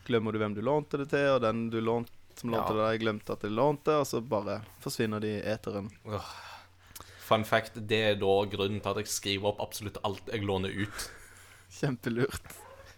[0.08, 2.92] glemmer du hvem du lånte det til, og den du lånt, som lånte Ja.
[2.92, 5.90] det, glemte at de lånte, og så bare forsvinner de i eteren.
[7.28, 10.72] Fun fact, det er da grunnen til at jeg skriver opp absolutt alt jeg låner
[10.72, 11.10] ut.
[11.80, 12.56] Kjempelurt.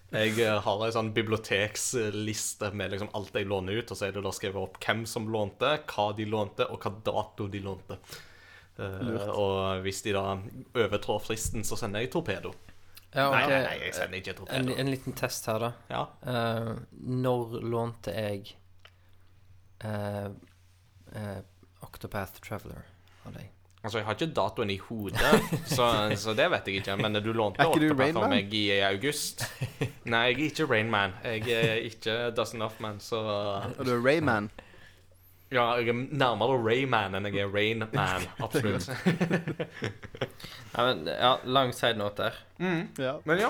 [0.10, 4.16] Jeg eh, har en sånn biblioteksliste med liksom alt jeg låner ut, og så er
[4.16, 8.00] det da skrevet opp hvem som lånte, hva de lånte, og hva dato de lånte.
[8.80, 9.30] Eh, Lurt.
[9.34, 10.24] og hvis de da
[10.78, 12.54] overtrår fristen, så sender jeg torpedo.
[13.10, 14.74] Ja, Nei, nei, nei, jeg sender ikke torpedo.
[14.78, 15.70] en liten test her, da.
[15.90, 16.04] Ja.
[16.22, 18.52] Uh, når lånte jeg
[19.82, 20.30] uh,
[21.16, 21.40] uh,
[21.86, 22.86] Octopath Traveler
[23.26, 23.50] av deg?
[23.80, 25.86] Altså, jeg har ikke datoen i hodet, så,
[26.20, 26.98] så det vet jeg ikke.
[27.00, 29.46] Men du lånte Octopath av meg i august.
[30.04, 31.14] Nei, jeg er ikke Rainman.
[31.24, 33.22] Jeg er ikke Dustin Enough Man, så
[33.78, 34.50] Og du er Rayman.
[35.50, 38.28] Ja, jeg er nærmere Rayman enn jeg er Rain Man.
[38.44, 38.90] Absolutt.
[40.70, 42.36] Ja, men, ja, lang side note der.
[43.02, 43.16] Ja.
[43.26, 43.48] Men ja.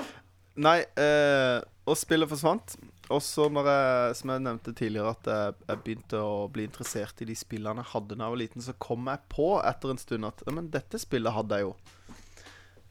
[0.64, 2.77] Nei, eh, og spillet forsvant.
[3.10, 7.22] Og så når jeg, som jeg nevnte tidligere, at jeg, jeg begynte å bli interessert
[7.22, 9.98] i de spillene jeg hadde da jeg var liten, så kom jeg på etter en
[9.98, 11.76] stund at men dette spillet hadde jeg jo.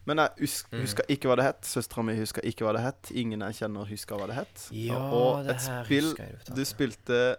[0.09, 0.81] Men jeg husker Mm.
[0.87, 1.61] huska ikke hva det het.
[1.69, 3.11] Søstera mi huska ikke hva det het.
[3.13, 4.69] Ingen jeg kjenner, huska hva det het.
[4.73, 7.37] Ja, og det et spill jeg du du spilte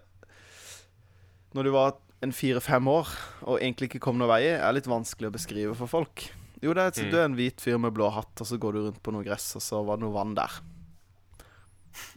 [1.56, 3.08] når du var en fire-fem år
[3.48, 6.28] og egentlig ikke kom noen vei, er litt vanskelig å beskrive for folk.
[6.62, 7.12] Jo, det er, et- Mm.
[7.12, 9.24] du er en hvit fyr med blå hatt, og så går du rundt på noe
[9.24, 10.52] gress, og så var det noe vann der.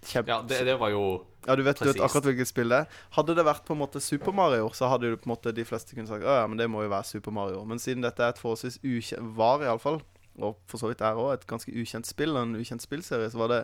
[0.03, 0.33] Kjempe...
[0.33, 1.03] ja det, det var jo
[1.47, 3.01] Ja, du vet, du vet akkurat hvilket spill det er.
[3.17, 5.67] Hadde det vært på en måte Super Mario, så hadde jo på en måte de
[5.67, 7.63] fleste kunnet sagt Å ja, men det må jo være Super Mario.
[7.69, 10.01] Men siden dette er et forholdsvis ukjent Var iallfall,
[10.41, 13.53] og for så vidt er òg, et ganske ukjent spill, en ukjent spillserie, så var
[13.53, 13.63] det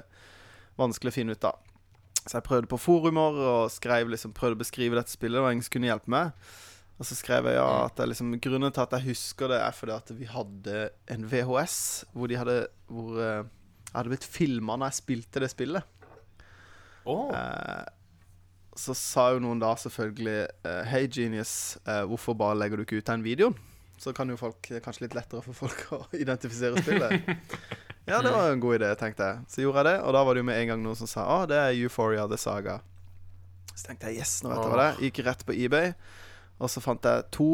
[0.78, 1.60] vanskelig å finne ut av.
[2.28, 5.64] Så jeg prøvde på forumer og skrev liksom, prøvde å beskrive dette spillet, og ingen
[5.64, 6.48] som kunne hjelpe meg.
[6.98, 9.76] Og så skrev jeg ja, at jeg liksom, grunnen til at jeg husker det, er
[9.76, 10.80] fordi at vi hadde
[11.14, 11.78] en VHS
[12.10, 12.56] hvor de hadde
[12.90, 13.46] Hvor eh,
[13.88, 15.94] jeg hadde blitt filma når jeg spilte det spillet.
[17.08, 17.84] Eh,
[18.78, 20.36] så sa jo noen da selvfølgelig
[20.68, 21.52] eh, Hei, Genius,
[21.88, 23.56] eh, hvorfor bare legger du ikke ut den videoen?
[23.98, 27.32] Så kan jo folk kanskje litt lettere for folk å identifisere spillet.
[28.10, 29.40] ja, det var en god idé, tenkte jeg.
[29.50, 31.24] Så gjorde jeg det, og da var det jo med en gang noen som sa
[31.34, 32.78] Å, det er Euphoria The Saga.
[33.74, 35.02] Så tenkte jeg yes, nå vet jeg hva det er.
[35.08, 35.90] Gikk rett på eBay,
[36.58, 37.48] og så fant jeg to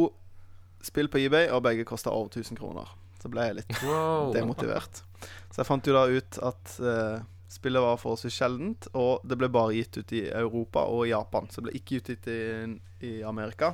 [0.85, 2.91] spill på eBay, og begge kosta over 1000 kroner.
[3.23, 4.35] Så ble jeg litt Wow.
[4.37, 5.01] demotivert.
[5.49, 7.23] Så jeg fant jo da ut at eh,
[7.55, 11.49] spillet var forholdsvis sjeldent, og det ble bare gitt ut i Europa og Japan.
[11.51, 12.41] Så det ble ikke utgitt i,
[13.07, 13.73] i Amerika.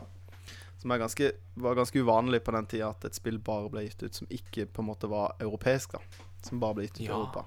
[0.80, 4.04] Som er ganske, var ganske uvanlig på den tida at et spill bare ble gitt
[4.04, 5.96] ut som ikke på en måte var europeisk.
[5.96, 7.44] da Som bare ble gitt ut i Europa.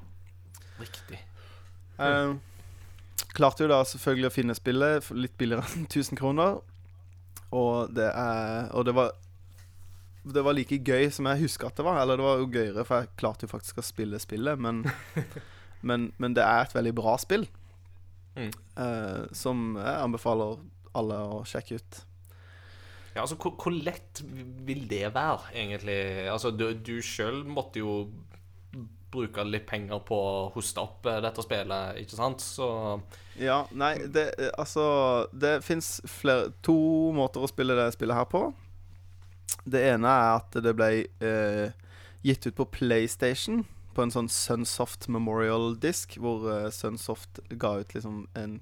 [0.81, 1.21] Riktig.
[1.97, 2.35] Eh,
[3.33, 6.59] klarte jo da selvfølgelig å finne spillet litt billigere enn 1000 kroner.
[7.53, 9.13] Og det er Og det var
[10.23, 11.97] det var like gøy som jeg husker at det var.
[11.99, 14.85] Eller det var jo gøyere, for jeg klarte jo faktisk å spille spillet, men
[15.83, 17.45] Men, men det er et veldig bra spill.
[18.33, 18.49] Mm.
[18.79, 20.55] uh, som jeg anbefaler
[20.97, 21.99] alle å sjekke ut.
[23.13, 24.23] Ja, altså, hvor, hvor lett
[24.65, 25.97] vil det være, egentlig?
[26.33, 28.07] Altså, du, du sjøl måtte jo
[29.13, 32.41] bruke litt penger på å hoste opp eh, dette spillet, ikke sant?
[32.43, 32.67] Så
[33.37, 34.85] Ja, nei, det eh, Altså,
[35.29, 35.99] det fins
[36.65, 36.77] to
[37.15, 38.47] måter å spille det spillet her på.
[39.63, 40.89] Det ene er at det ble
[41.23, 41.67] eh,
[42.25, 43.63] gitt ut på PlayStation,
[43.95, 48.59] på en sånn Sunsoft Memorial-disk, hvor uh, Sunsoft ga ut liksom en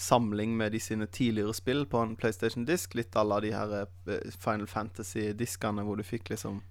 [0.00, 2.94] samling med de sine tidligere spill på en PlayStation-disk.
[2.96, 6.62] Litt à la de her uh, Final Fantasy-diskene hvor du fikk liksom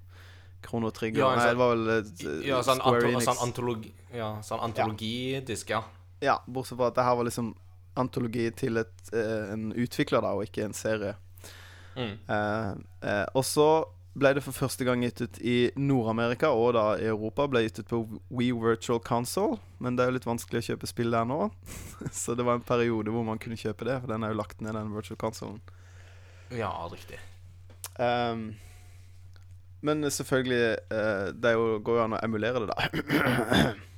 [0.65, 3.29] Krono Trigger Ja, sånn, Nei, det var vel uh, Ja, sånn, Square Enix.
[3.29, 5.83] sånn, antologi, ja, sånn antologidisk, ja.
[6.23, 7.53] Ja, bortsett fra at det her var liksom
[7.99, 11.15] antologi til et, en utvikler, da, og ikke en serie.
[11.97, 12.13] Mm.
[13.35, 13.65] Og så
[14.19, 17.47] ble det for første gang gitt ut i Nord-Amerika og da i Europa.
[17.51, 20.89] Ble gitt ut på We Virtual Console, men det er jo litt vanskelig å kjøpe
[20.89, 21.41] spill der nå.
[22.21, 24.63] så det var en periode hvor man kunne kjøpe det, for den er jo lagt
[24.63, 25.61] ned, den virtual consolen.
[26.55, 27.19] Ja, riktig.
[27.99, 28.55] Um,
[29.85, 33.73] men selvfølgelig uh, Det jo, går jo an å emulere det, da.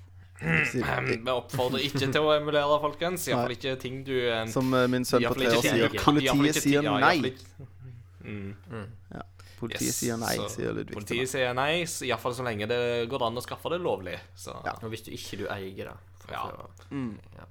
[0.42, 3.28] Vi oppfordrer ikke til å emulere, folkens.
[3.30, 5.94] Iallfall ikke ting du eh, Som eh, min sønn på tre år sier.
[6.02, 7.20] Politiet sier nei?
[7.30, 7.68] ja,
[8.22, 8.54] Mm.
[9.62, 10.88] Politiet Yes, sier nei, så sier Ludvig.
[10.90, 11.06] til meg.
[11.06, 11.72] Politiet sier nei,
[12.10, 12.80] iallfall så lenge det
[13.12, 14.18] går an å skaffe det lovlig.
[14.36, 14.74] Så Ja.
[14.82, 16.44] Og hvis du ikke du eier det Ja.
[16.92, 17.20] Mm.
[17.38, 17.46] ja.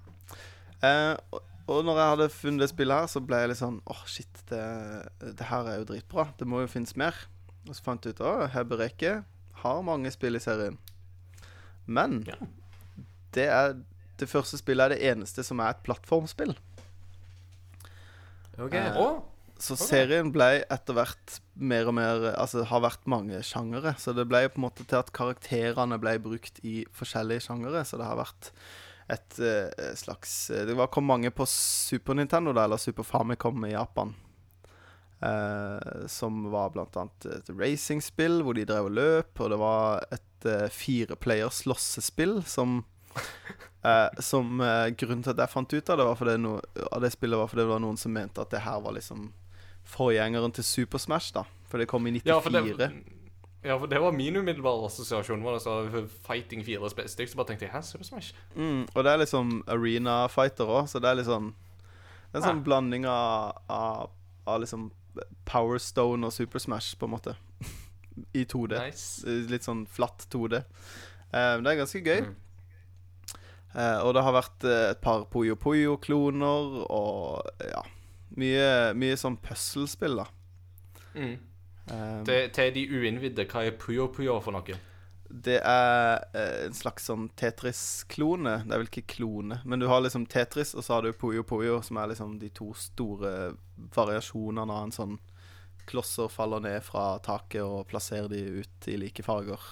[0.82, 3.80] Eh, og, og når jeg hadde funnet det spillet her, så ble jeg litt sånn
[3.86, 4.62] Åh, shit, det,
[5.36, 6.26] det her er jo dritbra.
[6.38, 7.14] Det må jo finnes mer.
[7.68, 9.24] Og så fant jeg ut at Hebereke
[9.62, 10.78] har mange spill i serien.
[11.86, 12.34] Men Ja.
[13.32, 13.74] det er
[14.18, 16.56] det første spillet er det eneste som er et plattformspill.
[18.58, 18.74] Ok.
[18.74, 19.20] Eh,
[19.60, 23.94] Så serien ble etter hvert mer og mer Altså har vært mange sjangere.
[24.00, 27.84] Så det ble på en måte til at karakterene ble brukt i forskjellige sjangere.
[27.84, 28.52] Så det har vært
[29.10, 33.74] et uh, slags Det var, kom mange på Super Nintendo, da, eller Super Famicom i
[33.74, 34.14] Japan.
[35.20, 40.06] Uh, som var blant annet et racingspill hvor de drev og løp, og det var
[40.16, 42.80] et uh, fireplayer slåssespill som
[43.84, 46.56] eh, Som eh, Grunnen til at jeg fant ut av det, var fordi no,
[46.90, 49.30] av det spillet var fordi det var noen som mente at det her var liksom
[49.90, 51.44] forgjengeren til Super Smash, da.
[51.70, 52.26] For det kom i 94.
[52.30, 52.90] ja, for det,
[53.62, 55.42] ja, for det var min umiddelbare assosiasjon.
[55.44, 55.74] Var det så
[56.26, 57.32] Fighting 4 spesifikt.
[57.32, 58.32] Så bare tenkte jeg hæ, Super Smash?
[58.56, 61.52] Mm, og det er liksom arena fighter òg, så det er litt sånn
[62.30, 62.64] Det er en sånn Ja.
[62.64, 64.10] blanding av, av,
[64.46, 64.90] av liksom
[65.44, 67.34] Power Stone og Super Smash, på en måte.
[68.34, 68.78] I 2D.
[68.78, 69.26] Nice.
[69.50, 70.62] Litt sånn flatt 2D.
[71.34, 72.20] Um, det er ganske gøy.
[72.28, 72.36] Mm.
[73.74, 77.82] Uh, og det har vært eh, et par Puyo Puyo-kloner og ja
[78.38, 80.26] Mye, mye sånn puslespill, da.
[81.14, 81.34] Mm.
[81.90, 84.76] Um, Til, til de uinnvidde, hva er Puyo Puyo for noe?
[85.30, 88.60] Det er eh, en slags sånn Tetris-klone.
[88.66, 91.42] Det er vel ikke klone, men du har liksom Tetris, og så har du Puyo
[91.46, 93.52] Puyo, som er liksom de to store
[93.94, 95.18] variasjonene av en sånn
[95.90, 99.62] Klosser faller ned fra taket og plasserer de ut i like farger.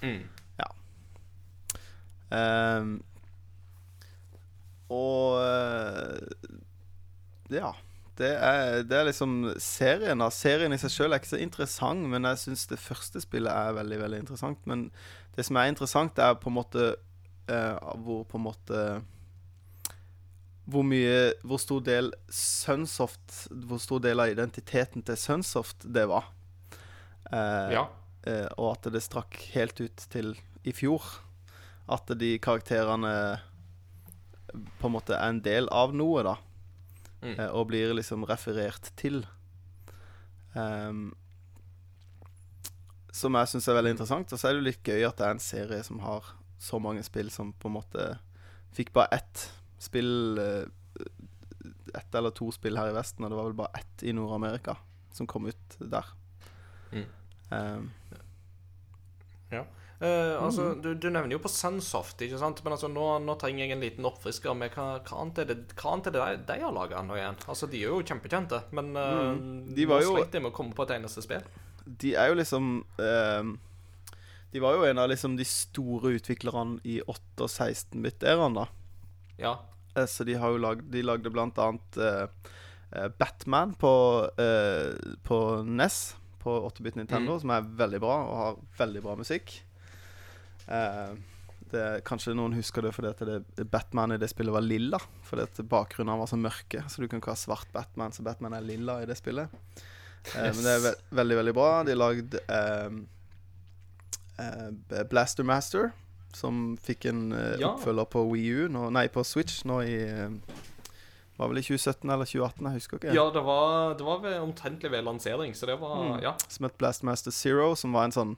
[0.00, 0.22] Mm.
[2.34, 2.94] Ehm,
[4.92, 6.18] og eh,
[7.50, 7.74] ja.
[8.14, 10.20] Det er, det er liksom serien.
[10.22, 13.50] da Serien i seg sjøl er ikke så interessant, men jeg syns det første spillet
[13.50, 14.60] er veldig veldig interessant.
[14.70, 14.84] Men
[15.34, 16.84] det som er interessant, er på en måte
[17.50, 17.74] eh,
[18.06, 18.84] hvor på en måte
[20.70, 26.30] Hvor mye Hvor stor del Sunsoft Hvor stor del av identiteten til Sunsoft det var.
[27.32, 27.88] Eh, Ja.
[28.30, 31.02] eh, og at det strakk helt ut til i fjor.
[31.90, 33.40] At de karakterene
[34.78, 36.36] på en måte er en del av noe, da.
[37.24, 37.34] Mm.
[37.38, 39.22] Eh, og blir liksom referert til.
[40.54, 41.14] Um,
[43.14, 44.32] som jeg syns er veldig interessant.
[44.32, 46.80] Og så er det jo litt gøy at det er en serie som har så
[46.82, 48.08] mange spill som på en måte
[48.74, 49.48] fikk bare ett
[49.82, 50.64] spill eh,
[51.94, 54.74] Ett eller to spill her i Vesten, og det var vel bare ett i Nord-Amerika
[55.14, 56.08] som kom ut der.
[56.90, 57.04] Mm.
[60.00, 62.58] Eh, altså, du, du nevner jo på Sunsoft, ikke sant?
[62.64, 65.58] Men altså, nå, nå trenger jeg en liten oppfrisker med hva, hva annet er det,
[65.86, 67.38] annet er det de, de har laga nå igjen?
[67.48, 69.74] Altså, de er jo kjempekjente, men uh, Mm.
[69.76, 71.46] De var jo- sliter med å komme på et eneste spill.
[71.86, 72.68] de er jo liksom
[72.98, 73.54] uh,
[74.52, 78.66] De var jo en av liksom de store utviklerne i 8- og 16-bit-æraen, da.
[79.38, 79.54] Ja.
[80.10, 81.98] Så de har jo lagd De lagde blant annet
[83.18, 83.90] Batman på,
[85.26, 87.40] på NES, på 8-bit Nintendo, Mm.
[87.40, 89.54] som er veldig bra og har veldig bra musikk.
[90.68, 91.14] Eh,
[91.74, 93.12] det, kanskje noen husker det fordi
[93.56, 95.00] det, Batman i det spillet var lilla.
[95.26, 98.60] Fordi bakgrunnen var så mørke, så du kan ikke ha svart Batman, så Batman er
[98.66, 99.48] lilla i det spillet.
[100.36, 101.70] Eh, Men det er ve veldig, veldig bra.
[101.84, 103.00] De lagde eh,
[104.38, 105.90] uh, Blaster Master,
[106.34, 107.30] som fikk en
[107.60, 107.74] Ja.
[107.74, 109.98] oppfølger på Wii U nå, Nei, på Switch nå i
[111.36, 113.14] Var vel i 2017 eller 2018, jeg husker ikke.
[113.14, 116.20] Ja, det var, det var ved, omtrentlig ved lansering, så det var Mm.
[116.22, 116.36] Ja.
[116.48, 118.36] Som het Blaster Master Zero, som var en sånn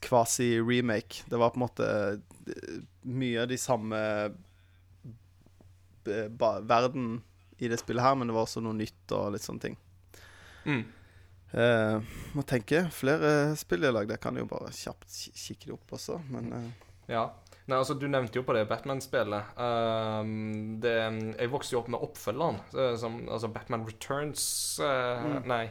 [0.00, 1.24] quasi-remake.
[1.26, 1.86] Det var på en måte
[2.46, 4.00] eh, mye av de samme
[6.06, 6.28] eh,
[6.68, 7.22] verden
[7.58, 9.78] i det spillet her, men det var også noe nytt og litt sånne ting.
[10.64, 10.84] Mm.
[11.54, 12.02] Uh,
[12.34, 12.80] må tenke.
[12.90, 14.10] Flere spill de har lagd.
[14.10, 15.06] Jeg kan jo bare kjapt
[15.38, 16.66] kikke det opp også, men uh.
[17.06, 17.28] Ja.
[17.64, 19.54] Nei, altså, Du nevnte jo på det Batman-spillet.
[19.56, 20.26] Uh,
[20.82, 20.96] det,
[21.38, 22.58] jeg vokste jo opp med oppfølgeren,
[23.00, 24.44] som, altså Batman Returns
[24.82, 25.44] Mm.
[25.48, 25.64] Nei.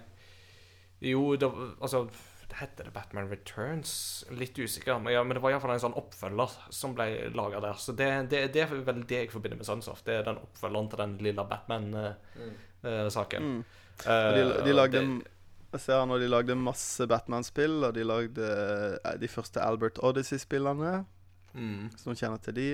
[1.03, 1.49] Jo, det,
[1.83, 2.05] altså
[2.59, 4.23] Heter det Batman Returns?
[4.29, 4.99] Litt usikker.
[4.99, 7.79] Men, ja, men det var iallfall en sånn oppfølger som ble laga der.
[7.81, 10.05] Så det, det, det er vel det jeg forbinder med Sunsoft.
[10.05, 13.49] Det er den oppfølgeren til den lilla Batman-saken.
[13.49, 13.61] mm.
[13.93, 14.33] Uh, mm.
[14.33, 15.01] de, de lagde
[15.73, 18.49] Jeg ser her de lagde masse Batman-spill, og de lagde
[19.05, 20.99] eh, de første Albert Odyssey-spillene,
[21.53, 21.85] mm.
[22.05, 22.67] noen kjenner til de.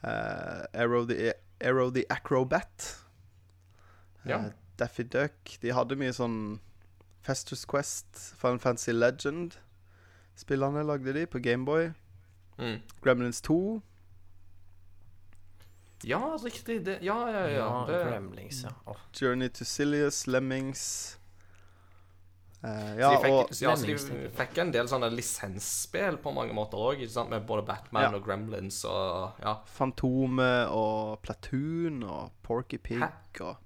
[0.00, 2.94] Uh, Arrow, the, Arrow the Acrobat.
[4.24, 4.38] Ja.
[4.38, 4.48] Uh,
[4.78, 5.58] Daffy Duck.
[5.60, 6.38] De hadde mye sånn
[7.26, 8.06] Festers Quest,
[8.38, 11.90] Final Fantasy Legend-spillene lagde de på Gameboy.
[12.58, 12.78] Mm.
[13.02, 13.58] Gremlins 2.
[16.04, 16.84] Ja, riktig.
[16.84, 17.58] Det, ja, ja, ja.
[17.58, 18.70] Ja, det, Gremlings, ja.
[18.86, 18.96] Oh.
[19.12, 21.18] Journey to Silius, Lemmings
[22.64, 26.18] uh, Ja, så de fikk, og ja, så Lemmings, de fikk en del sånne lisensspill
[26.22, 28.14] på mange måter òg, med både Batman Ja.
[28.18, 29.56] og Gremlins og Ja.
[29.66, 33.10] Fantomet og Platoon og Porky Pig Hæ?
[33.40, 33.56] og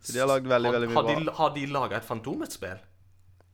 [0.00, 1.14] Så de har lagd veldig, veldig mye har bra.
[1.18, 2.82] de, har de laga et Fantomet-spill?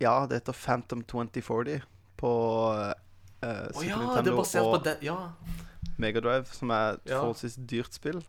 [0.03, 1.81] Ja, det heter Phantom 2040
[2.19, 2.33] på
[2.75, 2.93] uh,
[3.43, 4.97] Super oh, ja, det er Nintendo basert på og det.
[5.03, 5.17] Ja.
[5.99, 7.21] Megadrive, som er et Ja.
[7.23, 8.21] forholdsvis dyrt spill.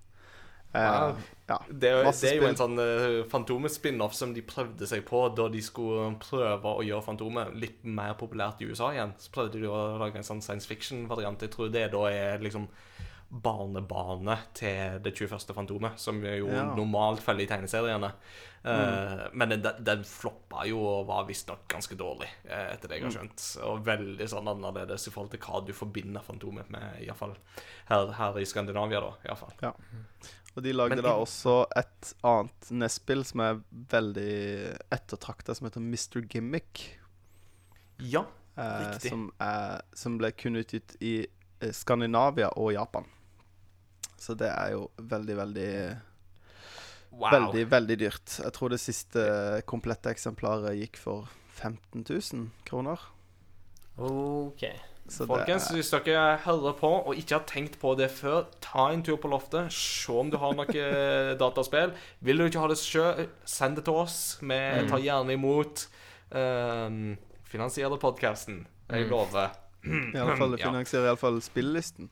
[0.69, 1.15] Uh, Wow.
[1.49, 1.55] ja.
[1.69, 5.47] Det, er det er jo en sånn uh, Fantomet-spin-off som de prøvde seg på da
[5.49, 9.15] de skulle prøve å gjøre Fantomet litt mer populært i USA igjen.
[9.17, 11.41] Så prøvde de å lage en sånn science fiction-variant.
[11.41, 12.67] Jeg tror det da er liksom
[13.29, 15.53] barnebarnet til det 21.
[15.53, 16.63] Fantomet, som jo Ja.
[16.75, 18.11] normalt følger i tegneseriene.
[18.65, 23.03] Eh, Men den, den floppa jo og var visstnok ganske dårlig, eh, etter det jeg
[23.03, 23.45] har skjønt.
[23.63, 27.35] Og veldig sånn annerledes i forhold til hva du forbinder Fantomet med, iallfall
[27.87, 29.13] her, her i Skandinavia, da.
[29.31, 29.53] I fall.
[30.57, 35.79] Og de lagde Men da også et annet NES-spill som er veldig ettertrakta, som heter
[35.85, 36.25] Mr.
[36.27, 36.97] Gimmick.
[37.99, 38.25] Ja.
[38.57, 39.09] Eh, Riktig.
[39.11, 41.27] som, er, som ble kun utgitt i
[41.71, 43.05] Skandinavia og Japan.
[44.19, 45.71] Så det er jo veldig, veldig
[47.11, 47.31] Wow.
[47.33, 48.35] Veldig, veldig dyrt.
[48.37, 49.23] Jeg tror det siste
[49.65, 51.25] komplette eksemplaret gikk for
[51.57, 53.01] 15 000 kroner.
[53.97, 54.61] OK.
[55.09, 58.91] Så Folkens, er, hvis dere hører på og ikke har tenkt på det før, ta
[58.93, 59.71] en tur på loftet.
[59.73, 60.67] Se om du har noe
[61.41, 61.95] dataspill.
[62.21, 64.37] Vil du ikke ha det sjøl, send det til oss.
[64.43, 64.87] Vi Mm.
[64.93, 65.87] tar gjerne imot.
[66.29, 67.17] Um,
[67.49, 68.67] finansierer podkasten.
[68.87, 69.09] Jeg Mm.
[69.09, 69.49] lover.
[70.13, 70.69] i alle fall, det Ja.
[70.77, 72.11] iallfall spillelisten.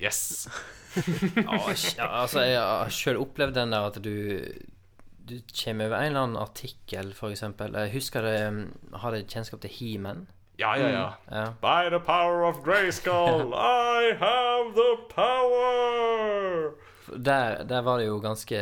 [0.00, 0.48] Yes.
[1.36, 1.58] Ja,
[1.96, 4.14] ja, altså, jeg har sjøl opplevd den der at du
[5.30, 7.76] Du kommer over en eller annen artikkel, eksempel.
[7.78, 8.64] Jeg husker det um,
[8.98, 10.24] hadde kjennskap til He-Man.
[10.58, 11.04] Ja, ja, ja.
[11.30, 11.44] Ja.
[11.62, 13.54] By the power of Grayskull,
[14.02, 16.74] I have the power!
[17.24, 18.58] Der, der var det jo ganske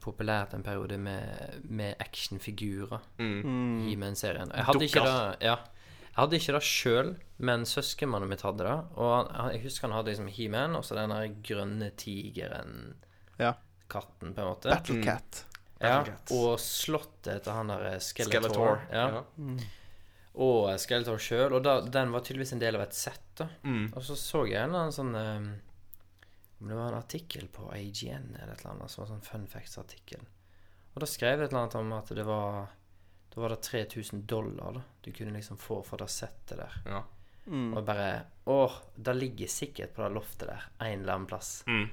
[0.00, 1.20] populært en periode med,
[1.64, 3.40] med actionfigurer Mm.
[3.44, 3.78] Mm.
[3.86, 4.52] i He-Man-serien.
[4.54, 5.54] Jeg hadde ikke det Ja.
[6.14, 7.08] Jeg hadde ikke det sjøl,
[7.42, 8.74] men søskenbarnet mitt hadde det.
[9.02, 12.94] Og han, jeg husker han hadde liksom He-Man, og så den der grønne tigeren.
[13.40, 13.56] Ja.
[13.90, 14.70] Katten, på en måte.
[14.70, 15.42] Battle Cat.
[15.82, 15.98] Ja,
[16.32, 18.46] og slottet til han der Skeletor.
[18.46, 18.84] Skeletor.
[18.94, 19.08] Ja.
[19.18, 19.56] Ja.
[20.44, 21.58] Og Skeletor sjøl.
[21.58, 23.20] Og da, den var tydeligvis en del av et sett.
[23.34, 23.90] da Mm.
[23.90, 25.50] Og så så jeg en eller annen sånn um,
[26.68, 30.22] det var en artikkel på AGN eller et eller annet, som var sånn fun facts-artikkel.
[30.94, 32.70] Og da skrev det et eller annet om at det var
[33.34, 36.76] Da var det 3000 dollar da du kunne liksom få for det settet der.
[36.86, 37.02] Ja.
[37.46, 37.74] Mm.
[37.76, 41.64] Og bare Åh, det ligger sikkert på det loftet der en eller annen plass.
[41.66, 41.88] Mm.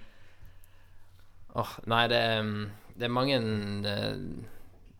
[1.55, 2.51] Åh, nei, det er,
[2.95, 3.37] det er mange
[3.91, 4.21] eh,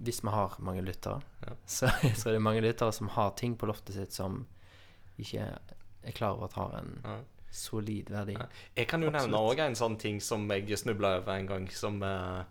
[0.03, 1.53] Hvis vi har mange lyttere, Ja.
[1.65, 4.43] så, så er det mange lyttere som har ting på loftet sitt som
[5.21, 5.45] ikke
[6.01, 7.15] er klar over at har en Ja.
[7.51, 8.33] solid verdi.
[8.39, 8.45] Ja.
[8.75, 11.67] Jeg kan jo nevne òg en sånn ting som jeg snubla over en gang.
[11.75, 12.43] Som, eh,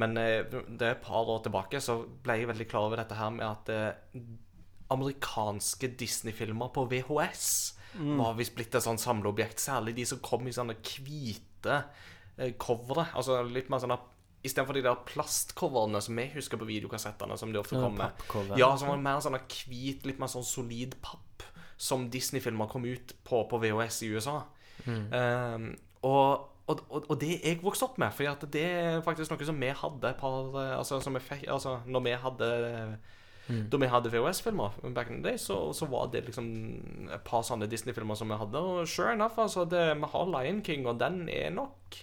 [0.00, 3.16] men eh, det er et par år tilbake så ble jeg veldig klar over dette
[3.16, 4.20] her med at eh,
[4.92, 7.48] amerikanske Disney-filmer på VHS
[7.96, 9.62] var visst blitt et sånn samleobjekt.
[9.62, 11.78] Særlig de som kom i sånne hvite
[12.36, 13.08] eh, covere.
[13.16, 13.96] Altså litt mer sånn
[14.46, 18.20] Istedenfor de der plastcoverne som vi husker på videokassettene, som de ofte kom med.
[18.60, 21.42] Ja, som var mer sånn hvit, litt mer sånn solid papp
[21.76, 24.36] som Disney-filmer kom ut på på VHS i USA.
[24.86, 25.02] Mm.
[25.10, 25.66] Um,
[26.06, 29.60] og og, og, og det jeg vokste opp med, for det er faktisk noe som
[29.62, 32.50] vi hadde par eh, Altså, som fikk, altså når vi hadde
[33.46, 33.68] Mm.
[33.70, 36.46] Da vi hadde VHS-filmer back in the day, så, så var det liksom
[37.14, 38.58] et par sånne Disney-filmer som vi hadde.
[38.58, 42.00] Og sure enough, altså, det, vi har Lion King, og den er nok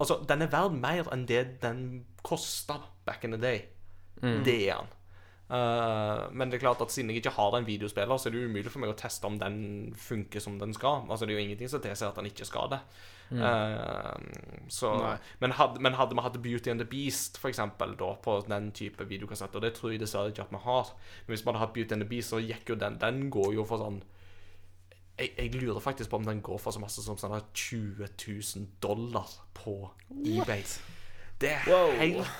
[0.00, 1.80] Altså, den er verd mer enn det den
[2.24, 3.66] kosta back in the day.
[4.22, 4.38] Mm.
[4.46, 4.94] Det er den.
[5.50, 8.44] Eh, men det er klart at siden jeg ikke har en videospiller, så er det
[8.46, 9.56] umulig for meg å teste om den
[9.98, 11.02] funker som den skal.
[11.10, 12.78] Altså Det er jo ingenting som tilsier at den ikke skal det.
[13.30, 14.14] Eh,
[14.68, 14.92] så,
[15.42, 18.70] men, hadde, men hadde vi hatt Beauty and the Beast for eksempel, da, på den
[18.72, 20.94] type videokassetter, det tror jeg dessverre ikke at vi har.
[21.26, 23.54] Men hvis vi hadde hatt Beauty and the Beast, så gikk jo den Den går
[23.58, 24.00] jo for sånn
[25.20, 28.68] jeg, jeg lurer faktisk på om den går for så masse som sånn 20 000
[28.80, 29.74] dollar på
[30.24, 30.62] eBay.
[31.42, 31.90] Det er Wow.
[31.98, 32.30] helt,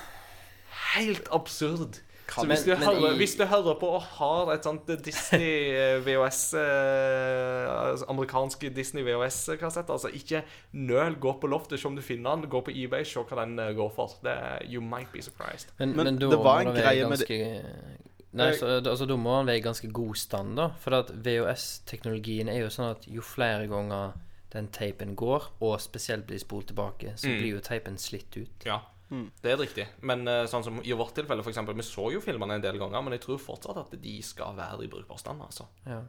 [0.95, 1.99] helt absurd.
[2.33, 5.71] Så hvis du, men hører, i- hvis du hører på og har et sånt Disney
[5.81, 10.43] eh, VHS eh, altså Amerikanske Disney VHS-kassett, altså ikke
[10.73, 13.57] nøl, gå på loftet, se om du finner den, gå på eBay, se hva den
[13.59, 14.15] eh, går for.
[14.23, 14.35] Det,
[14.71, 15.73] you might be surprised.
[15.79, 17.99] Men, Men men, det var en greie med det- ganske
[18.33, 20.69] Nei, så, altså, Da må den være i ganske god stand, da.
[20.79, 24.13] For at VHS-teknologien er jo sånn at jo flere ganger
[24.53, 27.37] den teipen går, og spesielt blir spolt tilbake, så Mm.
[27.41, 28.65] blir jo teipen slitt ut.
[28.65, 28.79] Ja,
[29.11, 29.85] det er riktig.
[30.07, 32.79] Men eh, sånn som i vårt tilfelle, for eksempel, vi så jo filmene en del
[32.79, 35.67] ganger, men jeg tror fortsatt at de skal være i brukbar stand, altså.
[35.85, 36.01] Ja.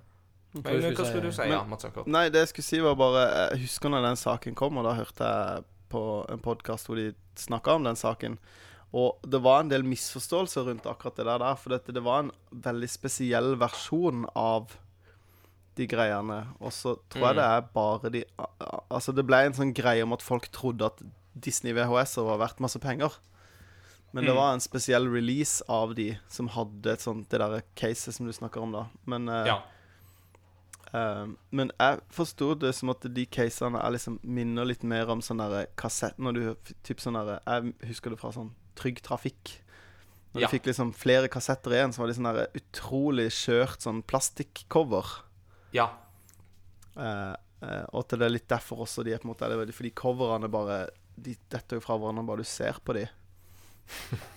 [0.53, 1.47] Men, Hva skulle hva skulle du si?
[1.49, 2.09] ja, Mats Jakob?
[2.13, 3.23] Nei, det jeg skulle si var bare
[3.55, 6.03] Jeg husker når den saken kom, og da hørte jeg på
[6.33, 7.11] en podkast hvor de
[7.41, 8.37] snakka om den saken.
[8.93, 11.45] Og det var en del misforståelser rundt akkurat det der.
[11.57, 14.77] For dette, det var en veldig spesiell versjon av
[15.81, 16.43] de greiene.
[16.61, 18.25] Og så tror jeg det er bare de
[18.93, 21.01] Altså, det ble en sånn greie om at folk trodde at
[21.39, 23.13] Disney VHS-er var verdt masse penger.
[24.13, 24.37] Men det Mm.
[24.37, 28.33] var en spesiell release av de som hadde et sånt Det der caset som du
[28.33, 28.87] snakker om, da.
[29.07, 29.63] Men eh, Ja.
[30.95, 35.21] uh, men jeg forsto det som at de casene er liksom minner litt mer om
[35.25, 36.55] sånn derre kassett Når du
[36.85, 39.59] typ sånn derre Jeg husker det fra sånn Trygg Trafikk.
[40.35, 40.47] Når Ja.
[40.49, 45.05] du fikk liksom flere kassetter igjen, så var det sånn derre utrolig skjørt sånn plastikcover.
[45.73, 45.91] ja.
[46.97, 49.73] Uh, uh, og at det er litt derfor også de er på en måte eller
[49.73, 53.09] Fordi coverne bare De detter jo fra hverandre bare du ser på de.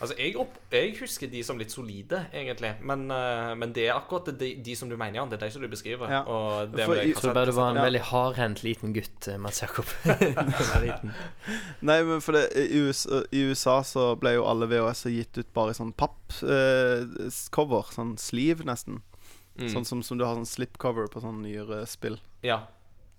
[0.02, 2.74] Altså, jeg, opp, jeg husker de som litt solide, egentlig.
[2.86, 5.30] Men, uh, men det er akkurat de, de som du mener, Jan.
[5.32, 6.12] Det er de som du beskriver.
[6.12, 6.22] Ja.
[6.28, 7.86] Og det For Jeg tror bare du var en Ja.
[7.86, 9.86] veldig hardhendt liten gutt, eh, Mats Jakob.
[11.90, 15.54] Nei, men for det, i, USA, I USA så ble jo alle VHS-er gitt ut
[15.56, 17.94] bare i sånn pappcover.
[17.96, 19.02] sånn sleeve, nesten.
[19.56, 19.70] Mm.
[19.72, 22.20] Sånn som, som du har sånn slipcover på sånn nyere spill.
[22.44, 22.66] Ja.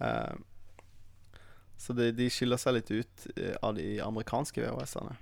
[0.04, 0.34] Eh,
[1.86, 5.14] så de, de skiller seg litt ut eh, av de amerikanske VHS-ene.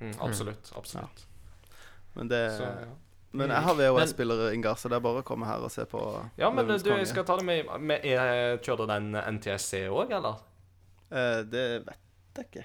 [0.00, 0.70] Mm, absolutt.
[0.78, 1.24] Absolutt.
[2.14, 2.92] Men det Så, ja.
[3.34, 6.00] Men jeg har VHS-spillere, Ingar, så det er bare å komme her og se på.
[6.38, 9.08] ja, men du, jeg skal ta det med, med jeg Kjører den
[9.40, 10.38] NTSC òg, eller?
[11.10, 12.64] Eh, Det vet jeg ikke.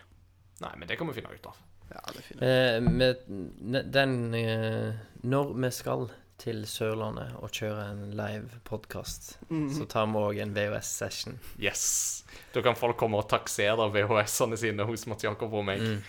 [0.61, 1.57] Nei, men det kan vi finne ut av.
[1.89, 2.84] Ja, det finner Eh, jeg.
[2.85, 4.93] med den eh,
[5.26, 6.05] Når vi skal
[6.39, 9.69] til Sørlandet og kjøre en live podkast, Mhm.
[9.75, 11.37] så tar vi òg en VHS-session.
[11.59, 12.23] Yes.
[12.53, 15.79] Da kan folk komme og taksere VHS-ene sine hos Mats Jakob og meg.
[15.81, 16.01] Mm.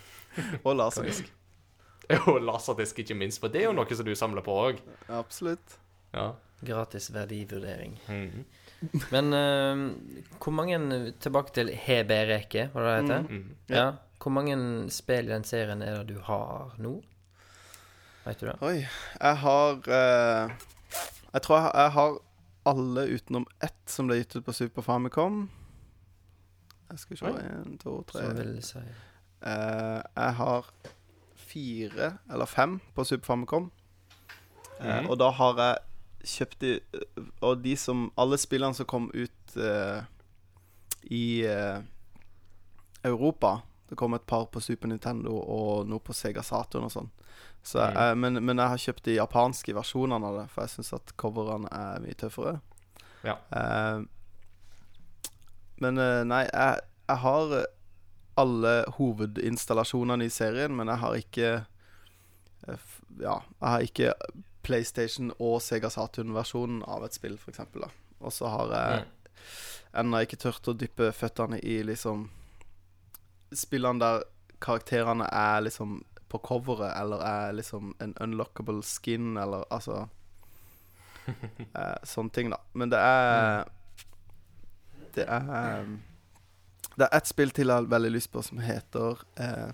[0.66, 1.28] Og laserdisk.
[2.28, 3.40] Og laserdisk, ikke minst.
[3.40, 4.80] For det er jo noe som du samler på òg.
[5.08, 5.76] Absolutt.
[6.14, 6.32] Ja.
[6.64, 7.98] Gratis verdivurdering.
[8.08, 8.44] Mhm.
[9.10, 9.94] Men uh,
[10.42, 13.22] hvor mange Tilbake til HB-reke, hva det heter?
[13.28, 13.54] Mhm.
[13.68, 13.86] Ja.
[14.20, 14.56] Hvor mange
[14.90, 17.02] spill i den serien er det du har nå?
[18.24, 18.56] Vet du det?
[18.64, 18.78] Oi.
[19.20, 20.54] Jeg har eh,
[21.34, 22.18] Jeg tror jeg, jeg har
[22.66, 25.42] alle utenom ett som ble gitt ut på Super Famicom.
[26.90, 27.32] Jeg skal se.
[27.44, 28.84] Én, to, tre Som vil si
[29.44, 30.68] Eh, Jeg har
[31.36, 33.70] fire eller fem på Super Famicom.
[34.80, 35.10] Eh, Mhm.
[35.10, 35.76] Og da har jeg
[36.24, 36.80] kjøpt de
[37.42, 40.00] Og de som Alle spillene som kom ut eh,
[41.12, 41.82] i eh,
[43.04, 43.60] Europa
[43.90, 47.10] Det kom et par på Super Nintendo og noe på Sega Saturn og sånn.
[47.64, 47.94] Så, Mhm.
[47.96, 51.12] jeg- men, men jeg har kjøpt de japanske versjonene av det, for jeg syns at
[51.16, 52.60] coverne er mye tøffere.
[53.24, 53.38] Ja.
[53.50, 54.04] Uh,
[55.80, 57.64] men eh, nei, jeg, jeg har eh,
[58.36, 61.48] alle hovedinstallasjonene i serien, men jeg har ikke
[62.68, 62.84] eh,
[63.20, 64.12] Ja, jeg har ikke
[64.64, 67.60] PlayStation og Sega Saturn-versjonen av et spill, f.eks.
[68.20, 69.04] Og så har jeg
[69.94, 72.28] ennå ikke turt å dyppe føttene i liksom
[73.54, 74.22] Spillene der
[74.64, 76.00] karakterene er liksom
[76.34, 80.08] på coveret, eller er liksom en unlockable skin, eller altså
[81.78, 82.58] eh, Sånne ting, da.
[82.74, 83.70] Men det er
[85.14, 85.86] Det er
[86.94, 89.70] Det er ett spill til jeg har veldig lyst på, som heter eh,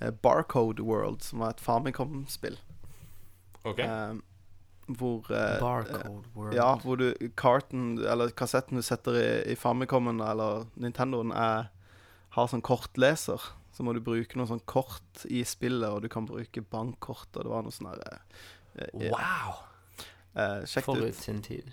[0.00, 2.58] eh, Barcode World, som var et Famicom-spill.
[3.64, 3.78] OK.
[3.78, 4.18] Eh,
[4.90, 6.54] hvor eh, Barcode World.
[6.56, 11.70] ja, hvor du karten, eller kassetten du setter i, i Famicomen eller Nintendoen, er
[12.36, 13.42] har sånn kortleser.
[13.80, 17.46] Så må du bruke noe sånn kort i spillet, og du kan bruke bankkort, og
[17.46, 18.42] det var noe sånn her eh,
[18.84, 19.54] eh, Wow!
[20.36, 21.16] eh, Sjekk det ut.
[21.16, 21.70] sin tid.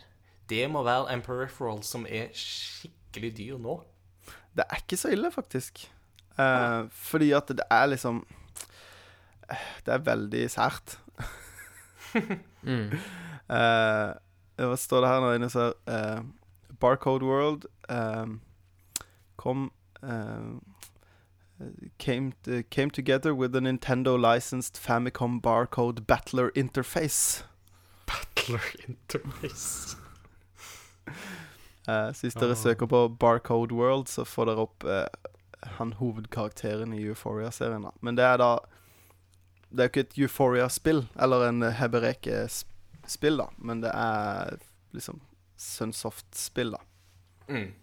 [0.47, 3.75] Det må være en peripheral som er skikkelig dyr nå.
[4.55, 5.83] Det er ikke så ille, faktisk.
[6.39, 8.21] Eh, fordi at det er liksom
[9.49, 10.95] eh, Det er veldig sært.
[12.63, 12.95] Mm.
[13.47, 14.09] Eh,
[14.59, 15.47] hva står det her nå inne?
[15.51, 16.17] Så eh,
[16.83, 17.67] Barcode World
[19.39, 19.69] kom
[21.97, 27.43] came, to, came together with a Nintendo licensed Famicom barcode battler interface.
[28.05, 29.97] Battler Interface.
[31.87, 32.57] uh, så hvis dere oh.
[32.57, 35.05] søker på Barcode World, så får dere opp uh,
[35.77, 37.83] han hovedkarakteren i Euphoria-serien.
[37.83, 37.91] da.
[38.01, 38.57] Men det er da
[39.69, 43.49] Det er jo ikke et Euphoria-spill, eller en Hebereke-spill, da.
[43.57, 44.55] Men det er
[44.95, 45.19] liksom
[45.57, 46.79] Sunsoft-spill, da.
[47.49, 47.73] Mm.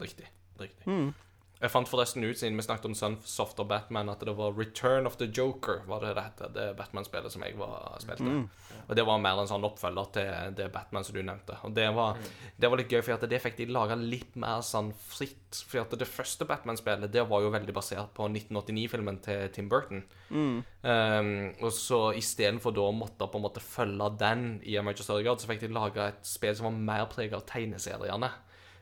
[0.00, 0.28] Riktig.
[0.60, 0.86] Riktig.
[0.86, 1.14] Mm.
[1.56, 5.08] Jeg fant forresten ut, siden vi snakket om Sunsoft og Batman, at det var Return
[5.08, 6.42] of the Joker, var det det het.
[6.52, 8.28] Det Batman-spillet som jeg var, spilte.
[8.28, 8.42] Mm.
[8.86, 11.56] Og det var mer en sånn oppfølger til det Batman som du nevnte.
[11.64, 12.20] Og det var,
[12.60, 15.62] det var litt gøy, for at det fikk de laga litt mer sånn fritt.
[15.64, 20.04] For at det første Batman-spillet, det var jo veldig basert på 1989-filmen til Tim Burton.
[20.28, 20.58] Mm.
[20.60, 21.34] Um,
[21.64, 25.24] og så istedenfor da å måtte på en måte følge den i en mye større
[25.24, 28.30] grad, så fikk de laga et spill som var mer preget av tegneseriene.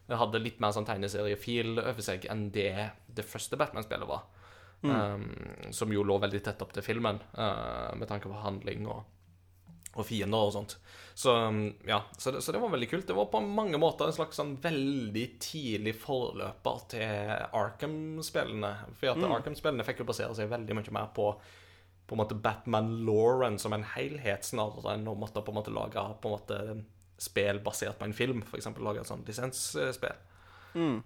[0.09, 4.27] Det hadde litt mer sånn tegneseriefil over seg enn det det første Batman-spillet var.
[4.85, 5.31] Um,
[5.73, 9.07] som jo lå veldig tett opp til filmen, uh, med tanke på handling og,
[9.95, 10.77] og fiender og sånt.
[11.17, 13.07] Så um, ja, så det, så det var veldig kult.
[13.09, 18.75] Det var på mange måter en slags sånn veldig tidlig forløper til Arkham-spillene.
[19.01, 19.31] For mm.
[19.39, 21.33] Arkham-spillene fikk jo basere seg veldig mye mer på
[22.05, 26.03] på en måte Batman-Lauren som en helhet, snarere enn å måtte på en måte lage
[26.21, 26.59] på en måte
[27.19, 28.43] spill basert på en film.
[28.47, 28.67] F.eks.
[28.83, 30.17] lage et sånt lisensspill.
[30.75, 31.03] Mm.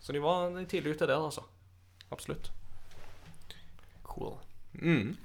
[0.00, 1.44] Så de var tidlig ute der, altså.
[2.14, 2.50] Absolutt.
[4.08, 4.36] Cool.
[4.74, 5.16] Mm.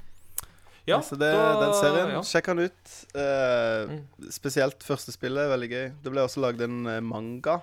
[0.86, 2.24] Ja, så det, da- den serien, ja.
[2.28, 2.96] sjekk den ut.
[3.16, 4.02] Eh, Mm.
[4.32, 5.86] Spesielt første spillet er veldig gøy.
[6.04, 7.62] Det ble også lagd en eh, manga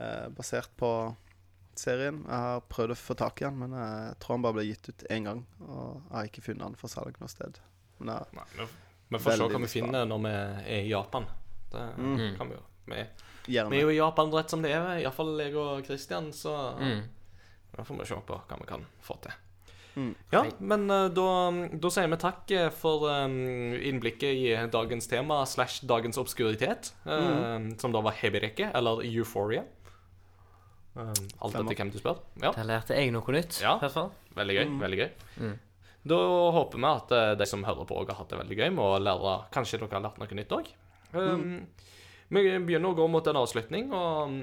[0.00, 0.90] eh, basert på
[1.76, 2.20] serien.
[2.26, 4.88] Jeg har prøvd å få tak i den, men jeg tror han bare ble gitt
[4.92, 5.42] ut én gang.
[5.64, 7.60] Og jeg har ikke funnet den for salg noe sted.
[8.00, 8.68] Men jeg, Nei,
[9.10, 11.26] vi, får se hva vi finner når vi er i Japan.
[11.72, 12.36] Det Mm.
[12.38, 12.62] kan vi jo.
[12.86, 13.04] Vi,
[13.46, 17.02] vi er jo i Japan rett som det er, iallfall jeg og Christian, så Mm.
[17.76, 19.32] da får vi se på hva vi kan få til.
[19.96, 20.14] Mm.
[20.32, 21.28] Ja, men eh, da,
[21.82, 27.58] da sier vi takk eh, for um, innblikket i dagens tema slash dagens obskuritet, eh,
[27.76, 29.64] som da var Hebireke, eller Euphoria.
[30.94, 31.12] Um,
[31.42, 32.18] alt etter hvem du spør.
[32.42, 33.76] Ja, Der lærte jeg noe nytt, Ja.
[33.76, 34.10] i hvert fall.
[34.34, 34.78] veldig gøy.
[34.80, 35.58] veldig gøy.
[36.00, 36.08] Mm.
[36.08, 38.84] Da håper vi at eh, de som hører på, har hatt det veldig gøy med
[38.84, 40.70] å lære Kanskje dere har lært noe nytt òg.
[41.12, 41.66] Um,
[42.30, 44.40] Vi begynner å gå mot en avslutning, og um,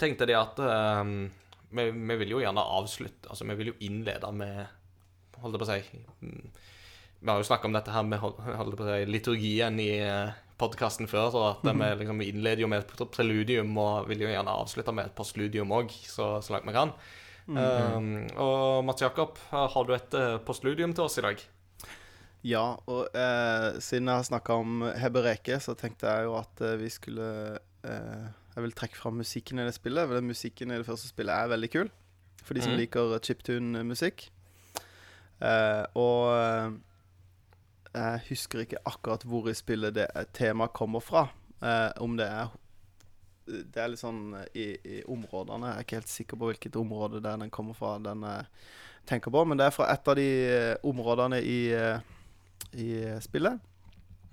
[0.00, 1.30] tenkte det at um,
[1.70, 4.64] vi, vi vil jo gjerne avslutte Altså, vi vil jo innlede med
[5.42, 6.48] Holdt jeg på å si mm,
[7.20, 9.90] Vi har jo snakket om dette her med holdt på å si, liturgien i
[10.60, 14.54] podkasten før, og at vi liksom innleder jo med et preludium og vil jo gjerne
[14.54, 16.92] avslutte med et postludium òg, så, så langt vi kan.
[17.44, 21.42] Um, og Mats Jakob, har du et eh, postludium til oss i dag?
[22.44, 26.76] Ja, og eh, siden jeg har snakka om Hebereke, så tenkte jeg jo at eh,
[26.76, 27.28] vi skulle
[27.84, 30.06] eh, Jeg vil trekke fram musikken i det spillet.
[30.06, 31.92] For den musikken i det første spillet er veldig kul.
[32.44, 32.80] For de som mm.
[32.82, 34.28] liker chiptune-musikk.
[35.40, 36.76] Eh, og eh,
[37.94, 40.06] jeg husker ikke akkurat hvor i spillet det
[40.36, 41.26] temaet kommer fra.
[41.64, 42.52] Eh, om det er
[43.46, 44.66] Det er litt sånn eh, i,
[44.98, 45.70] i områdene.
[45.72, 48.46] Jeg er ikke helt sikker på hvilket område det er den kommer fra, den jeg
[49.10, 49.44] tenker på.
[49.44, 52.12] Men det er fra et av de eh, områdene i eh,
[52.74, 52.88] i
[53.22, 53.60] spillet.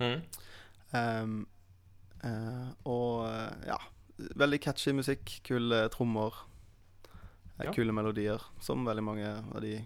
[0.00, 0.22] Mm.
[0.92, 1.34] Um,
[2.24, 3.76] eh, og eh, ja
[4.38, 5.30] Veldig catchy musikk.
[5.46, 6.34] Kule trommer.
[7.58, 7.72] eh, Ja.
[7.74, 8.42] Kule melodier.
[8.60, 9.76] Som veldig mange av de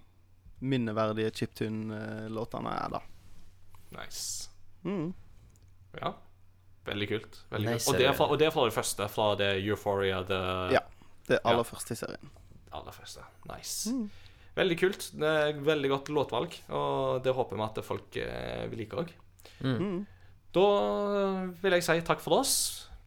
[0.60, 3.00] minneverdige chiptune-låtene er, da.
[3.96, 4.50] Nice.
[4.84, 5.12] Mm.
[6.00, 6.14] Ja.
[6.86, 7.40] Veldig kult.
[7.52, 7.94] Veldig Nice, kult.
[7.94, 10.40] Og, det fra, og det er fra det første, fra det Euphoria, the...
[10.76, 10.82] Ja.
[11.26, 11.68] Det aller Ja.
[11.72, 12.30] første i serien.
[12.76, 13.24] aller første.
[13.50, 13.92] Nice.
[14.56, 15.06] Veldig kult.
[15.18, 19.10] Det er veldig godt låtvalg, og det håper vi at folk eh, vil like òg.
[19.64, 19.78] Mm.
[19.80, 20.06] Mm.
[20.56, 20.66] Da
[21.62, 22.54] vil jeg si takk for oss.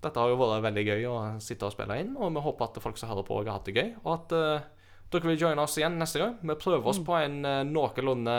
[0.02, 2.82] Dette har jo vært veldig gøy å sitte og spille inn, og vi håper at
[2.84, 3.90] folk som hører på, har hatt det gøy.
[4.04, 4.68] Og at eh,
[5.10, 6.36] dere vil joine oss igjen neste gang.
[6.46, 8.36] Vi prøver oss på en uh, noenlunde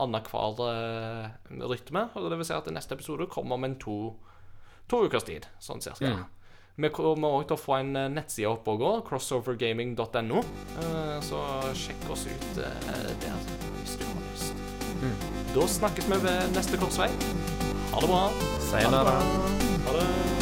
[0.00, 2.06] annenhver uh, rytme.
[2.16, 3.98] Og det vil si at neste episode kommer om en to,
[4.88, 6.12] to ukers tid, sånn cirka.
[6.14, 6.24] Mm.
[6.76, 10.42] Vi kommer også til å få en eh, nettside oppe og gå, crossovergaming.no.
[10.82, 11.40] Eh, Så
[11.74, 13.38] sjekk oss ut eh, der
[13.80, 14.64] hvis du har lyst.
[15.00, 15.16] Mm.
[15.56, 17.08] Da snakkes vi ved neste korsvei.
[17.94, 18.24] Ha det bra.
[18.70, 19.18] Sayonara.
[19.88, 20.35] Ha det.